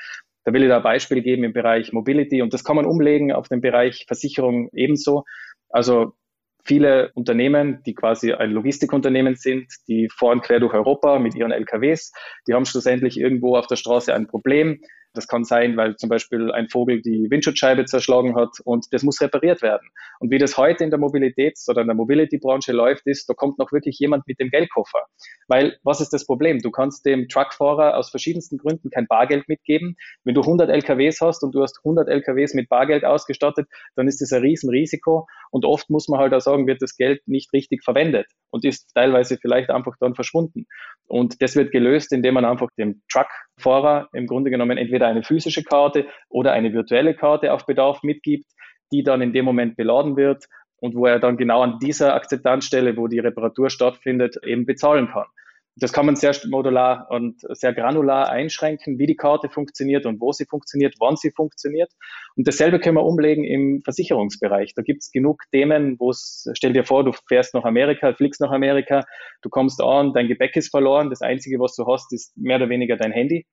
Da 0.50 0.54
will 0.54 0.64
ich 0.64 0.70
da 0.70 0.78
ein 0.78 0.84
Beispiel 0.84 1.22
geben 1.22 1.44
im 1.44 1.54
Bereich 1.54 1.94
Mobility 1.94 2.42
und 2.42 2.56
das 2.56 2.64
kann 2.64 2.76
man 2.76 2.88
umlegen 2.88 3.32
auf 3.32 3.48
den 3.48 3.62
Bereich 3.62 4.06
Versicherung 4.08 4.72
ebenso. 4.74 5.24
Also 5.70 6.14
viele 6.66 7.12
Unternehmen, 7.14 7.84
die 7.86 7.94
quasi 7.94 8.34
ein 8.34 8.50
Logistikunternehmen 8.50 9.36
sind, 9.36 9.68
die 9.88 10.10
fahren 10.10 10.42
quer 10.42 10.60
durch 10.60 10.74
Europa 10.74 11.20
mit 11.20 11.36
ihren 11.36 11.52
LKWs, 11.52 12.12
die 12.48 12.56
haben 12.56 12.66
schlussendlich 12.66 13.20
irgendwo 13.20 13.58
auf 13.58 13.68
der 13.68 13.76
Straße 13.76 14.12
ein 14.12 14.26
Problem. 14.26 14.82
Das 15.14 15.28
kann 15.28 15.44
sein, 15.44 15.76
weil 15.76 15.96
zum 15.96 16.10
Beispiel 16.10 16.52
ein 16.52 16.70
Vogel 16.70 17.02
die 17.02 17.28
Windschutzscheibe 17.30 17.86
zerschlagen 17.86 18.36
hat 18.36 18.60
und 18.64 18.86
das 18.92 19.04
muss 19.04 19.22
repariert 19.22 19.62
werden. 19.62 19.90
Und 20.20 20.32
wie 20.32 20.38
das 20.38 20.58
heute 20.58 20.84
in 20.84 20.92
der 20.92 21.00
Mobilitäts- 21.00 21.68
oder 21.70 21.82
in 21.82 21.88
der 21.88 21.96
Mobility-Branche 21.96 22.74
läuft, 22.74 23.08
ist, 23.08 23.28
da 23.28 23.34
kommt 23.34 23.58
noch 23.58 23.72
wirklich 23.72 23.98
jemand 23.98 24.28
mit 24.28 24.40
dem 24.40 24.50
Geldkoffer. 24.50 25.06
Weil, 25.48 25.78
was 25.84 26.00
ist 26.00 26.14
das 26.14 26.26
Problem? 26.26 26.60
Du 26.60 26.70
kannst 26.70 27.06
dem 27.06 27.28
Truckfahrer 27.28 27.98
aus 27.98 28.12
verschiedensten 28.12 28.58
Gründen 28.58 28.92
kein 28.92 29.08
Bargeld 29.08 29.48
mitgeben. 29.50 29.96
Wenn 30.24 30.36
du 30.36 30.42
100 30.42 30.70
LKWs 30.70 31.22
hast 31.22 31.44
und 31.44 31.56
du 31.56 31.64
hast 31.64 31.80
100 31.84 32.08
LKWs 32.08 32.54
mit 32.54 32.70
Bargeld 32.70 33.04
ausgestattet, 33.04 33.68
dann 33.96 34.08
ist 34.08 34.22
das 34.22 34.32
ein 34.32 34.42
Riesenrisiko. 34.42 35.28
Und 35.50 35.66
oft 35.66 35.90
muss 35.90 36.08
man 36.08 36.20
halt 36.20 36.34
auch 36.34 36.42
sagen, 36.42 36.68
wird 36.68 36.82
das 36.82 36.96
Geld 36.96 37.28
nicht 37.28 37.52
richtig 37.54 37.84
verwendet 37.84 38.28
und 38.52 38.66
ist 38.66 38.94
teilweise 38.94 39.38
vielleicht 39.38 39.70
einfach 39.70 39.96
dann 40.00 40.16
verschwunden. 40.16 40.66
Und 41.08 41.42
das 41.42 41.56
wird 41.56 41.72
gelöst, 41.72 42.12
indem 42.14 42.36
man 42.36 42.46
einfach 42.46 42.70
dem 42.78 43.02
Truckfahrer 43.12 44.10
im 44.14 44.28
Grunde 44.28 44.52
genommen 44.52 44.78
entweder 44.78 44.99
eine 45.08 45.24
physische 45.24 45.64
Karte 45.64 46.06
oder 46.30 46.52
eine 46.52 46.74
virtuelle 46.74 47.14
Karte 47.14 47.54
auf 47.54 47.66
Bedarf 47.66 48.04
mitgibt, 48.04 48.50
die 48.92 49.04
dann 49.04 49.22
in 49.22 49.34
dem 49.34 49.46
Moment 49.46 49.78
beladen 49.78 50.18
wird 50.18 50.46
und 50.78 50.96
wo 50.96 51.06
er 51.06 51.20
dann 51.20 51.38
genau 51.38 51.62
an 51.62 51.80
dieser 51.80 52.16
Akzeptanzstelle, 52.16 52.98
wo 52.98 53.08
die 53.08 53.20
Reparatur 53.20 53.70
stattfindet, 53.70 54.38
eben 54.44 54.66
bezahlen 54.66 55.10
kann. 55.12 55.26
Das 55.76 55.94
kann 55.94 56.06
man 56.06 56.16
sehr 56.18 56.36
modular 56.50 57.08
und 57.10 57.40
sehr 57.56 57.74
granular 57.74 58.30
einschränken, 58.30 59.00
wie 59.00 59.06
die 59.06 59.16
Karte 59.16 59.50
funktioniert 59.50 60.06
und 60.06 60.20
wo 60.20 60.34
sie 60.34 60.46
funktioniert, 60.46 60.96
wann 61.00 61.16
sie 61.16 61.32
funktioniert. 61.32 61.90
Und 62.36 62.48
dasselbe 62.48 62.80
können 62.80 62.98
wir 62.98 63.06
umlegen 63.06 63.46
im 63.46 63.82
Versicherungsbereich. 63.84 64.74
Da 64.76 64.82
gibt 64.82 65.04
es 65.04 65.12
genug 65.12 65.44
Themen, 65.52 65.98
wo 66.00 66.10
es, 66.10 66.50
stell 66.54 66.74
dir 66.74 66.84
vor, 66.84 67.06
du 67.06 67.14
fährst 67.30 67.54
nach 67.54 67.64
Amerika, 67.64 68.14
fliegst 68.14 68.42
nach 68.42 68.52
Amerika, 68.52 69.06
du 69.42 69.50
kommst 69.50 69.82
an, 69.82 70.12
dein 70.14 70.28
Gepäck 70.28 70.56
ist 70.58 70.70
verloren, 70.70 71.10
das 71.10 71.22
Einzige, 71.22 71.60
was 71.60 71.76
du 71.76 71.86
hast, 71.86 72.12
ist 72.12 72.38
mehr 72.38 72.58
oder 72.58 72.68
weniger 72.68 72.98
dein 72.98 73.12
Handy. 73.12 73.46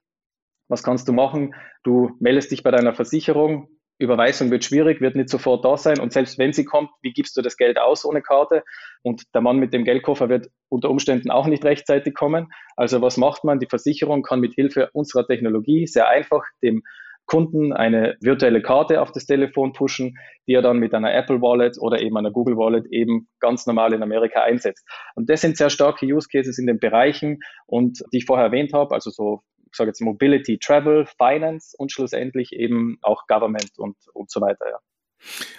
Was 0.68 0.82
kannst 0.82 1.08
du 1.08 1.12
machen? 1.12 1.54
Du 1.84 2.10
meldest 2.20 2.50
dich 2.50 2.62
bei 2.62 2.70
deiner 2.70 2.94
Versicherung, 2.94 3.68
Überweisung 3.98 4.50
wird 4.50 4.64
schwierig, 4.64 5.00
wird 5.00 5.16
nicht 5.16 5.30
sofort 5.30 5.64
da 5.64 5.76
sein. 5.76 6.00
Und 6.00 6.12
selbst 6.12 6.38
wenn 6.38 6.52
sie 6.52 6.64
kommt, 6.64 6.90
wie 7.00 7.12
gibst 7.12 7.36
du 7.36 7.42
das 7.42 7.56
Geld 7.56 7.78
aus 7.78 8.04
ohne 8.04 8.20
Karte? 8.20 8.62
Und 9.02 9.22
der 9.34 9.40
Mann 9.40 9.58
mit 9.58 9.72
dem 9.72 9.84
Geldkoffer 9.84 10.28
wird 10.28 10.48
unter 10.68 10.90
Umständen 10.90 11.30
auch 11.30 11.46
nicht 11.46 11.64
rechtzeitig 11.64 12.14
kommen. 12.14 12.48
Also 12.76 13.00
was 13.00 13.16
macht 13.16 13.44
man? 13.44 13.58
Die 13.58 13.68
Versicherung 13.68 14.22
kann 14.22 14.40
mit 14.40 14.54
Hilfe 14.54 14.90
unserer 14.92 15.26
Technologie 15.26 15.86
sehr 15.86 16.08
einfach 16.08 16.42
dem 16.62 16.82
Kunden 17.24 17.72
eine 17.72 18.16
virtuelle 18.20 18.62
Karte 18.62 19.02
auf 19.02 19.10
das 19.10 19.26
Telefon 19.26 19.72
pushen, 19.72 20.16
die 20.46 20.52
er 20.52 20.62
dann 20.62 20.78
mit 20.78 20.94
einer 20.94 21.12
Apple 21.12 21.42
Wallet 21.42 21.76
oder 21.80 22.00
eben 22.00 22.16
einer 22.16 22.30
Google 22.30 22.56
Wallet 22.56 22.86
eben 22.90 23.28
ganz 23.40 23.66
normal 23.66 23.92
in 23.94 24.02
Amerika 24.02 24.42
einsetzt. 24.42 24.86
Und 25.16 25.28
das 25.28 25.40
sind 25.40 25.56
sehr 25.56 25.70
starke 25.70 26.06
Use 26.06 26.28
Cases 26.30 26.56
in 26.58 26.66
den 26.66 26.78
Bereichen 26.78 27.40
und 27.66 28.00
die 28.12 28.18
ich 28.18 28.26
vorher 28.26 28.46
erwähnt 28.46 28.72
habe, 28.72 28.94
also 28.94 29.10
so 29.10 29.42
sage 29.76 29.90
jetzt 29.90 30.00
Mobility, 30.00 30.58
Travel, 30.58 31.06
Finance 31.06 31.76
und 31.78 31.92
schlussendlich 31.92 32.52
eben 32.52 32.98
auch 33.02 33.26
Government 33.26 33.72
und, 33.78 33.96
und 34.12 34.30
so 34.30 34.40
weiter. 34.40 34.68
Ja. 34.68 34.78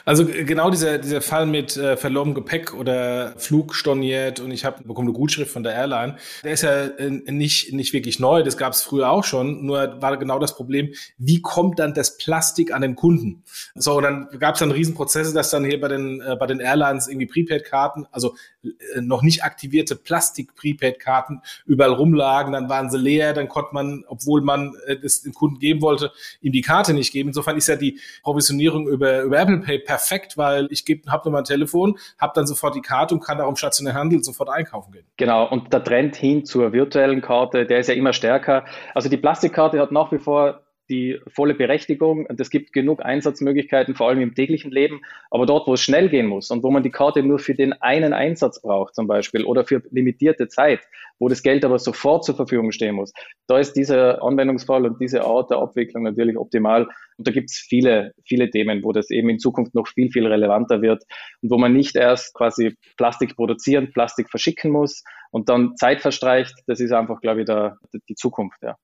Also 0.06 0.26
genau 0.26 0.70
dieser, 0.70 0.98
dieser 1.00 1.22
Fall 1.22 1.46
mit 1.46 1.76
äh, 1.76 1.98
verlorenem 1.98 2.34
Gepäck 2.34 2.74
oder 2.74 3.34
Flug 3.38 3.76
storniert 3.76 4.40
und 4.40 4.52
ich 4.52 4.64
habe 4.64 4.84
bekomme 4.84 5.10
eine 5.10 5.18
Gutschrift 5.18 5.52
von 5.52 5.64
der 5.64 5.74
Airline, 5.74 6.16
der 6.44 6.54
ist 6.54 6.64
ja 6.64 6.86
äh, 6.86 7.10
nicht, 7.10 7.74
nicht 7.74 7.92
wirklich 7.92 8.20
neu, 8.20 8.42
das 8.44 8.56
gab 8.56 8.72
es 8.72 8.84
früher 8.84 9.10
auch 9.10 9.26
schon, 9.26 9.66
nur 9.66 10.02
war 10.02 10.16
genau 10.16 10.40
das 10.40 10.56
Problem, 10.56 10.94
wie 11.18 11.42
kommt 11.42 11.80
dann 11.80 11.94
das 11.94 12.18
Plastik 12.18 12.74
an 12.74 12.82
den 12.82 12.96
Kunden? 12.96 13.44
So, 13.76 13.98
und 13.98 14.04
dann 14.04 14.30
gab 14.40 14.56
es 14.56 14.60
dann 14.60 14.72
Riesenprozesse, 14.72 15.34
dass 15.34 15.50
dann 15.50 15.66
hier 15.66 15.82
bei 15.82 15.90
den, 15.90 16.22
äh, 16.22 16.38
bei 16.40 16.48
den 16.48 16.62
Airlines 16.62 17.10
irgendwie 17.10 17.28
Prepaid-Karten, 17.28 18.08
also 18.12 18.36
äh, 18.64 19.02
noch 19.02 19.24
nicht 19.24 19.44
aktivierte 19.44 19.98
Plastik-Prepaid-Karten 19.98 21.42
überall 21.66 21.92
rumlagen, 21.92 22.54
dann 22.54 22.70
waren 22.70 22.90
sie 22.90 22.98
leer, 22.98 23.34
dann 23.34 23.50
konnte 23.50 23.74
man, 23.74 24.06
obwohl 24.08 24.42
man 24.42 24.74
äh, 24.86 24.98
das 24.98 25.22
dem 25.22 25.34
Kunden 25.34 25.60
geben 25.60 25.82
wollte, 25.82 26.12
ihm 26.42 26.54
die 26.54 26.62
Karte 26.62 26.94
nicht 26.94 27.12
geben. 27.12 27.30
Insofern 27.30 27.58
ist 27.58 27.68
ja 27.68 27.76
die 27.76 28.00
Provisionierung 28.24 28.88
über, 28.88 29.22
über 29.24 29.38
Apple 29.48 29.66
Pay 29.66 29.80
perfekt, 29.80 30.38
weil 30.38 30.68
ich 30.72 30.86
habe 31.08 31.30
nur 31.30 31.34
mein 31.34 31.44
Telefon, 31.44 31.98
habe 32.18 32.34
dann 32.36 32.48
sofort 32.48 32.76
die 32.76 32.82
Karte 32.82 33.16
und 33.16 33.22
kann 33.22 33.40
auch 33.40 33.50
im 33.50 33.56
stationären 33.56 33.98
Handel 33.98 34.24
sofort 34.24 34.50
einkaufen 34.50 34.92
gehen. 34.92 35.06
Genau, 35.18 35.48
und 35.50 35.74
der 35.74 35.84
Trend 35.84 36.16
hin 36.16 36.46
zur 36.46 36.74
virtuellen 36.74 37.22
Karte, 37.22 37.66
der 37.66 37.80
ist 37.80 37.88
ja 37.88 37.96
immer 37.96 38.14
stärker. 38.14 38.66
Also 38.94 39.10
die 39.10 39.18
Plastikkarte 39.18 39.80
hat 39.80 39.92
nach 39.92 40.12
wie 40.12 40.20
vor 40.20 40.62
die 40.90 41.20
volle 41.28 41.54
Berechtigung 41.54 42.26
und 42.26 42.40
es 42.40 42.50
gibt 42.50 42.74
genug 42.74 43.04
Einsatzmöglichkeiten, 43.04 43.96
vor 43.96 44.10
allem 44.10 44.22
im 44.22 44.36
täglichen 44.36 44.72
Leben. 44.72 45.02
Aber 45.30 45.46
dort, 45.46 45.68
wo 45.68 45.74
es 45.74 45.82
schnell 45.82 46.10
gehen 46.10 46.28
muss 46.28 46.52
und 46.52 46.64
wo 46.64 46.72
man 46.72 46.84
die 46.84 46.92
Karte 46.92 47.24
nur 47.24 47.40
für 47.40 47.56
den 47.56 47.74
einen 47.74 48.14
Einsatz 48.14 48.62
braucht 48.62 48.96
zum 48.96 49.08
Beispiel 49.08 49.44
oder 49.44 49.66
für 49.66 49.82
limitierte 49.92 50.48
Zeit, 50.48 50.82
wo 51.20 51.28
das 51.30 51.44
Geld 51.44 51.66
aber 51.66 51.80
sofort 51.80 52.26
zur 52.26 52.36
Verfügung 52.36 52.72
stehen 52.72 52.96
muss, 52.96 53.14
da 53.48 53.60
ist 53.60 53.74
dieser 53.74 54.24
Anwendungsfall 54.24 54.86
und 54.86 55.02
diese 55.02 55.24
Art 55.24 55.50
der 55.50 55.58
Abwicklung 55.58 56.04
natürlich 56.04 56.38
optimal. 56.38 56.88
Und 57.18 57.28
da 57.28 57.32
gibt 57.32 57.50
es 57.50 57.58
viele, 57.58 58.14
viele 58.26 58.50
Themen, 58.50 58.84
wo 58.84 58.92
das 58.92 59.10
eben 59.10 59.30
in 59.30 59.40
Zukunft 59.40 59.74
noch 59.74 59.88
viel, 59.88 60.12
viel 60.12 60.28
relevanter 60.28 60.82
wird 60.82 61.04
und 61.42 61.50
wo 61.50 61.58
man 61.58 61.74
nicht 61.74 61.96
erst 61.96 62.34
quasi 62.34 62.76
Plastik 62.98 63.36
produzieren, 63.36 63.92
Plastik 63.92 64.30
verschicken 64.30 64.72
muss 64.72 65.04
und 65.32 65.50
dann 65.50 65.76
Zeit 65.76 66.02
verstreicht. 66.02 66.54
Das 66.68 66.80
ist 66.80 66.92
einfach, 66.92 67.22
glaube 67.22 67.42
ich, 67.42 67.46
der, 67.46 67.78
die 68.08 68.16
Zukunft, 68.16 68.62
ja. 68.62 68.76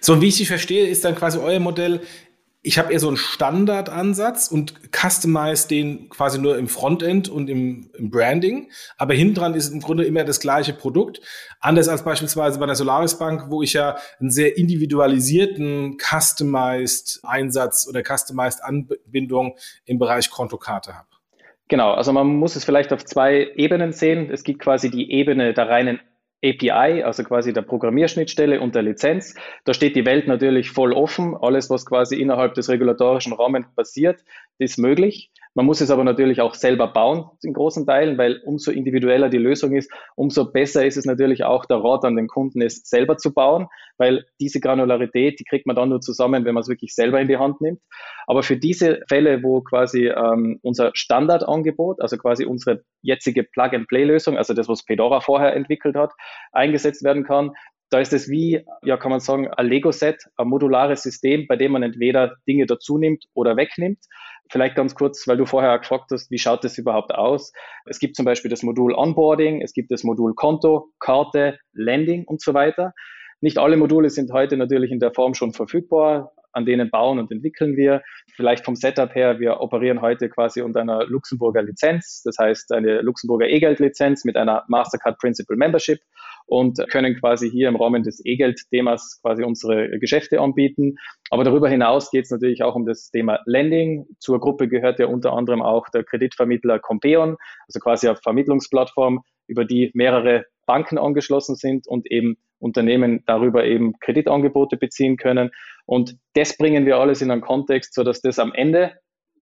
So, 0.00 0.14
und 0.14 0.20
wie 0.20 0.28
ich 0.28 0.36
dich 0.36 0.48
verstehe, 0.48 0.86
ist 0.86 1.04
dann 1.04 1.14
quasi 1.14 1.38
euer 1.38 1.60
Modell, 1.60 2.00
ich 2.62 2.78
habe 2.78 2.92
eher 2.92 3.00
so 3.00 3.08
einen 3.08 3.16
Standardansatz 3.16 4.48
und 4.48 4.74
customize 4.94 5.66
den 5.66 6.10
quasi 6.10 6.38
nur 6.38 6.58
im 6.58 6.68
Frontend 6.68 7.30
und 7.30 7.48
im, 7.48 7.90
im 7.96 8.10
Branding, 8.10 8.70
aber 8.98 9.14
hinten 9.14 9.34
dran 9.34 9.54
ist 9.54 9.70
im 9.70 9.80
Grunde 9.80 10.04
immer 10.04 10.24
das 10.24 10.40
gleiche 10.40 10.74
Produkt. 10.74 11.22
Anders 11.60 11.88
als 11.88 12.04
beispielsweise 12.04 12.58
bei 12.58 12.66
der 12.66 12.74
Solaris 12.74 13.18
Bank, 13.18 13.46
wo 13.48 13.62
ich 13.62 13.72
ja 13.72 13.96
einen 14.18 14.30
sehr 14.30 14.58
individualisierten 14.58 15.96
customized 15.98 17.20
Einsatz 17.22 17.86
oder 17.88 18.02
customized 18.02 18.62
Anbindung 18.62 19.56
im 19.86 19.98
Bereich 19.98 20.28
Kontokarte 20.28 20.94
habe. 20.94 21.08
Genau, 21.68 21.92
also 21.92 22.12
man 22.12 22.26
muss 22.26 22.56
es 22.56 22.64
vielleicht 22.64 22.92
auf 22.92 23.04
zwei 23.04 23.52
Ebenen 23.54 23.92
sehen. 23.92 24.30
Es 24.30 24.42
gibt 24.42 24.60
quasi 24.60 24.90
die 24.90 25.12
Ebene 25.12 25.54
der 25.54 25.68
reinen 25.68 26.00
API, 26.42 27.02
also 27.02 27.22
quasi 27.24 27.52
der 27.52 27.62
Programmierschnittstelle 27.62 28.60
und 28.60 28.74
der 28.74 28.82
Lizenz. 28.82 29.34
Da 29.64 29.74
steht 29.74 29.96
die 29.96 30.06
Welt 30.06 30.26
natürlich 30.26 30.70
voll 30.70 30.92
offen. 30.92 31.36
Alles, 31.36 31.70
was 31.70 31.86
quasi 31.86 32.16
innerhalb 32.16 32.54
des 32.54 32.68
regulatorischen 32.68 33.32
Rahmens 33.32 33.66
passiert, 33.74 34.24
ist 34.58 34.78
möglich. 34.78 35.30
Man 35.54 35.66
muss 35.66 35.80
es 35.80 35.90
aber 35.90 36.04
natürlich 36.04 36.40
auch 36.40 36.54
selber 36.54 36.86
bauen 36.86 37.24
in 37.42 37.52
großen 37.52 37.84
Teilen, 37.84 38.18
weil 38.18 38.40
umso 38.44 38.70
individueller 38.70 39.28
die 39.28 39.38
Lösung 39.38 39.74
ist, 39.74 39.92
umso 40.14 40.52
besser 40.52 40.86
ist 40.86 40.96
es 40.96 41.06
natürlich 41.06 41.42
auch 41.42 41.66
der 41.66 41.78
Rat 41.78 42.04
an 42.04 42.14
den 42.14 42.28
Kunden, 42.28 42.62
es 42.62 42.82
selber 42.84 43.16
zu 43.16 43.34
bauen, 43.34 43.66
weil 43.98 44.24
diese 44.40 44.60
Granularität, 44.60 45.40
die 45.40 45.44
kriegt 45.44 45.66
man 45.66 45.74
dann 45.74 45.88
nur 45.88 46.00
zusammen, 46.00 46.44
wenn 46.44 46.54
man 46.54 46.60
es 46.60 46.68
wirklich 46.68 46.94
selber 46.94 47.20
in 47.20 47.26
die 47.26 47.36
Hand 47.36 47.60
nimmt. 47.60 47.80
Aber 48.28 48.44
für 48.44 48.56
diese 48.56 49.00
Fälle, 49.08 49.42
wo 49.42 49.60
quasi 49.62 50.06
ähm, 50.06 50.60
unser 50.62 50.92
Standardangebot, 50.94 52.00
also 52.00 52.16
quasi 52.16 52.44
unsere 52.44 52.84
jetzige 53.02 53.42
Plug-and-Play-Lösung, 53.42 54.36
also 54.36 54.54
das, 54.54 54.68
was 54.68 54.84
Pedora 54.84 55.20
vorher 55.20 55.56
entwickelt 55.56 55.96
hat, 55.96 56.12
eingesetzt 56.52 57.02
werden 57.02 57.24
kann, 57.24 57.50
da 57.90 57.98
ist 57.98 58.12
es 58.12 58.30
wie, 58.30 58.64
ja, 58.82 58.96
kann 58.96 59.10
man 59.10 59.18
sagen, 59.18 59.48
ein 59.48 59.66
Lego-Set, 59.66 60.22
ein 60.36 60.46
modulares 60.46 61.02
System, 61.02 61.48
bei 61.48 61.56
dem 61.56 61.72
man 61.72 61.82
entweder 61.82 62.36
Dinge 62.46 62.66
dazu 62.66 62.98
nimmt 62.98 63.24
oder 63.34 63.56
wegnimmt. 63.56 63.98
Vielleicht 64.50 64.74
ganz 64.74 64.96
kurz, 64.96 65.28
weil 65.28 65.36
du 65.36 65.46
vorher 65.46 65.78
gefragt 65.78 66.10
hast, 66.10 66.30
wie 66.30 66.38
schaut 66.38 66.64
das 66.64 66.76
überhaupt 66.76 67.14
aus? 67.14 67.52
Es 67.86 68.00
gibt 68.00 68.16
zum 68.16 68.24
Beispiel 68.24 68.50
das 68.50 68.64
Modul 68.64 68.94
Onboarding, 68.94 69.62
es 69.62 69.72
gibt 69.72 69.92
das 69.92 70.02
Modul 70.02 70.34
Konto, 70.34 70.90
Karte, 70.98 71.58
Landing 71.72 72.24
und 72.24 72.42
so 72.42 72.52
weiter. 72.52 72.92
Nicht 73.40 73.58
alle 73.58 73.76
Module 73.76 74.10
sind 74.10 74.32
heute 74.32 74.56
natürlich 74.56 74.90
in 74.90 74.98
der 74.98 75.12
Form 75.14 75.34
schon 75.34 75.52
verfügbar. 75.52 76.32
An 76.52 76.66
denen 76.66 76.90
bauen 76.90 77.18
und 77.18 77.30
entwickeln 77.30 77.76
wir. 77.76 78.02
Vielleicht 78.34 78.64
vom 78.64 78.76
Setup 78.76 79.14
her, 79.14 79.40
wir 79.40 79.60
operieren 79.60 80.00
heute 80.00 80.28
quasi 80.28 80.62
unter 80.62 80.80
einer 80.80 81.04
Luxemburger 81.04 81.62
Lizenz, 81.62 82.22
das 82.24 82.36
heißt 82.38 82.72
eine 82.72 83.02
Luxemburger 83.02 83.48
E-Geld-Lizenz 83.48 84.24
mit 84.24 84.36
einer 84.36 84.64
Mastercard 84.68 85.18
Principal 85.18 85.56
Membership 85.56 86.00
und 86.46 86.78
können 86.90 87.18
quasi 87.18 87.48
hier 87.50 87.68
im 87.68 87.76
Rahmen 87.76 88.02
des 88.02 88.20
E-Geld-Themas 88.24 89.20
quasi 89.22 89.44
unsere 89.44 89.98
Geschäfte 90.00 90.40
anbieten. 90.40 90.96
Aber 91.30 91.44
darüber 91.44 91.68
hinaus 91.68 92.10
geht 92.10 92.24
es 92.24 92.30
natürlich 92.30 92.62
auch 92.62 92.74
um 92.74 92.86
das 92.86 93.10
Thema 93.10 93.40
Lending. 93.46 94.06
Zur 94.18 94.40
Gruppe 94.40 94.68
gehört 94.68 94.98
ja 94.98 95.06
unter 95.06 95.32
anderem 95.32 95.62
auch 95.62 95.88
der 95.90 96.02
Kreditvermittler 96.04 96.78
Compeon, 96.80 97.36
also 97.68 97.80
quasi 97.80 98.08
eine 98.08 98.16
Vermittlungsplattform, 98.16 99.20
über 99.46 99.64
die 99.64 99.90
mehrere 99.94 100.44
Banken 100.66 100.98
angeschlossen 100.98 101.56
sind 101.56 101.88
und 101.88 102.10
eben 102.10 102.36
Unternehmen 102.60 103.24
darüber 103.26 103.64
eben 103.64 103.98
Kreditangebote 103.98 104.76
beziehen 104.76 105.16
können. 105.16 105.50
Und 105.86 106.16
das 106.34 106.56
bringen 106.56 106.86
wir 106.86 106.98
alles 106.98 107.22
in 107.22 107.30
einen 107.30 107.40
Kontext, 107.40 107.94
sodass 107.94 108.20
das 108.20 108.38
am 108.38 108.52
Ende, 108.52 108.92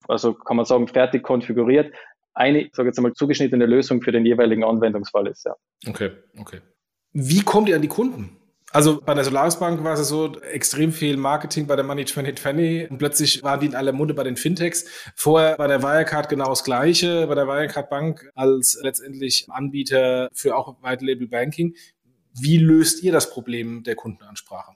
also 0.07 0.33
kann 0.33 0.57
man 0.57 0.65
sagen, 0.65 0.89
fertig 0.89 1.23
konfiguriert, 1.23 1.95
eine, 2.35 2.69
sage 2.73 2.89
jetzt 2.89 2.99
einmal, 2.99 3.13
zugeschnittene 3.15 3.67
Lösung 3.67 4.01
für 4.01 4.13
den 4.13 4.25
jeweiligen 4.25 4.65
Anwendungsfall 4.65 5.27
ist. 5.27 5.45
Ja. 5.45 5.57
Okay, 5.89 6.11
okay. 6.39 6.61
Wie 7.13 7.43
kommt 7.43 7.69
ihr 7.69 7.77
an 7.77 7.83
die 7.83 7.89
Kunden? 7.89 8.39
Also 8.71 9.01
bei 9.01 9.15
der 9.15 9.25
Solaris 9.25 9.59
Bank 9.59 9.83
war 9.83 9.95
es 9.95 10.09
so 10.09 10.39
extrem 10.43 10.93
viel 10.93 11.17
Marketing 11.17 11.67
bei 11.67 11.75
der 11.75 11.87
Money 11.87 12.05
2020 12.05 12.91
und 12.91 12.99
plötzlich 12.99 13.43
waren 13.43 13.61
die 13.61 13.67
in 13.67 13.75
aller 13.75 13.93
Munde 13.93 14.13
bei 14.13 14.25
den 14.25 14.37
Fintechs. 14.37 14.85
Vorher 15.17 15.57
bei 15.57 15.67
der 15.67 15.83
Wirecard 15.83 16.29
genau 16.29 16.51
das 16.51 16.65
Gleiche, 16.65 17.27
bei 17.27 17.35
der 17.35 17.47
Wirecard 17.47 17.89
Bank 17.89 18.31
als 18.35 18.79
letztendlich 18.83 19.47
Anbieter 19.49 20.29
für 20.35 20.55
auch 20.55 20.83
White 20.83 21.05
Label 21.05 21.29
Banking. 21.29 21.75
Wie 22.41 22.59
löst 22.59 23.03
ihr 23.03 23.13
das 23.13 23.31
Problem 23.31 23.83
der 23.83 23.95
Kundenansprache? 23.95 24.73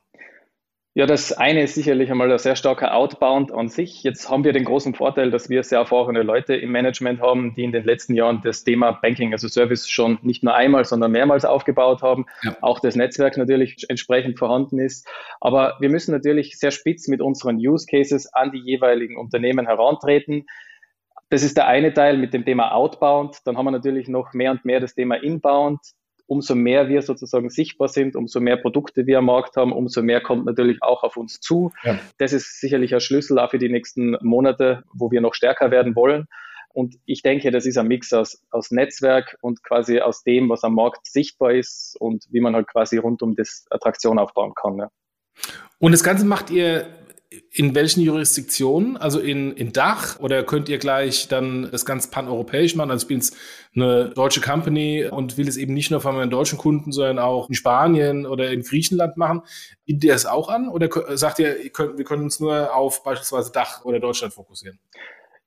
Ja, 0.94 1.06
das 1.06 1.32
eine 1.32 1.62
ist 1.62 1.74
sicherlich 1.74 2.10
einmal 2.10 2.30
ein 2.30 2.38
sehr 2.38 2.54
starker 2.54 2.94
Outbound 2.94 3.50
an 3.50 3.70
sich. 3.70 4.02
Jetzt 4.02 4.28
haben 4.28 4.44
wir 4.44 4.52
den 4.52 4.64
großen 4.66 4.94
Vorteil, 4.94 5.30
dass 5.30 5.48
wir 5.48 5.62
sehr 5.62 5.78
erfahrene 5.78 6.22
Leute 6.22 6.54
im 6.54 6.70
Management 6.70 7.22
haben, 7.22 7.54
die 7.54 7.64
in 7.64 7.72
den 7.72 7.84
letzten 7.84 8.14
Jahren 8.14 8.42
das 8.44 8.62
Thema 8.62 8.92
Banking 8.92 9.32
as 9.32 9.42
a 9.42 9.48
Service 9.48 9.88
schon 9.88 10.18
nicht 10.20 10.44
nur 10.44 10.54
einmal, 10.54 10.84
sondern 10.84 11.12
mehrmals 11.12 11.46
aufgebaut 11.46 12.02
haben. 12.02 12.26
Ja. 12.42 12.58
Auch 12.60 12.78
das 12.78 12.94
Netzwerk 12.94 13.38
natürlich 13.38 13.86
entsprechend 13.88 14.38
vorhanden 14.38 14.78
ist. 14.78 15.08
Aber 15.40 15.78
wir 15.80 15.88
müssen 15.88 16.12
natürlich 16.12 16.58
sehr 16.58 16.72
spitz 16.72 17.08
mit 17.08 17.22
unseren 17.22 17.56
Use 17.56 17.86
Cases 17.86 18.30
an 18.34 18.52
die 18.52 18.60
jeweiligen 18.60 19.16
Unternehmen 19.16 19.66
herantreten. 19.66 20.44
Das 21.30 21.42
ist 21.42 21.56
der 21.56 21.68
eine 21.68 21.94
Teil 21.94 22.18
mit 22.18 22.34
dem 22.34 22.44
Thema 22.44 22.74
Outbound. 22.74 23.38
Dann 23.46 23.56
haben 23.56 23.64
wir 23.64 23.70
natürlich 23.70 24.08
noch 24.08 24.34
mehr 24.34 24.50
und 24.50 24.66
mehr 24.66 24.80
das 24.80 24.94
Thema 24.94 25.14
Inbound 25.14 25.80
umso 26.32 26.54
mehr 26.54 26.88
wir 26.88 27.02
sozusagen 27.02 27.50
sichtbar 27.50 27.88
sind, 27.88 28.16
umso 28.16 28.40
mehr 28.40 28.56
Produkte 28.56 29.06
wir 29.06 29.18
am 29.18 29.26
Markt 29.26 29.56
haben, 29.56 29.70
umso 29.70 30.02
mehr 30.02 30.22
kommt 30.22 30.46
natürlich 30.46 30.82
auch 30.82 31.02
auf 31.02 31.18
uns 31.18 31.40
zu. 31.40 31.72
Ja. 31.82 31.98
Das 32.16 32.32
ist 32.32 32.58
sicherlich 32.58 32.94
ein 32.94 33.00
Schlüssel 33.00 33.38
auch 33.38 33.50
für 33.50 33.58
die 33.58 33.68
nächsten 33.68 34.16
Monate, 34.22 34.82
wo 34.94 35.10
wir 35.10 35.20
noch 35.20 35.34
stärker 35.34 35.70
werden 35.70 35.94
wollen. 35.94 36.26
Und 36.72 36.94
ich 37.04 37.20
denke, 37.20 37.50
das 37.50 37.66
ist 37.66 37.76
ein 37.76 37.86
Mix 37.86 38.14
aus, 38.14 38.42
aus 38.50 38.70
Netzwerk 38.70 39.36
und 39.42 39.62
quasi 39.62 40.00
aus 40.00 40.22
dem, 40.22 40.48
was 40.48 40.64
am 40.64 40.74
Markt 40.74 41.06
sichtbar 41.06 41.52
ist 41.52 41.96
und 42.00 42.24
wie 42.30 42.40
man 42.40 42.54
halt 42.54 42.66
quasi 42.66 42.96
rund 42.96 43.20
um 43.20 43.36
das 43.36 43.66
Attraktion 43.68 44.18
aufbauen 44.18 44.54
kann. 44.54 44.78
Ja. 44.78 44.88
Und 45.80 45.92
das 45.92 46.02
Ganze 46.02 46.24
macht 46.24 46.48
ihr 46.48 46.86
in 47.50 47.74
welchen 47.74 48.00
Jurisdiktionen? 48.00 48.96
Also 48.96 49.20
in, 49.20 49.52
in 49.52 49.72
Dach 49.72 50.18
oder 50.20 50.42
könnt 50.42 50.68
ihr 50.68 50.78
gleich 50.78 51.28
dann 51.28 51.68
das 51.70 51.84
ganz 51.84 52.10
paneuropäisch 52.10 52.74
machen? 52.74 52.90
Also 52.90 53.04
ich 53.04 53.08
bin 53.08 53.18
jetzt 53.18 53.36
eine 53.74 54.10
deutsche 54.10 54.40
Company 54.40 55.06
und 55.10 55.36
will 55.36 55.48
es 55.48 55.56
eben 55.56 55.74
nicht 55.74 55.90
nur 55.90 56.00
von 56.00 56.14
meinen 56.14 56.30
deutschen 56.30 56.58
Kunden, 56.58 56.92
sondern 56.92 57.18
auch 57.18 57.48
in 57.48 57.54
Spanien 57.54 58.26
oder 58.26 58.50
in 58.50 58.62
Griechenland 58.62 59.16
machen. 59.16 59.42
Bietet 59.84 60.04
ihr 60.04 60.14
es 60.14 60.26
auch 60.26 60.48
an 60.48 60.68
oder 60.68 60.88
sagt 61.16 61.38
ihr, 61.38 61.62
ihr 61.62 61.70
könnt, 61.70 61.98
wir 61.98 62.04
können 62.04 62.22
uns 62.24 62.40
nur 62.40 62.74
auf 62.74 63.02
beispielsweise 63.02 63.52
Dach 63.52 63.84
oder 63.84 64.00
Deutschland 64.00 64.34
fokussieren? 64.34 64.78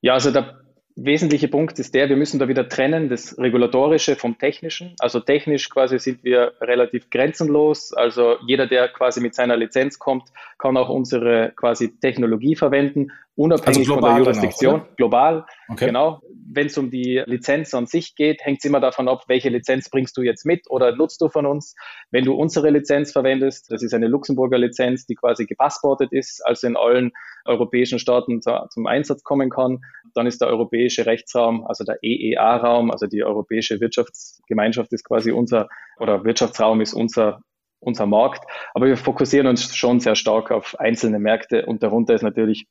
Ja, 0.02 0.13
also 0.13 0.32
da 0.32 0.64
wesentliche 0.95 1.47
Punkt 1.47 1.77
ist 1.79 1.93
der, 1.93 2.10
wir 2.10 2.15
müssen 2.15 2.39
da 2.39 2.47
wieder 2.47 2.69
trennen, 2.69 3.10
das 3.10 3.38
Regulatorische 3.38 4.15
vom 4.15 4.38
Technischen. 4.38 4.95
Also 4.99 5.19
technisch 5.19 5.69
quasi 5.69 5.99
sind 5.99 6.23
wir 6.23 6.53
relativ 6.62 7.10
grenzenlos. 7.10 7.93
Also 7.93 8.38
jeder, 8.47 8.67
der 8.67 8.88
quasi 8.89 9.21
mit 9.21 9.36
seiner 9.36 9.58
Lizenz 9.58 9.99
kommt, 9.99 10.29
kann 10.58 10.77
auch 10.77 10.89
unsere 10.89 11.53
quasi 11.55 11.97
Technologie 11.99 12.55
verwenden, 12.55 13.12
unabhängig 13.36 13.89
also 13.89 13.95
von 13.95 14.03
der 14.03 14.17
Jurisdiktion. 14.17 14.81
Auch, 14.81 14.95
global, 14.95 15.45
okay. 15.69 15.88
genau 15.88 16.21
wenn 16.47 16.67
es 16.67 16.77
um 16.77 16.89
die 16.89 17.21
Lizenz 17.25 17.73
an 17.73 17.88
sich 17.88 18.15
geht, 18.15 18.43
hängt 18.43 18.60
es 18.60 18.65
immer 18.65 18.79
davon 18.79 19.08
ab, 19.08 19.23
welche 19.27 19.49
Lizenz 19.49 19.89
bringst 19.89 20.15
du 20.17 20.21
jetzt 20.21 20.45
mit 20.45 20.69
oder 20.69 20.95
nutzt 20.95 21.21
du 21.21 21.29
von 21.29 21.45
uns. 21.45 21.75
Wenn 22.12 22.25
du 22.25 22.34
unsere 22.34 22.69
Lizenz 22.69 23.12
verwendest, 23.12 23.71
das 23.71 23.84
ist 23.84 23.93
eine 23.93 24.08
Luxemburger 24.08 24.58
Lizenz, 24.58 25.05
die 25.05 25.15
quasi 25.15 25.45
gepassportet 25.45 26.12
ist, 26.12 26.45
also 26.45 26.67
in 26.67 26.77
allen 26.77 27.12
europäischen 27.45 27.99
Staaten 27.99 28.41
zum 28.41 28.88
Einsatz 28.88 29.23
kommen 29.23 29.49
kann, 29.49 29.81
dann 30.15 30.28
ist 30.28 30.41
der 30.41 30.47
europäische 30.47 31.06
Rechtsraum, 31.06 31.65
also 31.65 31.84
der 31.84 31.97
EEA-Raum, 32.01 32.91
also 32.91 33.08
die 33.08 33.23
Europäische 33.23 33.80
Wirtschaftsgemeinschaft 33.80 34.91
ist 34.93 35.04
quasi 35.04 35.32
unser, 35.32 35.67
oder 35.99 36.23
Wirtschaftsraum 36.23 36.82
ist 36.82 36.93
unser 36.93 37.41
unser 37.86 38.06
Markt. 38.06 38.43
Aber 38.73 38.88
wir 38.88 38.97
fokussieren 38.97 39.47
uns 39.47 39.75
schon 39.75 39.99
sehr 39.99 40.15
stark 40.15 40.51
auf 40.51 40.78
einzelne 40.80 41.19
Märkte 41.19 41.65
und 41.65 41.84
darunter 41.84 42.13
ist 42.13 42.23
natürlich 42.23 42.67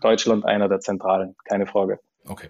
Deutschland 0.00 0.44
einer 0.44 0.68
der 0.68 0.80
zentralen, 0.80 1.34
keine 1.44 1.66
Frage. 1.66 1.98
Okay. 2.24 2.48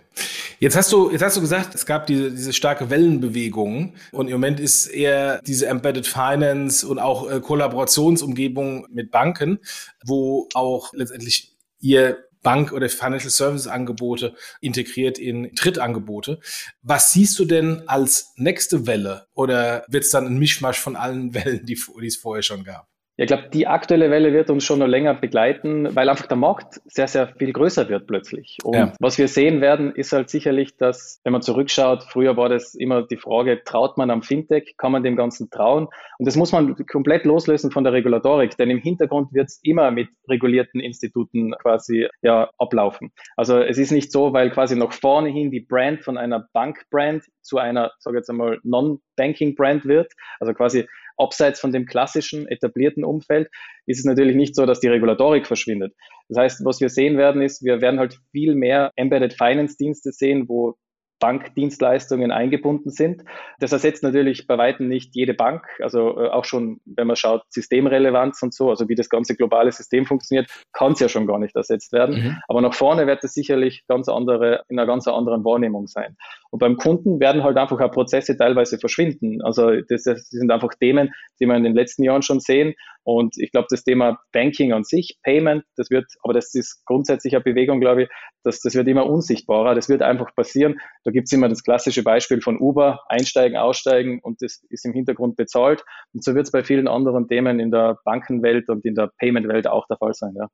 Jetzt 0.61 0.77
hast 0.77 0.93
du, 0.93 1.11
jetzt 1.11 1.23
hast 1.23 1.37
du 1.37 1.41
gesagt, 1.41 1.75
es 1.75 1.87
gab 1.87 2.07
diese, 2.07 2.31
diese 2.31 2.53
starke 2.53 2.89
Wellenbewegung 2.89 3.95
und 4.13 4.29
im 4.29 4.35
Moment 4.35 4.61
ist 4.61 4.87
eher 4.87 5.41
diese 5.43 5.67
Embedded 5.67 6.07
Finance 6.07 6.87
und 6.87 6.99
auch 6.99 7.29
äh, 7.29 7.41
Kollaborationsumgebung 7.41 8.87
mit 8.91 9.11
Banken, 9.11 9.59
wo 10.05 10.49
auch 10.55 10.93
letztendlich 10.93 11.57
ihr 11.81 12.19
Bank- 12.43 12.73
oder 12.73 12.89
Financial 12.89 13.31
Services 13.31 13.67
Angebote 13.67 14.35
integriert 14.61 15.19
in 15.19 15.55
Trittangebote. 15.55 16.41
Was 16.83 17.13
siehst 17.13 17.39
du 17.39 17.45
denn 17.45 17.89
als 17.89 18.33
nächste 18.37 18.87
Welle 18.87 19.27
oder 19.35 19.85
wird 19.89 20.05
es 20.05 20.11
dann 20.11 20.27
ein 20.27 20.39
Mischmasch 20.39 20.79
von 20.79 20.97
allen 20.97 21.35
Wellen, 21.35 21.65
die, 21.67 21.81
die 22.01 22.07
es 22.07 22.17
vorher 22.17 22.43
schon 22.43 22.65
gab? 22.65 22.92
Ich 23.19 23.27
glaube, 23.27 23.51
die 23.53 23.67
aktuelle 23.67 24.11
Welle 24.11 24.33
wird 24.33 24.49
uns 24.49 24.65
schon 24.65 24.79
noch 24.79 24.87
länger 24.87 25.13
begleiten, 25.13 25.95
weil 25.95 26.09
einfach 26.09 26.27
der 26.27 26.39
Markt 26.39 26.81
sehr, 26.87 27.07
sehr 27.07 27.29
viel 27.29 27.53
größer 27.53 27.91
wird 27.91 28.07
plötzlich. 28.07 28.57
Und 28.65 28.75
ja. 28.75 28.93
was 29.01 29.19
wir 29.19 29.29
sehen 29.29 29.61
werden, 29.61 29.95
ist 29.95 30.13
halt 30.13 30.31
sicherlich, 30.31 30.79
dass, 30.79 31.21
wenn 31.23 31.33
man 31.33 31.43
zurückschaut, 31.43 32.05
früher 32.05 32.39
war 32.39 32.49
das 32.49 32.75
immer 32.75 33.03
die 33.03 33.19
Frage, 33.19 33.63
traut 33.65 33.99
man 33.99 34.11
am 34.11 34.23
Fintech, 34.23 34.77
kann 34.79 34.93
man 34.93 35.03
dem 35.03 35.17
Ganzen 35.17 35.51
trauen? 35.51 35.89
Und 36.19 36.27
das 36.27 36.37
muss 36.37 36.53
man 36.53 36.75
komplett 36.87 37.27
loslösen 37.27 37.71
von 37.71 37.85
der 37.85 37.93
Regulatorik, 37.93 38.57
denn 38.57 38.71
im 38.71 38.79
Hintergrund 38.79 39.35
wird 39.35 39.49
es 39.49 39.61
immer 39.63 39.91
mit 39.91 40.09
regulierten 40.29 40.81
Instituten 40.81 41.53
quasi 41.61 42.09
ja, 42.23 42.49
ablaufen. 42.57 43.13
Also 43.37 43.59
es 43.59 43.77
ist 43.77 43.93
nicht 43.93 44.11
so, 44.11 44.33
weil 44.33 44.51
quasi 44.51 44.75
nach 44.75 44.93
vorne 44.93 45.29
hin 45.29 45.51
die 45.51 45.61
Brand 45.61 46.03
von 46.03 46.17
einer 46.17 46.49
Bankbrand 46.55 47.25
zu 47.43 47.59
einer, 47.59 47.93
sage 47.99 48.17
jetzt 48.17 48.31
einmal, 48.31 48.59
Non-Banking-Brand 48.63 49.85
wird, 49.85 50.13
also 50.41 50.55
quasi 50.55 50.87
abseits 51.17 51.61
von 51.61 51.73
dem 51.73 51.87
klassischen 51.87 52.49
etablierten 52.49 53.05
Umfeld, 53.05 53.49
ist 53.87 53.99
es 53.99 54.05
natürlich 54.05 54.37
nicht 54.37 54.55
so, 54.55 54.67
dass 54.67 54.81
die 54.81 54.89
Regulatorik 54.89 55.47
verschwindet. 55.47 55.95
Das 56.29 56.39
heißt, 56.39 56.65
was 56.65 56.81
wir 56.81 56.89
sehen 56.89 57.19
werden, 57.19 57.43
ist, 57.43 57.65
wir 57.65 57.81
werden 57.81 58.01
halt 58.01 58.19
viel 58.31 58.55
mehr 58.55 58.93
Embedded 58.97 59.35
Finance 59.35 59.77
Dienste 59.77 60.13
sehen, 60.13 60.49
wo 60.49 60.77
Bankdienstleistungen 61.23 62.33
eingebunden 62.33 62.91
sind. 62.91 63.23
Das 63.61 63.71
ersetzt 63.71 64.03
natürlich 64.03 64.49
bei 64.49 64.59
weitem 64.59 64.89
nicht 64.89 65.15
jede 65.15 65.35
Bank, 65.35 65.65
also 65.79 66.19
äh, 66.19 66.29
auch 66.29 66.45
schon, 66.45 66.81
wenn 66.85 67.07
man 67.07 67.15
schaut, 67.15 67.43
Systemrelevanz 67.49 68.43
und 68.43 68.53
so, 68.53 68.71
also 68.71 68.89
wie 68.89 68.97
das 68.97 69.09
ganze 69.09 69.37
globale 69.37 69.71
System 69.71 70.05
funktioniert, 70.05 70.51
kann 70.73 70.93
es 70.93 71.01
ja 71.01 71.09
schon 71.09 71.29
gar 71.29 71.39
nicht 71.39 71.55
ersetzt 71.55 71.93
werden. 71.93 72.17
Mhm. 72.17 72.39
Aber 72.49 72.61
nach 72.61 72.75
vorne 72.75 73.07
wird 73.07 73.23
es 73.23 73.35
sicherlich 73.35 73.85
ganz 73.87 74.09
andere, 74.09 74.65
in 74.69 74.81
einer 74.81 74.89
ganz 74.89 75.07
anderen 75.07 75.45
Wahrnehmung 75.45 75.87
sein. 75.87 76.17
Und 76.53 76.59
beim 76.59 76.77
Kunden 76.77 77.19
werden 77.19 77.43
halt 77.43 77.57
einfach 77.57 77.81
auch 77.81 77.91
Prozesse 77.91 78.37
teilweise 78.37 78.79
verschwinden. 78.79 79.41
Also 79.41 79.81
das, 79.89 80.03
das 80.03 80.29
sind 80.29 80.51
einfach 80.51 80.75
Themen, 80.79 81.11
die 81.41 81.47
wir 81.47 81.57
in 81.57 81.65
den 81.65 81.75
letzten 81.75 82.05
Jahren 82.05 82.21
schon 82.21 82.41
sehen. 82.41 82.75
Und 83.05 83.39
ich 83.39 83.51
glaube, 83.53 83.69
das 83.71 83.85
Thema 83.85 84.21
Banking 84.33 84.75
an 84.75 84.85
sich, 84.85 85.19
Payment, 85.23 85.65
das 85.77 85.89
wird, 85.89 86.05
aber 86.23 86.35
das 86.35 86.55
ist 86.55 86.85
grundsätzlich 86.85 87.35
eine 87.35 87.43
Bewegung, 87.43 87.81
glaube 87.81 88.03
ich, 88.03 88.09
das, 88.45 88.61
das 88.61 88.75
wird 88.75 88.87
immer 88.87 89.07
unsichtbarer. 89.07 89.75
Das 89.75 89.89
wird 89.89 90.03
einfach 90.03 90.35
passieren. 90.35 90.79
Da 91.05 91.11
gibt 91.11 91.27
es 91.27 91.33
immer 91.33 91.49
das 91.49 91.63
klassische 91.63 92.03
Beispiel 92.03 92.43
von 92.43 92.61
Uber, 92.61 93.01
einsteigen, 93.09 93.57
aussteigen 93.57 94.21
und 94.23 94.43
das 94.43 94.63
ist 94.69 94.85
im 94.85 94.93
Hintergrund 94.93 95.37
bezahlt. 95.37 95.83
Und 96.13 96.23
so 96.23 96.35
wird 96.35 96.45
es 96.45 96.53
bei 96.53 96.63
vielen 96.63 96.87
anderen 96.87 97.29
Themen 97.29 97.61
in 97.61 97.71
der 97.71 97.99
Bankenwelt 98.05 98.69
und 98.69 98.85
in 98.85 98.95
der 98.95 99.11
Payment-Welt 99.19 99.67
auch 99.67 99.87
der 99.87 99.97
Fall 99.97 100.13
sein. 100.13 100.35
Ja. 100.37 100.49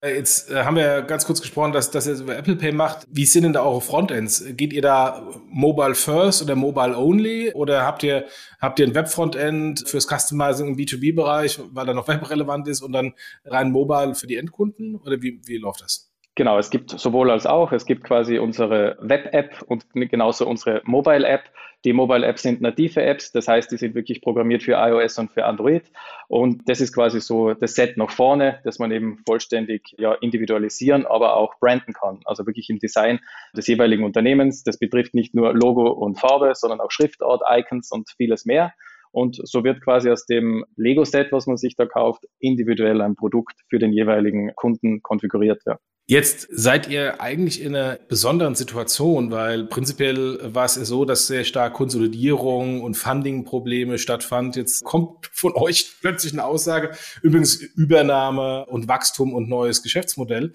Äh, 0.00 0.16
jetzt 0.16 0.50
äh, 0.50 0.64
haben 0.64 0.76
wir 0.76 1.02
ganz 1.02 1.26
kurz 1.26 1.40
gesprochen, 1.40 1.72
dass, 1.72 1.90
dass 1.90 2.06
ihr 2.06 2.12
es 2.12 2.20
über 2.20 2.36
Apple 2.36 2.56
Pay 2.56 2.72
macht. 2.72 3.06
Wie 3.10 3.24
sind 3.24 3.44
denn 3.44 3.52
da 3.52 3.62
eure 3.62 3.80
Frontends? 3.80 4.44
Geht 4.56 4.72
ihr 4.72 4.82
da 4.82 5.26
Mobile 5.48 5.94
First 5.94 6.42
oder 6.42 6.54
Mobile 6.54 6.96
Only? 6.96 7.52
Oder 7.54 7.84
habt 7.84 8.02
ihr, 8.02 8.26
habt 8.60 8.78
ihr 8.78 8.86
ein 8.86 8.94
Web-Frontend 8.94 9.88
fürs 9.88 10.06
Customizing 10.06 10.68
im 10.68 10.76
B2B-Bereich, 10.76 11.60
weil 11.72 11.86
da 11.86 11.94
noch 11.94 12.08
webrelevant 12.08 12.68
ist 12.68 12.82
und 12.82 12.92
dann 12.92 13.14
rein 13.44 13.70
Mobile 13.70 14.14
für 14.14 14.26
die 14.26 14.36
Endkunden? 14.36 14.96
Oder 14.96 15.22
wie, 15.22 15.40
wie 15.46 15.56
läuft 15.56 15.82
das? 15.82 16.12
Genau, 16.34 16.58
es 16.58 16.68
gibt 16.68 16.90
sowohl 16.90 17.30
als 17.30 17.46
auch. 17.46 17.72
Es 17.72 17.86
gibt 17.86 18.04
quasi 18.04 18.38
unsere 18.38 18.98
Web-App 19.00 19.62
und 19.66 19.86
genauso 19.94 20.46
unsere 20.46 20.82
Mobile-App. 20.84 21.44
Die 21.86 21.92
Mobile-Apps 21.92 22.42
sind 22.42 22.60
native 22.60 23.00
Apps, 23.00 23.30
das 23.30 23.46
heißt, 23.46 23.70
die 23.70 23.76
sind 23.76 23.94
wirklich 23.94 24.20
programmiert 24.20 24.64
für 24.64 24.72
iOS 24.72 25.20
und 25.20 25.30
für 25.30 25.44
Android. 25.44 25.84
Und 26.26 26.68
das 26.68 26.80
ist 26.80 26.92
quasi 26.92 27.20
so 27.20 27.54
das 27.54 27.76
Set 27.76 27.96
nach 27.96 28.10
vorne, 28.10 28.58
das 28.64 28.80
man 28.80 28.90
eben 28.90 29.18
vollständig 29.24 29.94
ja, 29.96 30.14
individualisieren, 30.14 31.06
aber 31.06 31.36
auch 31.36 31.54
branden 31.60 31.92
kann. 31.92 32.22
Also 32.24 32.44
wirklich 32.44 32.70
im 32.70 32.80
Design 32.80 33.20
des 33.56 33.68
jeweiligen 33.68 34.02
Unternehmens. 34.02 34.64
Das 34.64 34.80
betrifft 34.80 35.14
nicht 35.14 35.32
nur 35.32 35.54
Logo 35.54 35.88
und 35.88 36.18
Farbe, 36.18 36.50
sondern 36.56 36.80
auch 36.80 36.90
Schriftart, 36.90 37.42
Icons 37.48 37.92
und 37.92 38.10
vieles 38.16 38.46
mehr. 38.46 38.72
Und 39.12 39.38
so 39.44 39.62
wird 39.62 39.80
quasi 39.80 40.10
aus 40.10 40.26
dem 40.26 40.64
Lego-Set, 40.74 41.30
was 41.30 41.46
man 41.46 41.56
sich 41.56 41.76
da 41.76 41.86
kauft, 41.86 42.24
individuell 42.40 43.00
ein 43.00 43.14
Produkt 43.14 43.54
für 43.70 43.78
den 43.78 43.92
jeweiligen 43.92 44.52
Kunden 44.56 45.02
konfiguriert. 45.02 45.62
Ja. 45.66 45.78
Jetzt 46.08 46.46
seid 46.52 46.88
ihr 46.88 47.20
eigentlich 47.20 47.60
in 47.60 47.74
einer 47.74 47.96
besonderen 47.96 48.54
Situation, 48.54 49.32
weil 49.32 49.64
prinzipiell 49.64 50.38
war 50.54 50.64
es 50.64 50.76
ja 50.76 50.84
so, 50.84 51.04
dass 51.04 51.26
sehr 51.26 51.42
stark 51.42 51.74
Konsolidierung 51.74 52.80
und 52.84 52.94
Funding-Probleme 52.94 53.98
stattfand. 53.98 54.54
Jetzt 54.54 54.84
kommt 54.84 55.28
von 55.32 55.54
euch 55.56 55.96
plötzlich 56.00 56.32
eine 56.32 56.44
Aussage, 56.44 56.92
übrigens 57.22 57.56
Übernahme 57.56 58.66
und 58.66 58.86
Wachstum 58.86 59.34
und 59.34 59.48
neues 59.48 59.82
Geschäftsmodell. 59.82 60.52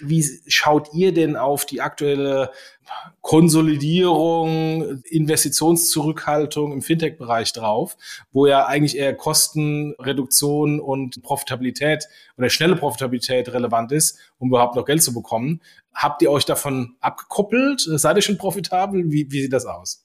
Wie 0.00 0.24
schaut 0.46 0.94
ihr 0.94 1.12
denn 1.12 1.36
auf 1.36 1.66
die 1.66 1.82
aktuelle 1.82 2.50
Konsolidierung, 3.20 5.00
Investitionszurückhaltung 5.04 6.72
im 6.72 6.82
Fintech-Bereich 6.82 7.52
drauf, 7.52 7.96
wo 8.32 8.46
ja 8.46 8.66
eigentlich 8.66 8.96
eher 8.96 9.14
Kostenreduktion 9.14 10.80
und 10.80 11.22
Profitabilität 11.22 12.04
oder 12.36 12.50
schnelle 12.50 12.76
Profitabilität 12.76 13.52
relevant 13.52 13.92
ist, 13.92 14.18
um 14.38 14.48
überhaupt 14.48 14.76
noch 14.76 14.84
Geld 14.84 15.02
zu 15.02 15.14
bekommen. 15.14 15.60
Habt 15.94 16.22
ihr 16.22 16.30
euch 16.30 16.44
davon 16.44 16.96
abgekoppelt? 17.00 17.80
Seid 17.80 18.16
ihr 18.16 18.22
schon 18.22 18.38
profitabel? 18.38 19.10
Wie, 19.10 19.30
wie 19.30 19.42
sieht 19.42 19.52
das 19.52 19.66
aus? 19.66 20.03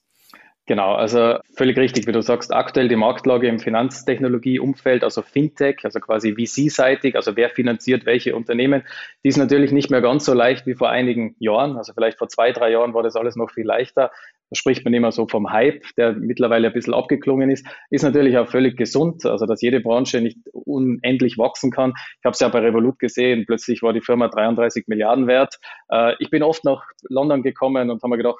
Genau, 0.70 0.94
also 0.94 1.40
völlig 1.56 1.76
richtig, 1.76 2.06
wie 2.06 2.12
du 2.12 2.22
sagst, 2.22 2.54
aktuell 2.54 2.86
die 2.86 2.94
Marktlage 2.94 3.48
im 3.48 3.58
Finanztechnologieumfeld, 3.58 5.02
also 5.02 5.20
Fintech, 5.20 5.78
also 5.82 5.98
quasi 5.98 6.36
VC-seitig, 6.36 7.16
also 7.16 7.34
wer 7.34 7.50
finanziert 7.50 8.06
welche 8.06 8.36
Unternehmen, 8.36 8.84
die 9.24 9.30
ist 9.30 9.36
natürlich 9.36 9.72
nicht 9.72 9.90
mehr 9.90 10.00
ganz 10.00 10.26
so 10.26 10.32
leicht 10.32 10.68
wie 10.68 10.76
vor 10.76 10.88
einigen 10.88 11.34
Jahren. 11.40 11.76
Also 11.76 11.92
vielleicht 11.92 12.18
vor 12.18 12.28
zwei, 12.28 12.52
drei 12.52 12.70
Jahren 12.70 12.94
war 12.94 13.02
das 13.02 13.16
alles 13.16 13.34
noch 13.34 13.50
viel 13.50 13.66
leichter. 13.66 14.12
Da 14.48 14.54
spricht 14.56 14.84
man 14.84 14.94
immer 14.94 15.10
so 15.10 15.26
vom 15.26 15.50
Hype, 15.50 15.82
der 15.96 16.12
mittlerweile 16.12 16.68
ein 16.68 16.72
bisschen 16.72 16.94
abgeklungen 16.94 17.50
ist. 17.50 17.66
Ist 17.90 18.04
natürlich 18.04 18.38
auch 18.38 18.46
völlig 18.46 18.76
gesund, 18.76 19.26
also 19.26 19.46
dass 19.46 19.62
jede 19.62 19.80
Branche 19.80 20.20
nicht 20.20 20.38
unendlich 20.52 21.36
wachsen 21.36 21.72
kann. 21.72 21.94
Ich 22.20 22.24
habe 22.24 22.34
es 22.34 22.38
ja 22.38 22.48
bei 22.48 22.60
Revolut 22.60 23.00
gesehen, 23.00 23.44
plötzlich 23.44 23.82
war 23.82 23.92
die 23.92 24.02
Firma 24.02 24.28
33 24.28 24.86
Milliarden 24.86 25.26
wert. 25.26 25.58
Äh, 25.88 26.14
ich 26.20 26.30
bin 26.30 26.44
oft 26.44 26.62
nach 26.64 26.84
London 27.08 27.42
gekommen 27.42 27.90
und 27.90 28.04
habe 28.04 28.10
mir 28.10 28.18
gedacht, 28.18 28.38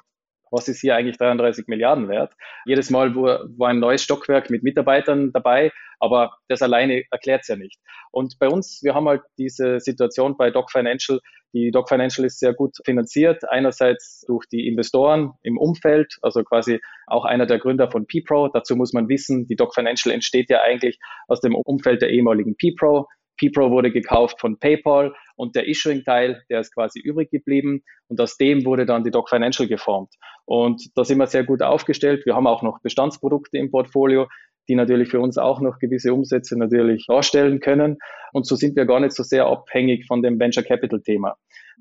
was 0.51 0.67
ist 0.67 0.81
hier 0.81 0.95
eigentlich 0.95 1.17
33 1.17 1.67
Milliarden 1.67 2.09
wert? 2.09 2.33
Jedes 2.65 2.89
Mal 2.89 3.15
war, 3.15 3.69
ein 3.69 3.79
neues 3.79 4.03
Stockwerk 4.03 4.49
mit 4.49 4.63
Mitarbeitern 4.63 5.31
dabei, 5.31 5.71
aber 5.99 6.35
das 6.47 6.61
alleine 6.61 7.03
erklärt 7.09 7.41
es 7.41 7.47
ja 7.47 7.55
nicht. 7.55 7.79
Und 8.11 8.37
bei 8.39 8.47
uns, 8.47 8.81
wir 8.83 8.93
haben 8.93 9.07
halt 9.07 9.21
diese 9.37 9.79
Situation 9.79 10.35
bei 10.37 10.51
Doc 10.51 10.71
Financial, 10.71 11.19
die 11.53 11.71
Doc 11.71 11.89
Financial 11.89 12.25
ist 12.25 12.39
sehr 12.39 12.53
gut 12.53 12.77
finanziert, 12.85 13.43
einerseits 13.49 14.23
durch 14.27 14.45
die 14.47 14.67
Investoren 14.67 15.33
im 15.43 15.57
Umfeld, 15.57 16.17
also 16.21 16.43
quasi 16.43 16.79
auch 17.07 17.25
einer 17.25 17.45
der 17.45 17.59
Gründer 17.59 17.91
von 17.91 18.07
PPRO. 18.07 18.49
Dazu 18.53 18.75
muss 18.75 18.93
man 18.93 19.09
wissen, 19.09 19.47
die 19.47 19.57
Doc 19.57 19.73
Financial 19.73 20.13
entsteht 20.13 20.49
ja 20.49 20.61
eigentlich 20.61 20.97
aus 21.27 21.41
dem 21.41 21.55
Umfeld 21.55 22.01
der 22.01 22.09
ehemaligen 22.09 22.55
PPRO. 22.55 23.07
PPRO 23.41 23.71
wurde 23.71 23.91
gekauft 23.91 24.39
von 24.39 24.59
PayPal 24.59 25.13
und 25.35 25.55
der 25.55 25.67
Issuing-Teil, 25.67 26.43
der 26.49 26.59
ist 26.59 26.73
quasi 26.73 26.99
übrig 26.99 27.31
geblieben 27.31 27.83
und 28.07 28.21
aus 28.21 28.37
dem 28.37 28.65
wurde 28.65 28.85
dann 28.85 29.03
die 29.03 29.11
Doc 29.11 29.29
Financial 29.29 29.67
geformt. 29.67 30.13
Und 30.45 30.95
da 30.95 31.03
sind 31.03 31.17
wir 31.17 31.27
sehr 31.27 31.43
gut 31.43 31.61
aufgestellt. 31.63 32.25
Wir 32.25 32.35
haben 32.35 32.47
auch 32.47 32.61
noch 32.61 32.81
Bestandsprodukte 32.81 33.57
im 33.57 33.71
Portfolio, 33.71 34.27
die 34.67 34.75
natürlich 34.75 35.09
für 35.09 35.19
uns 35.19 35.37
auch 35.37 35.59
noch 35.59 35.79
gewisse 35.79 36.13
Umsätze 36.13 36.57
natürlich 36.57 37.05
darstellen 37.07 37.59
können. 37.59 37.97
Und 38.31 38.45
so 38.45 38.55
sind 38.55 38.75
wir 38.75 38.85
gar 38.85 38.99
nicht 38.99 39.13
so 39.13 39.23
sehr 39.23 39.47
abhängig 39.47 40.05
von 40.05 40.21
dem 40.21 40.39
Venture 40.39 40.63
Capital 40.63 41.01
Thema. 41.01 41.35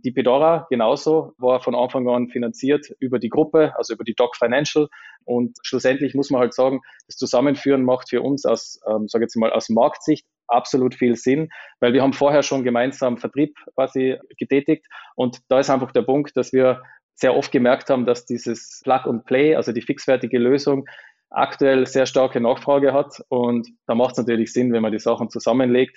Die 0.05 0.12
Pedora 0.12 0.66
genauso 0.70 1.35
war 1.37 1.61
von 1.61 1.75
Anfang 1.75 2.09
an 2.09 2.29
finanziert 2.29 2.87
über 2.99 3.18
die 3.18 3.29
Gruppe, 3.29 3.75
also 3.77 3.92
über 3.94 4.05
die 4.05 4.14
Doc 4.14 4.37
Financial. 4.37 4.88
Und 5.25 5.59
schlussendlich 5.62 6.14
muss 6.14 6.31
man 6.31 6.40
halt 6.40 6.55
sagen, 6.55 6.81
das 7.07 7.16
Zusammenführen 7.16 7.85
macht 7.85 8.09
für 8.09 8.23
uns 8.23 8.46
aus, 8.46 8.81
ähm, 8.88 9.09
sage 9.09 9.25
jetzt 9.25 9.37
mal, 9.37 9.53
aus 9.53 9.68
Marktsicht 9.68 10.27
absolut 10.51 10.95
viel 10.95 11.17
Sinn, 11.17 11.49
weil 11.81 11.93
wir 11.93 12.03
haben 12.03 12.13
vorher 12.13 12.43
schon 12.43 12.65
gemeinsam 12.65 13.19
Vertrieb 13.19 13.57
quasi 13.75 14.19
getätigt 14.39 14.87
und 15.17 15.39
da 15.49 15.61
ist 15.61 15.71
einfach 15.71 15.93
der 15.93 16.03
Punkt, 16.03 16.37
dass 16.37 16.53
wir 16.53 16.83
sehr 17.15 17.37
oft 17.37 17.53
gemerkt 17.53 17.91
haben, 17.91 18.07
dass 18.07 18.25
dieses 18.25 18.81
Plug 18.83 19.03
and 19.05 19.25
Play, 19.25 19.55
also 19.55 19.73
die 19.73 19.83
fixfertige 19.83 20.39
Lösung, 20.39 20.87
aktuell 21.31 21.87
sehr 21.87 22.07
starke 22.07 22.41
Nachfrage 22.41 22.93
hat 22.93 23.23
und 23.29 23.69
da 23.87 23.95
macht 23.95 24.13
es 24.13 24.19
natürlich 24.19 24.53
Sinn, 24.53 24.73
wenn 24.73 24.83
man 24.83 24.93
die 24.93 24.99
Sachen 24.99 25.31
zusammenlegt. 25.31 25.97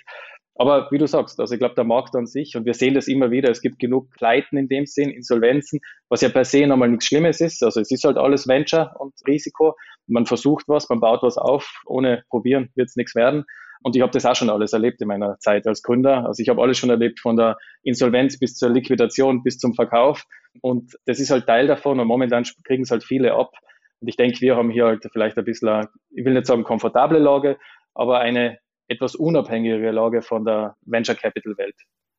Aber 0.56 0.88
wie 0.92 0.98
du 0.98 1.08
sagst, 1.08 1.40
also 1.40 1.52
ich 1.52 1.58
glaube, 1.58 1.74
der 1.74 1.84
Markt 1.84 2.14
an 2.14 2.26
sich, 2.26 2.56
und 2.56 2.64
wir 2.64 2.74
sehen 2.74 2.94
das 2.94 3.08
immer 3.08 3.32
wieder, 3.32 3.50
es 3.50 3.60
gibt 3.60 3.80
genug 3.80 4.10
Pleiten 4.12 4.56
in 4.56 4.68
dem 4.68 4.86
Sinn, 4.86 5.10
Insolvenzen, 5.10 5.80
was 6.08 6.20
ja 6.20 6.28
per 6.28 6.44
se 6.44 6.66
nochmal 6.66 6.88
nichts 6.88 7.06
Schlimmes 7.06 7.40
ist. 7.40 7.62
Also 7.64 7.80
es 7.80 7.90
ist 7.90 8.04
halt 8.04 8.16
alles 8.16 8.46
Venture 8.46 8.94
und 9.00 9.14
Risiko. 9.26 9.74
Man 10.06 10.26
versucht 10.26 10.66
was, 10.68 10.88
man 10.88 11.00
baut 11.00 11.22
was 11.22 11.38
auf, 11.38 11.82
ohne 11.86 12.22
probieren 12.30 12.70
wird 12.76 12.88
es 12.88 12.94
nichts 12.94 13.16
werden. 13.16 13.44
Und 13.84 13.94
ich 13.96 14.02
habe 14.02 14.12
das 14.12 14.24
auch 14.24 14.34
schon 14.34 14.48
alles 14.48 14.72
erlebt 14.72 15.02
in 15.02 15.08
meiner 15.08 15.38
Zeit 15.40 15.66
als 15.66 15.82
Gründer. 15.82 16.24
Also 16.26 16.42
ich 16.42 16.48
habe 16.48 16.62
alles 16.62 16.78
schon 16.78 16.88
erlebt, 16.88 17.20
von 17.20 17.36
der 17.36 17.58
Insolvenz 17.82 18.38
bis 18.38 18.56
zur 18.56 18.70
Liquidation 18.70 19.42
bis 19.42 19.58
zum 19.58 19.74
Verkauf. 19.74 20.24
Und 20.62 20.96
das 21.04 21.20
ist 21.20 21.30
halt 21.30 21.46
Teil 21.46 21.66
davon 21.66 22.00
und 22.00 22.06
momentan 22.06 22.44
kriegen 22.64 22.84
es 22.84 22.90
halt 22.90 23.04
viele 23.04 23.34
ab. 23.34 23.52
Und 24.00 24.08
ich 24.08 24.16
denke, 24.16 24.40
wir 24.40 24.56
haben 24.56 24.70
hier 24.70 24.86
halt 24.86 25.06
vielleicht 25.12 25.36
ein 25.36 25.44
bisschen, 25.44 25.86
ich 26.14 26.24
will 26.24 26.32
nicht 26.32 26.46
sagen 26.46 26.64
komfortable 26.64 27.18
Lage, 27.18 27.58
aber 27.92 28.20
eine 28.20 28.58
etwas 28.88 29.14
unabhängigere 29.16 29.90
Lage 29.90 30.22
von 30.22 30.46
der 30.46 30.76
Venture 30.86 31.14
Capital 31.14 31.58
Welt. 31.58 31.76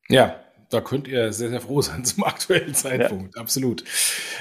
Ja, 0.08 0.40
da 0.76 0.82
könnt 0.82 1.08
ihr 1.08 1.32
sehr, 1.32 1.50
sehr 1.50 1.62
froh 1.62 1.82
sein 1.82 2.04
zum 2.04 2.24
aktuellen 2.26 2.74
Zeitpunkt. 2.74 3.36
Ja. 3.36 3.42
Absolut. 3.42 3.84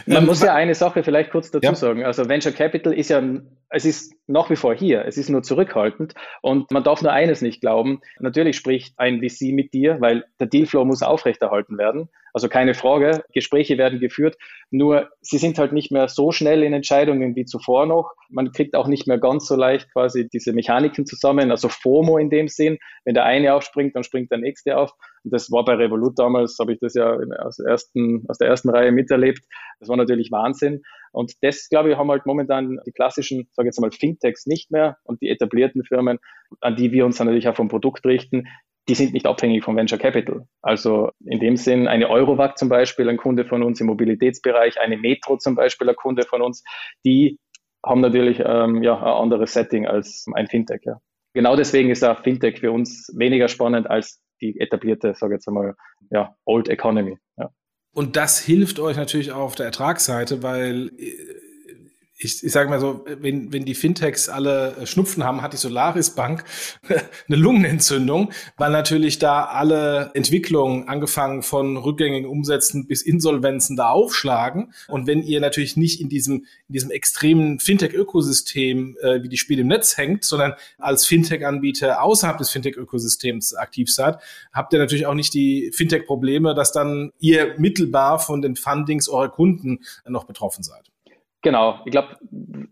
Man 0.06 0.18
ähm, 0.18 0.26
muss 0.26 0.42
ja 0.42 0.54
eine 0.54 0.74
Sache 0.74 1.04
vielleicht 1.04 1.30
kurz 1.30 1.50
dazu 1.50 1.66
ja. 1.66 1.74
sagen. 1.74 2.04
Also 2.04 2.28
Venture 2.28 2.52
Capital 2.52 2.92
ist 2.92 3.10
ja, 3.10 3.22
es 3.70 3.84
ist 3.84 4.14
nach 4.26 4.50
wie 4.50 4.56
vor 4.56 4.74
hier. 4.74 5.04
Es 5.06 5.16
ist 5.16 5.30
nur 5.30 5.42
zurückhaltend. 5.42 6.14
Und 6.42 6.70
man 6.70 6.82
darf 6.82 7.02
nur 7.02 7.12
eines 7.12 7.40
nicht 7.40 7.60
glauben. 7.60 8.00
Natürlich 8.18 8.56
spricht 8.56 8.98
ein 8.98 9.20
VC 9.20 9.52
mit 9.52 9.72
dir, 9.72 10.00
weil 10.00 10.24
der 10.40 10.48
Dealflow 10.48 10.84
muss 10.84 11.02
aufrechterhalten 11.02 11.78
werden. 11.78 12.08
Also 12.34 12.48
keine 12.48 12.74
Frage. 12.74 13.22
Gespräche 13.32 13.78
werden 13.78 14.00
geführt. 14.00 14.36
Nur 14.72 15.08
sie 15.20 15.38
sind 15.38 15.56
halt 15.56 15.72
nicht 15.72 15.92
mehr 15.92 16.08
so 16.08 16.32
schnell 16.32 16.64
in 16.64 16.72
Entscheidungen 16.72 17.36
wie 17.36 17.44
zuvor 17.44 17.86
noch. 17.86 18.10
Man 18.28 18.50
kriegt 18.50 18.74
auch 18.74 18.88
nicht 18.88 19.06
mehr 19.06 19.18
ganz 19.18 19.46
so 19.46 19.54
leicht 19.54 19.92
quasi 19.92 20.28
diese 20.28 20.52
Mechaniken 20.52 21.06
zusammen. 21.06 21.52
Also 21.52 21.68
FOMO 21.68 22.18
in 22.18 22.30
dem 22.30 22.48
Sinn. 22.48 22.78
Wenn 23.04 23.14
der 23.14 23.24
eine 23.24 23.54
aufspringt, 23.54 23.94
dann 23.94 24.02
springt 24.02 24.32
der 24.32 24.38
nächste 24.38 24.76
auf. 24.76 24.92
Und 25.22 25.32
das 25.32 25.52
war 25.52 25.64
bei 25.64 25.74
Revolut 25.74 26.18
damals, 26.18 26.58
habe 26.58 26.72
ich 26.72 26.80
das 26.80 26.94
ja 26.94 27.16
aus, 27.38 27.60
ersten, 27.60 28.24
aus 28.28 28.38
der 28.38 28.48
ersten 28.48 28.68
Reihe 28.68 28.90
miterlebt. 28.90 29.44
Das 29.78 29.88
war 29.88 29.96
natürlich 29.96 30.32
Wahnsinn. 30.32 30.82
Und 31.12 31.34
das, 31.42 31.68
glaube 31.68 31.92
ich, 31.92 31.96
haben 31.96 32.10
halt 32.10 32.26
momentan 32.26 32.80
die 32.84 32.90
klassischen, 32.90 33.48
sage 33.52 33.68
ich 33.68 33.74
jetzt 33.74 33.80
mal, 33.80 33.92
Fintechs 33.92 34.46
nicht 34.46 34.72
mehr 34.72 34.98
und 35.04 35.22
die 35.22 35.28
etablierten 35.28 35.84
Firmen, 35.84 36.18
an 36.60 36.74
die 36.74 36.90
wir 36.90 37.06
uns 37.06 37.18
dann 37.18 37.28
natürlich 37.28 37.46
auch 37.46 37.54
vom 37.54 37.68
Produkt 37.68 38.04
richten, 38.04 38.48
die 38.88 38.94
sind 38.94 39.14
nicht 39.14 39.26
abhängig 39.26 39.64
vom 39.64 39.76
Venture 39.76 39.98
Capital. 39.98 40.46
Also 40.62 41.10
in 41.24 41.40
dem 41.40 41.56
Sinn 41.56 41.88
eine 41.88 42.10
Eurovac 42.10 42.58
zum 42.58 42.68
Beispiel, 42.68 43.08
ein 43.08 43.16
Kunde 43.16 43.44
von 43.44 43.62
uns 43.62 43.80
im 43.80 43.86
Mobilitätsbereich, 43.86 44.78
eine 44.80 44.96
Metro 44.96 45.36
zum 45.38 45.54
Beispiel, 45.54 45.88
ein 45.88 45.96
Kunde 45.96 46.24
von 46.24 46.42
uns, 46.42 46.62
die 47.04 47.38
haben 47.84 48.00
natürlich 48.00 48.42
ähm, 48.44 48.82
ja, 48.82 48.96
ein 48.96 49.22
anderes 49.22 49.52
Setting 49.52 49.86
als 49.86 50.26
ein 50.34 50.46
Fintech. 50.48 50.82
Ja. 50.84 51.00
Genau 51.34 51.56
deswegen 51.56 51.90
ist 51.90 52.04
auch 52.04 52.22
Fintech 52.22 52.60
für 52.60 52.72
uns 52.72 53.12
weniger 53.16 53.48
spannend 53.48 53.88
als 53.88 54.22
die 54.40 54.58
etablierte, 54.60 55.14
sage 55.14 55.34
ich 55.34 55.38
jetzt 55.38 55.48
einmal, 55.48 55.74
ja, 56.10 56.34
Old 56.44 56.68
Economy. 56.68 57.18
Ja. 57.36 57.50
Und 57.92 58.16
das 58.16 58.40
hilft 58.40 58.80
euch 58.80 58.96
natürlich 58.96 59.32
auch 59.32 59.40
auf 59.40 59.54
der 59.54 59.66
Ertragsseite, 59.66 60.42
weil 60.42 60.90
äh, 60.98 61.12
ich, 62.16 62.44
ich 62.44 62.52
sage 62.52 62.70
mal 62.70 62.78
so, 62.78 63.04
wenn, 63.06 63.52
wenn 63.52 63.64
die 63.64 63.74
Fintechs 63.74 64.28
alle 64.28 64.76
äh, 64.76 64.86
Schnupfen 64.86 65.24
haben, 65.24 65.42
hat 65.42 65.52
die 65.52 65.56
Solaris 65.56 66.10
Bank 66.10 66.44
eine 67.28 67.36
Lungenentzündung, 67.36 68.32
weil 68.56 68.70
natürlich 68.70 69.18
da 69.18 69.44
alle 69.46 70.12
Entwicklungen, 70.14 70.88
angefangen 70.88 71.42
von 71.42 71.76
rückgängigen 71.76 72.28
Umsätzen 72.28 72.86
bis 72.86 73.02
Insolvenzen, 73.02 73.76
da 73.76 73.88
aufschlagen. 73.88 74.72
Und 74.86 75.08
wenn 75.08 75.22
ihr 75.22 75.40
natürlich 75.40 75.76
nicht 75.76 76.00
in 76.00 76.08
diesem, 76.08 76.46
in 76.68 76.72
diesem 76.72 76.92
extremen 76.92 77.58
Fintech-Ökosystem 77.58 78.96
äh, 79.02 79.22
wie 79.22 79.28
die 79.28 79.38
Spiele 79.38 79.62
im 79.62 79.68
Netz 79.68 79.96
hängt, 79.96 80.24
sondern 80.24 80.54
als 80.78 81.06
Fintech-Anbieter 81.06 82.00
außerhalb 82.00 82.38
des 82.38 82.50
Fintech-Ökosystems 82.50 83.54
aktiv 83.54 83.92
seid, 83.92 84.18
habt 84.52 84.72
ihr 84.72 84.78
natürlich 84.78 85.06
auch 85.06 85.14
nicht 85.14 85.34
die 85.34 85.72
Fintech-Probleme, 85.74 86.54
dass 86.54 86.70
dann 86.70 87.10
ihr 87.18 87.54
mittelbar 87.58 88.20
von 88.20 88.40
den 88.40 88.54
Fundings 88.54 89.08
eurer 89.08 89.30
Kunden 89.30 89.80
noch 90.06 90.24
betroffen 90.24 90.62
seid. 90.62 90.93
Genau. 91.44 91.78
Ich 91.84 91.92
glaube, 91.92 92.16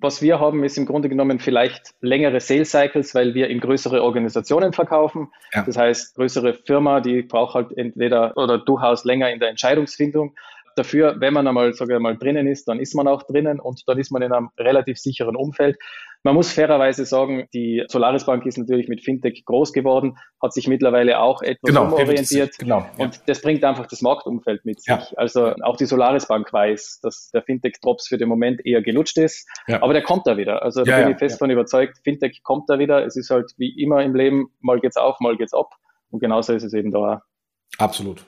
was 0.00 0.22
wir 0.22 0.40
haben, 0.40 0.64
ist 0.64 0.78
im 0.78 0.86
Grunde 0.86 1.10
genommen 1.10 1.38
vielleicht 1.38 1.94
längere 2.00 2.40
Sales 2.40 2.70
Cycles, 2.70 3.14
weil 3.14 3.34
wir 3.34 3.48
in 3.48 3.60
größere 3.60 4.02
Organisationen 4.02 4.72
verkaufen. 4.72 5.28
Ja. 5.52 5.62
Das 5.62 5.76
heißt, 5.76 6.16
größere 6.16 6.54
Firma, 6.54 7.00
die 7.00 7.20
braucht 7.20 7.54
halt 7.54 7.76
entweder 7.76 8.34
oder 8.34 8.56
durchaus 8.56 9.04
länger 9.04 9.30
in 9.30 9.40
der 9.40 9.50
Entscheidungsfindung. 9.50 10.34
Dafür, 10.74 11.16
wenn 11.20 11.34
man 11.34 11.46
einmal, 11.46 11.74
sage 11.74 11.94
ich 11.94 12.00
mal, 12.00 12.16
drinnen 12.16 12.46
ist, 12.46 12.66
dann 12.66 12.80
ist 12.80 12.94
man 12.94 13.06
auch 13.06 13.24
drinnen 13.24 13.60
und 13.60 13.86
dann 13.86 13.98
ist 13.98 14.10
man 14.10 14.22
in 14.22 14.32
einem 14.32 14.48
relativ 14.58 14.96
sicheren 14.96 15.36
Umfeld. 15.36 15.76
Man 16.24 16.36
muss 16.36 16.52
fairerweise 16.52 17.04
sagen, 17.04 17.48
die 17.52 17.84
Solaris 17.88 18.26
Bank 18.26 18.46
ist 18.46 18.56
natürlich 18.56 18.88
mit 18.88 19.02
Fintech 19.02 19.44
groß 19.44 19.72
geworden, 19.72 20.18
hat 20.40 20.52
sich 20.52 20.68
mittlerweile 20.68 21.18
auch 21.18 21.42
etwas 21.42 21.68
genau, 21.68 21.86
umorientiert. 21.86 22.56
Genau, 22.58 22.78
ja. 22.78 23.04
Und 23.04 23.20
das 23.26 23.42
bringt 23.42 23.64
einfach 23.64 23.86
das 23.86 24.02
Marktumfeld 24.02 24.64
mit 24.64 24.80
sich. 24.80 24.88
Ja. 24.88 25.04
Also 25.16 25.54
auch 25.62 25.76
die 25.76 25.86
Solaris 25.86 26.26
Bank 26.26 26.52
weiß, 26.52 27.00
dass 27.02 27.30
der 27.34 27.42
Fintech-Drops 27.42 28.06
für 28.06 28.18
den 28.18 28.28
Moment 28.28 28.64
eher 28.64 28.82
gelutscht 28.82 29.18
ist, 29.18 29.48
ja. 29.66 29.82
aber 29.82 29.94
der 29.94 30.02
kommt 30.02 30.26
da 30.26 30.36
wieder. 30.36 30.62
Also 30.62 30.84
da 30.84 31.00
bin 31.00 31.10
ich 31.10 31.18
fest 31.18 31.36
davon 31.36 31.50
überzeugt, 31.50 31.98
Fintech 32.04 32.42
kommt 32.44 32.70
da 32.70 32.78
wieder. 32.78 33.04
Es 33.04 33.16
ist 33.16 33.30
halt 33.30 33.52
wie 33.56 33.82
immer 33.82 34.02
im 34.02 34.14
Leben, 34.14 34.52
mal 34.60 34.78
geht's 34.78 34.96
auf, 34.96 35.18
mal 35.18 35.36
geht's 35.36 35.54
ab. 35.54 35.70
Und 36.10 36.20
genauso 36.20 36.52
ist 36.52 36.62
es 36.62 36.72
eben 36.72 36.92
da. 36.92 37.22
Absolut. 37.78 38.22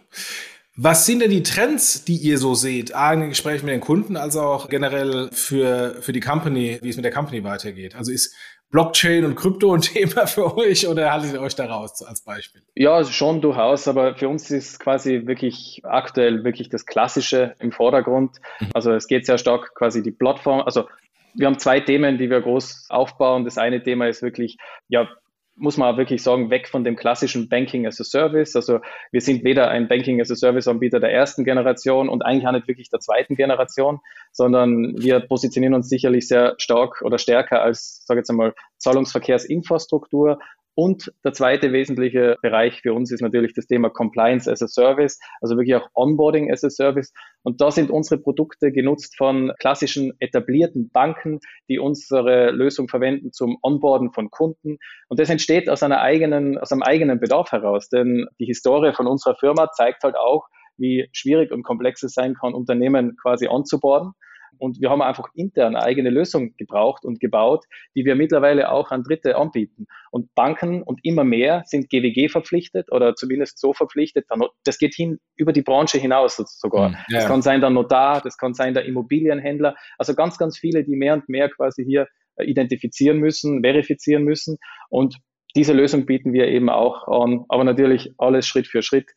Was 0.76 1.06
sind 1.06 1.20
denn 1.20 1.30
die 1.30 1.44
Trends, 1.44 2.04
die 2.04 2.16
ihr 2.16 2.36
so 2.38 2.54
seht, 2.54 2.94
A, 2.94 3.12
in 3.12 3.20
den 3.20 3.28
Gesprächen 3.28 3.66
mit 3.66 3.74
den 3.74 3.80
Kunden, 3.80 4.16
als 4.16 4.36
auch 4.36 4.68
generell 4.68 5.30
für, 5.32 5.96
für 6.00 6.12
die 6.12 6.20
Company, 6.20 6.78
wie 6.82 6.88
es 6.88 6.96
mit 6.96 7.04
der 7.04 7.12
Company 7.12 7.44
weitergeht? 7.44 7.94
Also 7.94 8.10
ist 8.10 8.34
Blockchain 8.70 9.24
und 9.24 9.36
Krypto 9.36 9.72
ein 9.72 9.80
Thema 9.82 10.26
für 10.26 10.56
euch 10.56 10.88
oder 10.88 11.12
haltet 11.12 11.32
ihr 11.32 11.40
euch 11.40 11.54
da 11.54 11.66
raus 11.66 12.02
als 12.02 12.22
Beispiel? 12.22 12.62
Ja, 12.74 13.04
schon 13.04 13.40
durchaus, 13.40 13.86
aber 13.86 14.16
für 14.16 14.28
uns 14.28 14.50
ist 14.50 14.80
quasi 14.80 15.26
wirklich 15.26 15.80
aktuell 15.84 16.42
wirklich 16.42 16.70
das 16.70 16.86
Klassische 16.86 17.54
im 17.60 17.70
Vordergrund. 17.70 18.40
Mhm. 18.58 18.70
Also 18.74 18.92
es 18.92 19.06
geht 19.06 19.26
sehr 19.26 19.38
stark 19.38 19.76
quasi 19.76 20.02
die 20.02 20.10
Plattform, 20.10 20.60
also 20.60 20.88
wir 21.36 21.46
haben 21.46 21.58
zwei 21.58 21.80
Themen, 21.80 22.18
die 22.18 22.30
wir 22.30 22.40
groß 22.40 22.86
aufbauen. 22.90 23.44
Das 23.44 23.58
eine 23.58 23.82
Thema 23.82 24.08
ist 24.08 24.22
wirklich, 24.22 24.56
ja, 24.88 25.08
muss 25.56 25.76
man 25.76 25.96
wirklich 25.96 26.22
sagen, 26.22 26.50
weg 26.50 26.68
von 26.68 26.84
dem 26.84 26.96
klassischen 26.96 27.48
Banking 27.48 27.86
as 27.86 28.00
a 28.00 28.04
Service. 28.04 28.56
Also 28.56 28.80
wir 29.12 29.20
sind 29.20 29.44
weder 29.44 29.68
ein 29.68 29.88
Banking 29.88 30.20
as 30.20 30.30
a 30.30 30.34
Service 30.34 30.66
Anbieter 30.66 31.00
der 31.00 31.12
ersten 31.12 31.44
Generation 31.44 32.08
und 32.08 32.22
eigentlich 32.22 32.46
auch 32.46 32.52
nicht 32.52 32.68
wirklich 32.68 32.90
der 32.90 33.00
zweiten 33.00 33.36
Generation, 33.36 34.00
sondern 34.32 34.94
wir 34.98 35.20
positionieren 35.20 35.74
uns 35.74 35.88
sicherlich 35.88 36.26
sehr 36.26 36.54
stark 36.58 37.02
oder 37.02 37.18
stärker 37.18 37.62
als, 37.62 38.04
sage 38.06 38.20
jetzt 38.20 38.30
einmal, 38.30 38.54
Zahlungsverkehrsinfrastruktur 38.78 40.38
und 40.74 41.12
der 41.24 41.32
zweite 41.32 41.72
wesentliche 41.72 42.36
Bereich 42.42 42.80
für 42.82 42.94
uns 42.94 43.12
ist 43.12 43.20
natürlich 43.20 43.54
das 43.54 43.66
Thema 43.66 43.90
Compliance 43.90 44.50
as 44.50 44.60
a 44.60 44.66
Service, 44.66 45.20
also 45.40 45.56
wirklich 45.56 45.76
auch 45.76 45.88
Onboarding 45.94 46.50
as 46.52 46.64
a 46.64 46.70
Service. 46.70 47.12
Und 47.42 47.60
da 47.60 47.70
sind 47.70 47.90
unsere 47.90 48.20
Produkte 48.20 48.72
genutzt 48.72 49.16
von 49.16 49.52
klassischen 49.60 50.12
etablierten 50.18 50.90
Banken, 50.90 51.38
die 51.68 51.78
unsere 51.78 52.50
Lösung 52.50 52.88
verwenden 52.88 53.32
zum 53.32 53.56
Onboarden 53.62 54.12
von 54.12 54.30
Kunden. 54.30 54.78
Und 55.08 55.20
das 55.20 55.30
entsteht 55.30 55.70
aus 55.70 55.84
einer 55.84 56.00
eigenen, 56.00 56.58
aus 56.58 56.72
einem 56.72 56.82
eigenen 56.82 57.20
Bedarf 57.20 57.52
heraus. 57.52 57.88
Denn 57.88 58.26
die 58.40 58.46
Historie 58.46 58.92
von 58.94 59.06
unserer 59.06 59.36
Firma 59.36 59.70
zeigt 59.70 60.02
halt 60.02 60.16
auch, 60.16 60.48
wie 60.76 61.08
schwierig 61.12 61.52
und 61.52 61.62
komplex 61.62 62.02
es 62.02 62.14
sein 62.14 62.34
kann, 62.34 62.52
Unternehmen 62.52 63.16
quasi 63.22 63.46
anzuborden. 63.46 64.12
Und 64.58 64.80
wir 64.80 64.90
haben 64.90 65.02
einfach 65.02 65.28
intern 65.34 65.76
eine 65.76 65.84
eigene 65.84 66.10
Lösung 66.10 66.54
gebraucht 66.56 67.04
und 67.04 67.20
gebaut, 67.20 67.64
die 67.94 68.04
wir 68.04 68.14
mittlerweile 68.14 68.70
auch 68.70 68.90
an 68.90 69.02
Dritte 69.02 69.36
anbieten. 69.36 69.86
Und 70.10 70.34
Banken 70.34 70.82
und 70.82 71.00
immer 71.02 71.24
mehr 71.24 71.62
sind 71.66 71.90
GWG 71.90 72.28
verpflichtet 72.28 72.90
oder 72.92 73.14
zumindest 73.14 73.58
so 73.58 73.72
verpflichtet. 73.72 74.26
Das 74.64 74.78
geht 74.78 74.94
hin 74.94 75.18
über 75.36 75.52
die 75.52 75.62
Branche 75.62 75.98
hinaus 75.98 76.36
sogar. 76.36 76.88
Hm, 76.88 76.96
ja. 77.08 77.18
Das 77.18 77.26
kann 77.26 77.42
sein 77.42 77.60
der 77.60 77.70
Notar, 77.70 78.20
das 78.20 78.36
kann 78.36 78.54
sein 78.54 78.74
der 78.74 78.84
Immobilienhändler. 78.84 79.74
Also 79.98 80.14
ganz, 80.14 80.38
ganz 80.38 80.58
viele, 80.58 80.84
die 80.84 80.96
mehr 80.96 81.14
und 81.14 81.28
mehr 81.28 81.48
quasi 81.48 81.84
hier 81.84 82.08
äh, 82.36 82.44
identifizieren 82.44 83.18
müssen, 83.18 83.62
verifizieren 83.62 84.24
müssen. 84.24 84.58
Und 84.88 85.16
diese 85.56 85.72
Lösung 85.72 86.06
bieten 86.06 86.32
wir 86.32 86.48
eben 86.48 86.68
auch 86.68 87.06
an, 87.06 87.44
aber 87.48 87.64
natürlich 87.64 88.12
alles 88.18 88.46
Schritt 88.46 88.66
für 88.66 88.82
Schritt. 88.82 89.10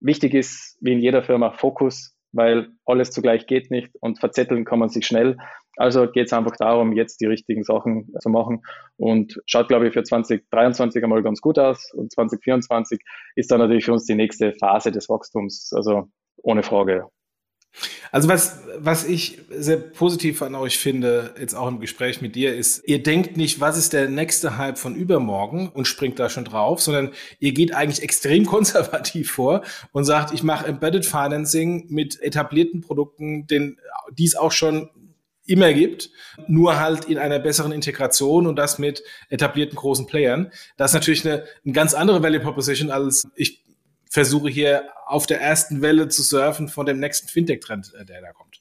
Wichtig 0.00 0.34
ist, 0.34 0.78
wie 0.80 0.92
in 0.92 1.00
jeder 1.00 1.22
Firma, 1.22 1.50
Fokus, 1.50 2.14
weil 2.32 2.68
alles 2.84 3.10
zugleich 3.10 3.46
geht 3.46 3.70
nicht 3.70 3.90
und 4.00 4.20
verzetteln 4.20 4.64
kann 4.64 4.78
man 4.78 4.88
sich 4.88 5.06
schnell. 5.06 5.36
Also 5.76 6.10
geht 6.10 6.26
es 6.26 6.32
einfach 6.32 6.56
darum, 6.56 6.92
jetzt 6.92 7.20
die 7.20 7.26
richtigen 7.26 7.62
Sachen 7.62 8.12
zu 8.20 8.28
machen 8.28 8.62
und 8.96 9.40
schaut, 9.46 9.68
glaube 9.68 9.86
ich, 9.86 9.94
für 9.94 10.02
2023 10.02 11.02
einmal 11.02 11.22
ganz 11.22 11.40
gut 11.40 11.58
aus 11.58 11.92
und 11.94 12.12
2024 12.12 13.00
ist 13.36 13.50
dann 13.50 13.60
natürlich 13.60 13.84
für 13.84 13.92
uns 13.92 14.04
die 14.04 14.14
nächste 14.14 14.52
Phase 14.52 14.92
des 14.92 15.08
Wachstums, 15.08 15.72
also 15.74 16.08
ohne 16.42 16.62
Frage. 16.62 17.06
Also 18.12 18.28
was, 18.28 18.60
was 18.76 19.04
ich 19.04 19.38
sehr 19.50 19.76
positiv 19.76 20.42
an 20.42 20.54
euch 20.54 20.78
finde, 20.78 21.34
jetzt 21.38 21.54
auch 21.54 21.68
im 21.68 21.80
Gespräch 21.80 22.20
mit 22.20 22.34
dir, 22.34 22.54
ist, 22.54 22.82
ihr 22.86 23.02
denkt 23.02 23.36
nicht, 23.36 23.60
was 23.60 23.78
ist 23.78 23.92
der 23.92 24.08
nächste 24.08 24.58
Hype 24.58 24.78
von 24.78 24.96
übermorgen 24.96 25.68
und 25.68 25.86
springt 25.86 26.18
da 26.18 26.28
schon 26.28 26.44
drauf, 26.44 26.80
sondern 26.80 27.12
ihr 27.38 27.52
geht 27.52 27.74
eigentlich 27.74 28.02
extrem 28.02 28.46
konservativ 28.46 29.30
vor 29.30 29.62
und 29.92 30.04
sagt, 30.04 30.34
ich 30.34 30.42
mache 30.42 30.66
Embedded 30.66 31.06
Financing 31.06 31.86
mit 31.88 32.20
etablierten 32.20 32.80
Produkten, 32.80 33.46
den, 33.46 33.78
die 34.12 34.24
es 34.24 34.36
auch 34.36 34.52
schon 34.52 34.90
immer 35.46 35.72
gibt, 35.72 36.10
nur 36.46 36.78
halt 36.78 37.06
in 37.06 37.18
einer 37.18 37.38
besseren 37.38 37.72
Integration 37.72 38.46
und 38.46 38.56
das 38.56 38.78
mit 38.78 39.02
etablierten 39.30 39.76
großen 39.76 40.06
Playern. 40.06 40.52
Das 40.76 40.90
ist 40.90 40.94
natürlich 40.94 41.26
eine, 41.26 41.44
eine 41.64 41.72
ganz 41.72 41.94
andere 41.94 42.22
Value 42.22 42.40
Proposition 42.40 42.90
als 42.90 43.26
ich 43.34 43.64
versuche 44.10 44.50
hier 44.50 44.90
auf 45.06 45.26
der 45.26 45.40
ersten 45.40 45.80
Welle 45.80 46.08
zu 46.08 46.22
surfen 46.22 46.68
von 46.68 46.84
dem 46.84 46.98
nächsten 46.98 47.28
Fintech-Trend, 47.28 47.94
äh, 47.94 48.04
der 48.04 48.20
da 48.20 48.32
kommt. 48.32 48.59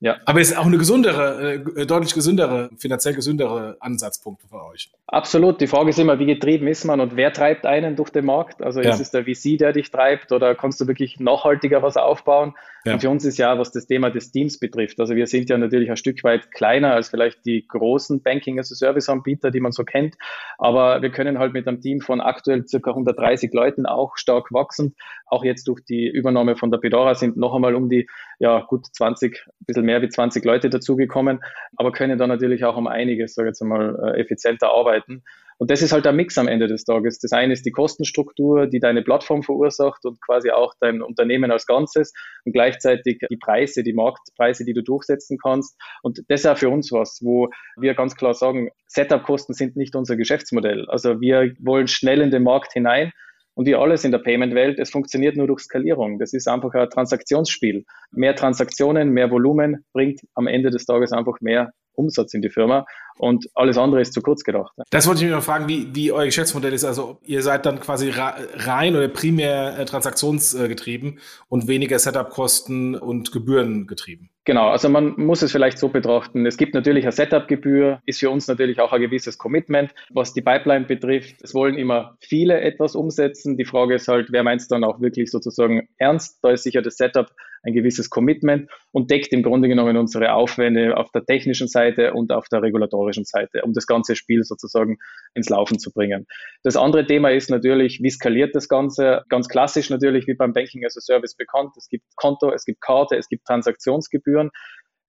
Ja. 0.00 0.16
Aber 0.26 0.40
es 0.40 0.50
ist 0.50 0.56
auch 0.56 0.66
eine 0.66 0.78
gesundere, 0.78 1.54
äh, 1.54 1.86
deutlich 1.86 2.14
gesündere, 2.14 2.70
finanziell 2.78 3.14
gesündere 3.14 3.76
Ansatzpunkt 3.80 4.42
für 4.42 4.64
euch. 4.66 4.90
Absolut. 5.08 5.60
Die 5.60 5.66
Frage 5.66 5.90
ist 5.90 5.98
immer, 5.98 6.18
wie 6.20 6.26
getrieben 6.26 6.68
ist 6.68 6.84
man 6.84 7.00
und 7.00 7.16
wer 7.16 7.32
treibt 7.32 7.66
einen 7.66 7.96
durch 7.96 8.10
den 8.10 8.24
Markt? 8.24 8.62
Also 8.62 8.80
ja. 8.80 8.90
ist 8.90 9.00
es 9.00 9.10
der 9.10 9.24
VC, 9.24 9.58
der 9.58 9.72
dich 9.72 9.90
treibt 9.90 10.30
oder 10.30 10.54
kannst 10.54 10.80
du 10.80 10.86
wirklich 10.86 11.18
nachhaltiger 11.18 11.82
was 11.82 11.96
aufbauen? 11.96 12.54
Ja. 12.84 12.94
Und 12.94 13.00
für 13.00 13.10
uns 13.10 13.24
ist 13.24 13.38
ja, 13.38 13.58
was 13.58 13.72
das 13.72 13.86
Thema 13.86 14.10
des 14.10 14.30
Teams 14.30 14.58
betrifft. 14.58 15.00
Also 15.00 15.16
wir 15.16 15.26
sind 15.26 15.50
ja 15.50 15.58
natürlich 15.58 15.90
ein 15.90 15.96
Stück 15.96 16.22
weit 16.22 16.52
kleiner 16.52 16.94
als 16.94 17.08
vielleicht 17.08 17.44
die 17.44 17.66
großen 17.66 18.22
Banking 18.22 18.58
as 18.58 18.70
a 18.70 18.76
Service 18.76 19.08
Anbieter, 19.08 19.50
die 19.50 19.60
man 19.60 19.72
so 19.72 19.84
kennt. 19.84 20.14
Aber 20.58 21.02
wir 21.02 21.10
können 21.10 21.38
halt 21.38 21.52
mit 21.52 21.66
einem 21.66 21.80
Team 21.80 22.00
von 22.00 22.20
aktuell 22.20 22.66
circa 22.66 22.90
130 22.90 23.52
Leuten 23.52 23.84
auch 23.84 24.16
stark 24.16 24.52
wachsen. 24.52 24.94
Auch 25.26 25.44
jetzt 25.44 25.66
durch 25.68 25.84
die 25.84 26.06
Übernahme 26.08 26.56
von 26.56 26.70
der 26.70 26.78
Bedora 26.78 27.14
sind 27.14 27.36
noch 27.36 27.54
einmal 27.54 27.74
um 27.74 27.88
die, 27.88 28.08
ja, 28.38 28.60
gut 28.60 28.86
20, 28.92 29.44
ein 29.46 29.64
bisschen 29.66 29.84
mehr 29.88 30.02
wie 30.02 30.08
20 30.08 30.44
Leute 30.44 30.68
dazugekommen, 30.68 31.40
aber 31.76 31.92
können 31.92 32.18
dann 32.18 32.28
natürlich 32.28 32.64
auch 32.64 32.76
um 32.76 32.86
einiges, 32.86 33.34
sage 33.34 33.48
ich 33.48 33.50
jetzt 33.52 33.62
einmal, 33.62 33.98
äh, 34.04 34.20
effizienter 34.20 34.68
arbeiten. 34.68 35.24
Und 35.56 35.72
das 35.72 35.82
ist 35.82 35.92
halt 35.92 36.04
der 36.04 36.12
Mix 36.12 36.38
am 36.38 36.46
Ende 36.46 36.68
des 36.68 36.84
Tages. 36.84 37.18
Das 37.18 37.32
eine 37.32 37.52
ist 37.52 37.66
die 37.66 37.72
Kostenstruktur, 37.72 38.68
die 38.68 38.78
deine 38.78 39.02
Plattform 39.02 39.42
verursacht 39.42 40.04
und 40.04 40.20
quasi 40.24 40.50
auch 40.50 40.74
dein 40.78 41.02
Unternehmen 41.02 41.50
als 41.50 41.66
Ganzes 41.66 42.12
und 42.44 42.52
gleichzeitig 42.52 43.18
die 43.28 43.36
Preise, 43.36 43.82
die 43.82 43.92
Marktpreise, 43.92 44.64
die 44.64 44.72
du 44.72 44.82
durchsetzen 44.82 45.36
kannst. 45.42 45.76
Und 46.02 46.22
das 46.28 46.40
ist 46.40 46.46
auch 46.46 46.58
für 46.58 46.68
uns 46.68 46.92
was, 46.92 47.18
wo 47.22 47.48
wir 47.76 47.94
ganz 47.94 48.14
klar 48.14 48.34
sagen, 48.34 48.70
Setup-Kosten 48.86 49.52
sind 49.52 49.74
nicht 49.76 49.96
unser 49.96 50.16
Geschäftsmodell. 50.16 50.86
Also 50.88 51.20
wir 51.20 51.52
wollen 51.58 51.88
schnell 51.88 52.20
in 52.20 52.30
den 52.30 52.44
Markt 52.44 52.72
hinein 52.72 53.10
und 53.58 53.66
wie 53.66 53.74
alles 53.74 54.04
in 54.04 54.12
der 54.12 54.20
Payment-Welt, 54.20 54.78
es 54.78 54.90
funktioniert 54.90 55.36
nur 55.36 55.48
durch 55.48 55.62
Skalierung. 55.62 56.20
Das 56.20 56.32
ist 56.32 56.46
einfach 56.46 56.72
ein 56.74 56.88
Transaktionsspiel. 56.90 57.84
Mehr 58.12 58.36
Transaktionen, 58.36 59.10
mehr 59.10 59.32
Volumen 59.32 59.84
bringt 59.92 60.20
am 60.36 60.46
Ende 60.46 60.70
des 60.70 60.86
Tages 60.86 61.10
einfach 61.10 61.40
mehr 61.40 61.72
Umsatz 61.98 62.34
in 62.34 62.42
die 62.42 62.50
Firma 62.50 62.86
und 63.18 63.48
alles 63.54 63.76
andere 63.76 64.00
ist 64.00 64.14
zu 64.14 64.22
kurz 64.22 64.44
gedacht. 64.44 64.72
Das 64.90 65.06
wollte 65.06 65.20
ich 65.20 65.26
mich 65.26 65.34
noch 65.34 65.42
fragen, 65.42 65.68
wie, 65.68 65.94
wie 65.94 66.12
euer 66.12 66.24
Geschäftsmodell 66.24 66.72
ist. 66.72 66.84
Also 66.84 67.18
ihr 67.24 67.42
seid 67.42 67.66
dann 67.66 67.80
quasi 67.80 68.10
rein 68.10 68.96
oder 68.96 69.08
primär 69.08 69.78
äh, 69.78 69.84
transaktionsgetrieben 69.84 71.18
und 71.48 71.68
weniger 71.68 71.98
Setup-Kosten 71.98 72.94
und 72.94 73.32
Gebühren 73.32 73.86
getrieben. 73.86 74.30
Genau, 74.44 74.68
also 74.68 74.88
man 74.88 75.12
muss 75.18 75.42
es 75.42 75.52
vielleicht 75.52 75.78
so 75.78 75.88
betrachten. 75.88 76.46
Es 76.46 76.56
gibt 76.56 76.72
natürlich 76.72 77.04
eine 77.04 77.12
Setup-Gebühr, 77.12 78.00
ist 78.06 78.20
für 78.20 78.30
uns 78.30 78.48
natürlich 78.48 78.80
auch 78.80 78.92
ein 78.92 79.00
gewisses 79.02 79.36
Commitment. 79.36 79.92
Was 80.08 80.32
die 80.32 80.40
Pipeline 80.40 80.86
betrifft, 80.86 81.42
es 81.42 81.52
wollen 81.52 81.76
immer 81.76 82.16
viele 82.20 82.58
etwas 82.60 82.94
umsetzen. 82.94 83.58
Die 83.58 83.66
Frage 83.66 83.96
ist 83.96 84.08
halt, 84.08 84.28
wer 84.30 84.44
meint 84.44 84.62
es 84.62 84.68
dann 84.68 84.84
auch 84.84 85.02
wirklich 85.02 85.30
sozusagen 85.30 85.88
ernst? 85.98 86.38
Da 86.42 86.52
ist 86.52 86.62
sicher 86.62 86.80
das 86.80 86.96
Setup 86.96 87.30
ein 87.62 87.72
gewisses 87.72 88.10
Commitment 88.10 88.70
und 88.92 89.10
deckt 89.10 89.32
im 89.32 89.42
Grunde 89.42 89.68
genommen 89.68 89.96
unsere 89.96 90.32
Aufwände 90.32 90.96
auf 90.96 91.10
der 91.10 91.24
technischen 91.24 91.68
Seite 91.68 92.12
und 92.14 92.32
auf 92.32 92.48
der 92.48 92.62
regulatorischen 92.62 93.24
Seite, 93.24 93.62
um 93.62 93.72
das 93.72 93.86
ganze 93.86 94.16
Spiel 94.16 94.44
sozusagen 94.44 94.98
ins 95.34 95.48
Laufen 95.48 95.78
zu 95.78 95.92
bringen. 95.92 96.26
Das 96.62 96.76
andere 96.76 97.06
Thema 97.06 97.30
ist 97.30 97.50
natürlich, 97.50 98.00
wie 98.02 98.10
skaliert 98.10 98.54
das 98.54 98.68
Ganze? 98.68 99.22
Ganz 99.28 99.48
klassisch 99.48 99.90
natürlich 99.90 100.26
wie 100.26 100.34
beim 100.34 100.52
Banking 100.52 100.84
as 100.84 100.96
a 100.96 101.00
Service 101.00 101.34
bekannt. 101.36 101.70
Es 101.76 101.88
gibt 101.88 102.04
Konto, 102.16 102.50
es 102.52 102.64
gibt 102.64 102.80
Karte, 102.80 103.16
es 103.16 103.28
gibt 103.28 103.44
Transaktionsgebühren. 103.46 104.50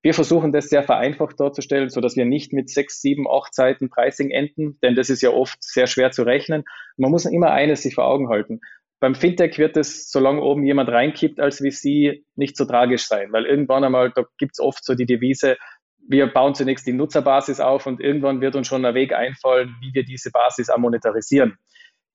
Wir 0.01 0.13
versuchen 0.13 0.53
das 0.53 0.69
sehr 0.69 0.83
vereinfacht 0.83 1.37
darzustellen, 1.41 1.89
so 1.89 1.99
dass 1.99 2.15
wir 2.15 2.23
nicht 2.23 2.53
mit 2.53 2.69
sechs, 2.69 3.01
sieben, 3.01 3.27
acht 3.29 3.53
Seiten 3.53 3.89
Pricing 3.89 4.31
enden, 4.31 4.79
denn 4.81 4.95
das 4.95 5.09
ist 5.09 5.21
ja 5.21 5.31
oft 5.31 5.61
sehr 5.61 5.87
schwer 5.87 6.11
zu 6.11 6.23
rechnen. 6.23 6.63
Man 6.95 7.11
muss 7.11 7.25
immer 7.25 7.51
eines 7.51 7.81
sich 7.81 7.95
vor 7.95 8.05
Augen 8.05 8.29
halten. 8.29 8.61
Beim 8.99 9.15
Fintech 9.15 9.57
wird 9.57 9.77
es, 9.77 10.11
solange 10.11 10.41
oben 10.41 10.65
jemand 10.65 10.89
reinkippt 10.89 11.39
als 11.39 11.57
VC, 11.57 12.23
nicht 12.35 12.57
so 12.57 12.65
tragisch 12.65 13.07
sein, 13.07 13.31
weil 13.31 13.45
irgendwann 13.45 13.83
einmal, 13.83 14.11
da 14.13 14.25
gibt 14.37 14.53
es 14.53 14.59
oft 14.59 14.83
so 14.83 14.93
die 14.93 15.05
Devise, 15.05 15.57
wir 16.07 16.27
bauen 16.27 16.55
zunächst 16.55 16.87
die 16.87 16.93
Nutzerbasis 16.93 17.59
auf 17.59 17.85
und 17.85 18.01
irgendwann 18.01 18.41
wird 18.41 18.55
uns 18.55 18.67
schon 18.67 18.83
ein 18.83 18.95
Weg 18.95 19.13
einfallen, 19.13 19.75
wie 19.79 19.93
wir 19.93 20.03
diese 20.03 20.31
Basis 20.31 20.69
auch 20.69 20.79
monetarisieren. 20.79 21.57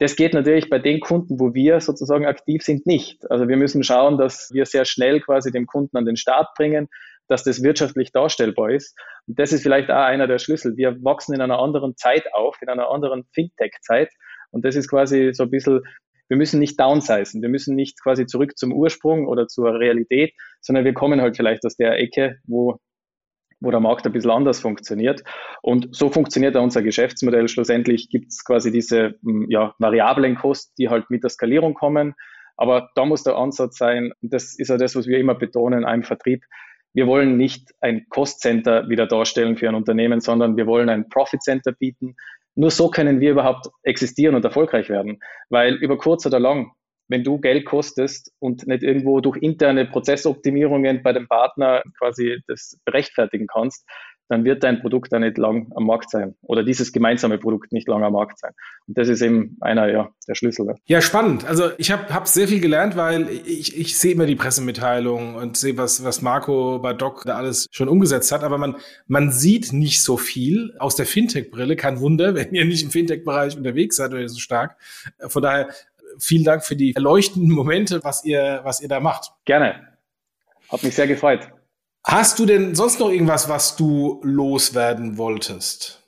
Das 0.01 0.16
geht 0.16 0.35
natürlich 0.35 0.68
bei 0.68 0.80
den 0.80 0.99
Kunden, 1.01 1.39
wo 1.39 1.55
wir 1.55 1.80
sozusagen 1.80 2.26
aktiv 2.26 2.62
sind, 2.62 2.85
nicht. 2.85 3.30
Also 3.30 3.49
wir 3.49 3.57
müssen 3.57 3.85
schauen, 3.85 4.18
dass 4.18 4.51
wir 4.53 4.66
sehr 4.66 4.85
schnell 4.85 5.20
quasi 5.20 5.53
dem 5.53 5.66
Kunden 5.66 5.97
an 5.97 6.05
den 6.05 6.16
Start 6.16 6.49
bringen, 6.57 6.89
dass 7.28 7.45
das 7.45 7.62
wirtschaftlich 7.62 8.11
darstellbar 8.11 8.70
ist. 8.70 8.99
Und 9.28 9.39
das 9.39 9.53
ist 9.53 9.62
vielleicht 9.62 9.91
auch 9.91 10.05
einer 10.05 10.26
der 10.26 10.39
Schlüssel. 10.39 10.76
Wir 10.76 11.03
wachsen 11.05 11.32
in 11.32 11.41
einer 11.41 11.61
anderen 11.61 11.97
Zeit 11.97 12.24
auf, 12.35 12.61
in 12.61 12.68
einer 12.68 12.91
anderen 12.91 13.24
Fintech-Zeit. 13.32 14.11
Und 14.51 14.64
das 14.64 14.74
ist 14.74 14.91
quasi 14.91 15.30
so 15.32 15.45
ein 15.45 15.51
bisschen, 15.51 15.82
wir 16.28 16.36
müssen 16.36 16.60
nicht 16.60 16.78
downsizen, 16.80 17.42
wir 17.42 17.48
müssen 17.48 17.74
nicht 17.74 18.02
quasi 18.02 18.26
zurück 18.26 18.56
zum 18.56 18.72
Ursprung 18.72 19.26
oder 19.26 19.46
zur 19.46 19.78
Realität, 19.78 20.32
sondern 20.60 20.84
wir 20.84 20.94
kommen 20.94 21.20
halt 21.20 21.36
vielleicht 21.36 21.64
aus 21.66 21.76
der 21.76 21.98
Ecke, 21.98 22.38
wo 22.44 22.78
wo 23.60 23.70
der 23.70 23.80
Markt 23.80 24.04
ein 24.04 24.12
bisschen 24.12 24.30
anders 24.30 24.60
funktioniert. 24.60 25.22
Und 25.62 25.88
so 25.96 26.10
funktioniert 26.10 26.54
auch 26.54 26.62
unser 26.62 26.82
Geschäftsmodell. 26.82 27.48
Schlussendlich 27.48 28.10
gibt 28.10 28.26
es 28.28 28.44
quasi 28.44 28.70
diese 28.70 29.14
hm, 29.24 29.46
ja, 29.48 29.74
variablen 29.78 30.36
Kosten, 30.36 30.74
die 30.78 30.90
halt 30.90 31.08
mit 31.08 31.22
der 31.22 31.30
Skalierung 31.30 31.72
kommen. 31.72 32.14
Aber 32.56 32.90
da 32.94 33.06
muss 33.06 33.24
der 33.24 33.36
Ansatz 33.36 33.78
sein, 33.78 34.12
das 34.20 34.58
ist 34.58 34.68
ja 34.68 34.76
das, 34.76 34.94
was 34.94 35.06
wir 35.06 35.18
immer 35.18 35.34
betonen 35.34 35.84
einem 35.84 36.02
Vertrieb, 36.02 36.44
wir 36.94 37.08
wollen 37.08 37.36
nicht 37.36 37.74
ein 37.80 38.06
Cost 38.08 38.40
Center 38.40 38.88
wieder 38.88 39.08
darstellen 39.08 39.56
für 39.56 39.68
ein 39.68 39.74
Unternehmen, 39.74 40.20
sondern 40.20 40.56
wir 40.56 40.66
wollen 40.66 40.88
ein 40.88 41.08
Profit 41.08 41.42
Center 41.42 41.72
bieten. 41.72 42.14
Nur 42.55 42.70
so 42.70 42.88
können 42.88 43.20
wir 43.20 43.32
überhaupt 43.32 43.68
existieren 43.82 44.34
und 44.34 44.44
erfolgreich 44.44 44.88
werden. 44.88 45.20
Weil 45.48 45.74
über 45.74 45.98
kurz 45.98 46.24
oder 46.26 46.38
lang, 46.38 46.72
wenn 47.09 47.24
du 47.24 47.38
Geld 47.38 47.66
kostest 47.66 48.32
und 48.38 48.66
nicht 48.66 48.82
irgendwo 48.82 49.20
durch 49.20 49.36
interne 49.38 49.86
Prozessoptimierungen 49.86 51.02
bei 51.02 51.12
dem 51.12 51.28
Partner 51.28 51.82
quasi 51.98 52.40
das 52.46 52.78
berechtfertigen 52.84 53.46
kannst, 53.46 53.86
dann 54.28 54.44
wird 54.44 54.62
dein 54.62 54.80
Produkt 54.80 55.12
da 55.12 55.18
nicht 55.18 55.36
lang 55.38 55.70
am 55.74 55.84
Markt 55.84 56.10
sein 56.10 56.34
oder 56.42 56.64
dieses 56.64 56.92
gemeinsame 56.92 57.38
Produkt 57.38 57.72
nicht 57.72 57.88
lang 57.88 58.02
am 58.02 58.14
Markt 58.14 58.38
sein. 58.38 58.52
Und 58.86 58.96
das 58.96 59.08
ist 59.08 59.20
eben 59.20 59.56
einer 59.60 59.90
ja, 59.90 60.08
der 60.26 60.34
Schlüssel. 60.34 60.74
Ja, 60.86 61.00
spannend. 61.00 61.46
Also 61.46 61.70
ich 61.78 61.90
habe 61.90 62.12
hab 62.12 62.26
sehr 62.26 62.48
viel 62.48 62.60
gelernt, 62.60 62.96
weil 62.96 63.28
ich, 63.28 63.78
ich 63.78 63.98
sehe 63.98 64.12
immer 64.12 64.26
die 64.26 64.36
Pressemitteilungen 64.36 65.34
und 65.34 65.56
sehe, 65.56 65.76
was, 65.76 66.04
was 66.04 66.22
Marco 66.22 66.78
bei 66.78 66.94
Doc 66.94 67.24
da 67.26 67.36
alles 67.36 67.68
schon 67.70 67.88
umgesetzt 67.88 68.32
hat, 68.32 68.42
aber 68.42 68.58
man, 68.58 68.76
man 69.06 69.30
sieht 69.30 69.72
nicht 69.72 70.02
so 70.02 70.16
viel 70.16 70.74
aus 70.78 70.96
der 70.96 71.06
Fintech-Brille. 71.06 71.76
Kein 71.76 72.00
Wunder, 72.00 72.34
wenn 72.34 72.54
ihr 72.54 72.64
nicht 72.64 72.82
im 72.82 72.90
Fintech-Bereich 72.90 73.56
unterwegs 73.56 73.96
seid 73.96 74.12
oder 74.12 74.28
so 74.28 74.38
stark. 74.38 74.76
Von 75.26 75.42
daher 75.42 75.68
vielen 76.18 76.44
Dank 76.44 76.64
für 76.64 76.76
die 76.76 76.94
erleuchtenden 76.94 77.50
Momente, 77.50 78.02
was 78.02 78.24
ihr, 78.24 78.60
was 78.64 78.80
ihr 78.80 78.88
da 78.88 79.00
macht. 79.00 79.32
Gerne. 79.44 79.88
Hat 80.70 80.82
mich 80.82 80.94
sehr 80.94 81.06
gefreut. 81.06 81.48
Hast 82.07 82.38
du 82.38 82.44
denn 82.44 82.74
sonst 82.74 83.00
noch 83.00 83.11
irgendwas, 83.11 83.48
was 83.48 83.76
du 83.76 84.20
loswerden 84.22 85.16
wolltest? 85.16 86.02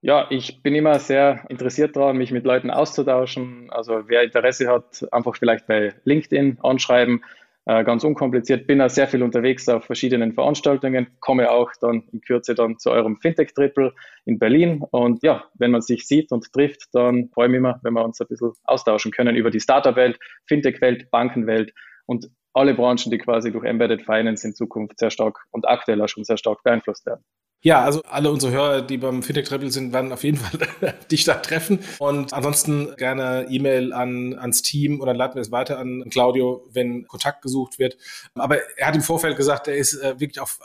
Ja, 0.00 0.26
ich 0.30 0.62
bin 0.62 0.74
immer 0.74 0.98
sehr 0.98 1.44
interessiert 1.48 1.96
daran, 1.96 2.16
mich 2.16 2.32
mit 2.32 2.44
Leuten 2.44 2.70
auszutauschen. 2.70 3.70
Also 3.70 4.08
wer 4.08 4.22
Interesse 4.22 4.68
hat, 4.68 5.06
einfach 5.12 5.36
vielleicht 5.36 5.66
bei 5.68 5.94
LinkedIn 6.04 6.58
anschreiben. 6.62 7.22
Äh, 7.66 7.84
ganz 7.84 8.02
unkompliziert. 8.02 8.66
Bin 8.66 8.78
da 8.78 8.88
sehr 8.88 9.06
viel 9.06 9.22
unterwegs 9.22 9.68
auf 9.68 9.84
verschiedenen 9.84 10.32
Veranstaltungen. 10.32 11.06
Komme 11.20 11.50
auch 11.50 11.70
dann 11.80 12.02
in 12.12 12.20
Kürze 12.22 12.54
dann 12.54 12.78
zu 12.78 12.90
eurem 12.90 13.18
Fintech 13.18 13.52
Triple 13.54 13.92
in 14.24 14.38
Berlin. 14.38 14.82
Und 14.90 15.22
ja, 15.22 15.44
wenn 15.54 15.70
man 15.70 15.82
sich 15.82 16.06
sieht 16.06 16.32
und 16.32 16.52
trifft, 16.52 16.86
dann 16.92 17.28
freue 17.28 17.46
ich 17.46 17.50
mich 17.50 17.58
immer, 17.58 17.78
wenn 17.82 17.92
wir 17.92 18.04
uns 18.04 18.20
ein 18.20 18.26
bisschen 18.26 18.52
austauschen 18.64 19.12
können 19.12 19.36
über 19.36 19.50
die 19.50 19.60
Startup-Welt, 19.60 20.18
Fintech-Welt, 20.46 21.10
Bankenwelt 21.10 21.74
und 22.06 22.30
alle 22.52 22.74
Branchen, 22.74 23.10
die 23.10 23.18
quasi 23.18 23.52
durch 23.52 23.64
Embedded 23.64 24.02
Finance 24.02 24.46
in 24.46 24.54
Zukunft 24.54 24.98
sehr 24.98 25.10
stark 25.10 25.38
und 25.50 25.68
aktuell 25.68 26.00
auch 26.02 26.08
schon 26.08 26.24
sehr 26.24 26.38
stark 26.38 26.62
beeinflusst 26.62 27.06
werden. 27.06 27.24
Ja, 27.60 27.82
also 27.82 28.02
alle 28.04 28.30
unsere 28.30 28.52
Hörer, 28.52 28.82
die 28.82 28.98
beim 28.98 29.22
Fintech 29.22 29.48
Treble 29.48 29.70
sind, 29.70 29.92
werden 29.92 30.12
auf 30.12 30.22
jeden 30.22 30.36
Fall 30.80 30.94
dich 31.10 31.24
da 31.24 31.34
treffen. 31.34 31.80
Und 31.98 32.32
ansonsten 32.32 32.94
gerne 32.96 33.46
E-Mail 33.50 33.92
an, 33.92 34.38
ans 34.38 34.62
Team 34.62 35.00
oder 35.00 35.12
leiten 35.12 35.34
wir 35.34 35.42
es 35.42 35.50
weiter 35.50 35.78
an 35.78 36.04
Claudio, 36.10 36.64
wenn 36.70 37.06
Kontakt 37.06 37.42
gesucht 37.42 37.78
wird. 37.78 37.96
Aber 38.34 38.58
er 38.76 38.86
hat 38.86 38.94
im 38.94 39.02
Vorfeld 39.02 39.36
gesagt, 39.36 39.66
er 39.66 39.76
ist 39.76 39.94
äh, 39.94 40.20
wirklich 40.20 40.40
auf 40.40 40.60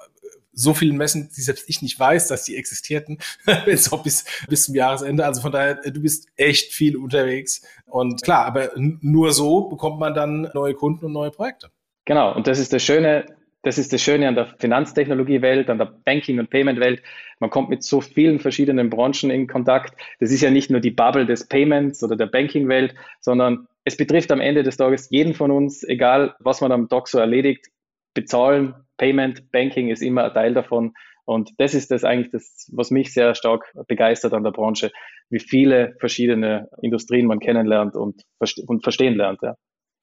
so 0.53 0.73
vielen 0.73 0.97
Messen, 0.97 1.29
die 1.35 1.41
selbst 1.41 1.69
ich 1.69 1.81
nicht 1.81 1.99
weiß, 1.99 2.27
dass 2.27 2.43
die 2.43 2.55
existierten, 2.55 3.17
jetzt 3.65 3.91
bis, 4.03 4.25
bis 4.47 4.65
zum 4.65 4.75
Jahresende. 4.75 5.25
Also 5.25 5.41
von 5.41 5.51
daher, 5.51 5.75
du 5.75 6.01
bist 6.01 6.27
echt 6.35 6.73
viel 6.73 6.95
unterwegs. 6.95 7.61
Und 7.85 8.23
klar, 8.23 8.45
aber 8.45 8.71
nur 8.75 9.31
so 9.31 9.69
bekommt 9.69 9.99
man 9.99 10.13
dann 10.13 10.49
neue 10.53 10.73
Kunden 10.73 11.05
und 11.05 11.11
neue 11.13 11.31
Projekte. 11.31 11.69
Genau, 12.05 12.35
und 12.35 12.47
das 12.47 12.59
ist 12.59 12.73
das 12.73 12.83
Schöne, 12.83 13.25
das 13.61 13.77
ist 13.77 13.93
das 13.93 14.01
Schöne 14.01 14.27
an 14.27 14.35
der 14.35 14.53
Finanztechnologiewelt, 14.59 15.69
an 15.69 15.77
der 15.77 15.85
Banking- 15.85 16.39
und 16.39 16.49
Payment-Welt. 16.49 17.01
Man 17.39 17.49
kommt 17.49 17.69
mit 17.69 17.83
so 17.83 18.01
vielen 18.01 18.39
verschiedenen 18.39 18.89
Branchen 18.89 19.29
in 19.29 19.47
Kontakt. 19.47 19.95
Das 20.19 20.31
ist 20.31 20.41
ja 20.41 20.51
nicht 20.51 20.69
nur 20.69 20.81
die 20.81 20.91
Bubble 20.91 21.25
des 21.25 21.47
Payments 21.47 22.03
oder 22.03 22.15
der 22.15 22.27
Banking-Welt, 22.27 22.93
sondern 23.21 23.67
es 23.85 23.97
betrifft 23.97 24.31
am 24.31 24.41
Ende 24.41 24.63
des 24.63 24.77
Tages 24.77 25.09
jeden 25.09 25.33
von 25.33 25.51
uns, 25.51 25.83
egal 25.83 26.35
was 26.39 26.61
man 26.61 26.71
am 26.71 26.89
Tag 26.89 27.07
so 27.07 27.19
erledigt. 27.19 27.69
Bezahlen, 28.13 28.75
Payment, 28.97 29.51
Banking 29.51 29.89
ist 29.89 30.01
immer 30.01 30.25
ein 30.25 30.33
Teil 30.33 30.53
davon. 30.53 30.93
Und 31.25 31.51
das 31.57 31.73
ist 31.73 31.91
das 31.91 32.03
eigentlich 32.03 32.31
das, 32.31 32.69
was 32.73 32.91
mich 32.91 33.13
sehr 33.13 33.33
stark 33.33 33.71
begeistert 33.87 34.33
an 34.33 34.43
der 34.43 34.51
Branche, 34.51 34.91
wie 35.29 35.39
viele 35.39 35.95
verschiedene 35.99 36.67
Industrien 36.81 37.27
man 37.27 37.39
kennenlernt 37.39 37.95
und, 37.95 38.23
und 38.67 38.83
verstehen 38.83 39.15
lernt. 39.15 39.41
Ja. 39.41 39.55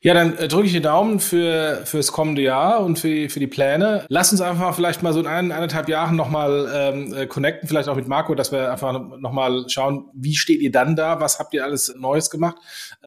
Ja, 0.03 0.15
dann 0.15 0.35
äh, 0.39 0.49
drücke 0.49 0.67
ich 0.67 0.73
die 0.73 0.81
Daumen 0.81 1.21
für 1.21 1.83
fürs 1.85 2.11
kommende 2.11 2.41
Jahr 2.41 2.81
und 2.81 2.99
für, 2.99 3.29
für 3.29 3.39
die 3.39 3.47
Pläne. 3.47 4.07
Lass 4.09 4.33
uns 4.33 4.41
einfach 4.41 4.75
vielleicht 4.75 5.03
mal 5.03 5.13
so 5.13 5.21
in 5.21 5.27
ein, 5.27 5.53
eineinhalb 5.53 5.91
Jahren 5.91 6.17
nochmal 6.17 6.71
ähm, 6.75 7.13
äh, 7.13 7.27
connecten, 7.27 7.69
vielleicht 7.69 7.87
auch 7.91 7.97
mit 7.97 8.09
Marco, 8.09 8.35
dass 8.35 8.51
wir 8.51 8.73
einfach 8.73 8.99
nochmal 9.19 9.69
schauen, 9.69 10.09
wie 10.15 10.37
steht 10.37 10.63
ihr 10.63 10.73
dann 10.73 10.97
da, 10.97 11.21
was 11.21 11.39
habt 11.39 11.53
ihr 11.53 11.65
alles 11.65 11.95
Neues 11.99 12.31
gemacht, 12.31 12.57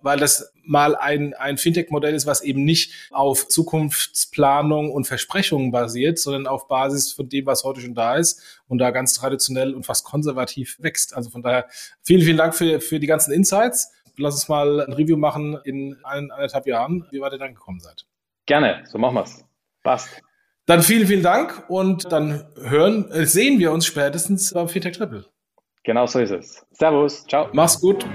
weil 0.03 0.19
das 0.19 0.53
mal 0.63 0.95
ein, 0.95 1.33
ein 1.33 1.57
Fintech-Modell 1.57 2.13
ist, 2.13 2.27
was 2.27 2.41
eben 2.41 2.63
nicht 2.63 2.93
auf 3.09 3.47
Zukunftsplanung 3.47 4.91
und 4.91 5.07
Versprechungen 5.07 5.71
basiert, 5.71 6.19
sondern 6.19 6.45
auf 6.45 6.67
Basis 6.67 7.11
von 7.11 7.27
dem, 7.27 7.47
was 7.47 7.63
heute 7.63 7.81
schon 7.81 7.95
da 7.95 8.17
ist 8.17 8.39
und 8.67 8.77
da 8.77 8.91
ganz 8.91 9.15
traditionell 9.15 9.73
und 9.73 9.83
fast 9.83 10.05
konservativ 10.05 10.77
wächst. 10.79 11.15
Also 11.15 11.31
von 11.31 11.41
daher 11.41 11.65
vielen, 12.03 12.21
vielen 12.21 12.37
Dank 12.37 12.53
für, 12.53 12.79
für 12.79 12.99
die 12.99 13.07
ganzen 13.07 13.33
Insights 13.33 13.91
lass 14.17 14.35
uns 14.35 14.49
mal 14.49 14.81
ein 14.81 14.93
Review 14.93 15.17
machen 15.17 15.57
in 15.63 15.97
ein, 16.03 16.31
eineinhalb 16.31 16.65
Jahren, 16.65 17.05
wie 17.11 17.21
weit 17.21 17.33
ihr 17.33 17.39
dann 17.39 17.53
gekommen 17.53 17.79
seid. 17.79 18.05
Gerne, 18.45 18.83
so 18.85 18.97
machen 18.97 19.15
wir's. 19.15 19.45
Passt. 19.83 20.21
Dann 20.65 20.81
vielen, 20.81 21.07
vielen 21.07 21.23
Dank 21.23 21.65
und 21.67 22.11
dann 22.11 22.45
hören, 22.61 23.11
äh, 23.11 23.25
sehen 23.25 23.59
wir 23.59 23.71
uns 23.71 23.85
spätestens 23.85 24.53
beim 24.53 24.69
Fintech 24.69 24.97
Triple. 24.97 25.25
Genau 25.83 26.05
so 26.05 26.19
ist 26.19 26.31
es. 26.31 26.65
Servus, 26.71 27.25
ciao. 27.27 27.49
Mach's 27.51 27.79
gut. 27.81 28.05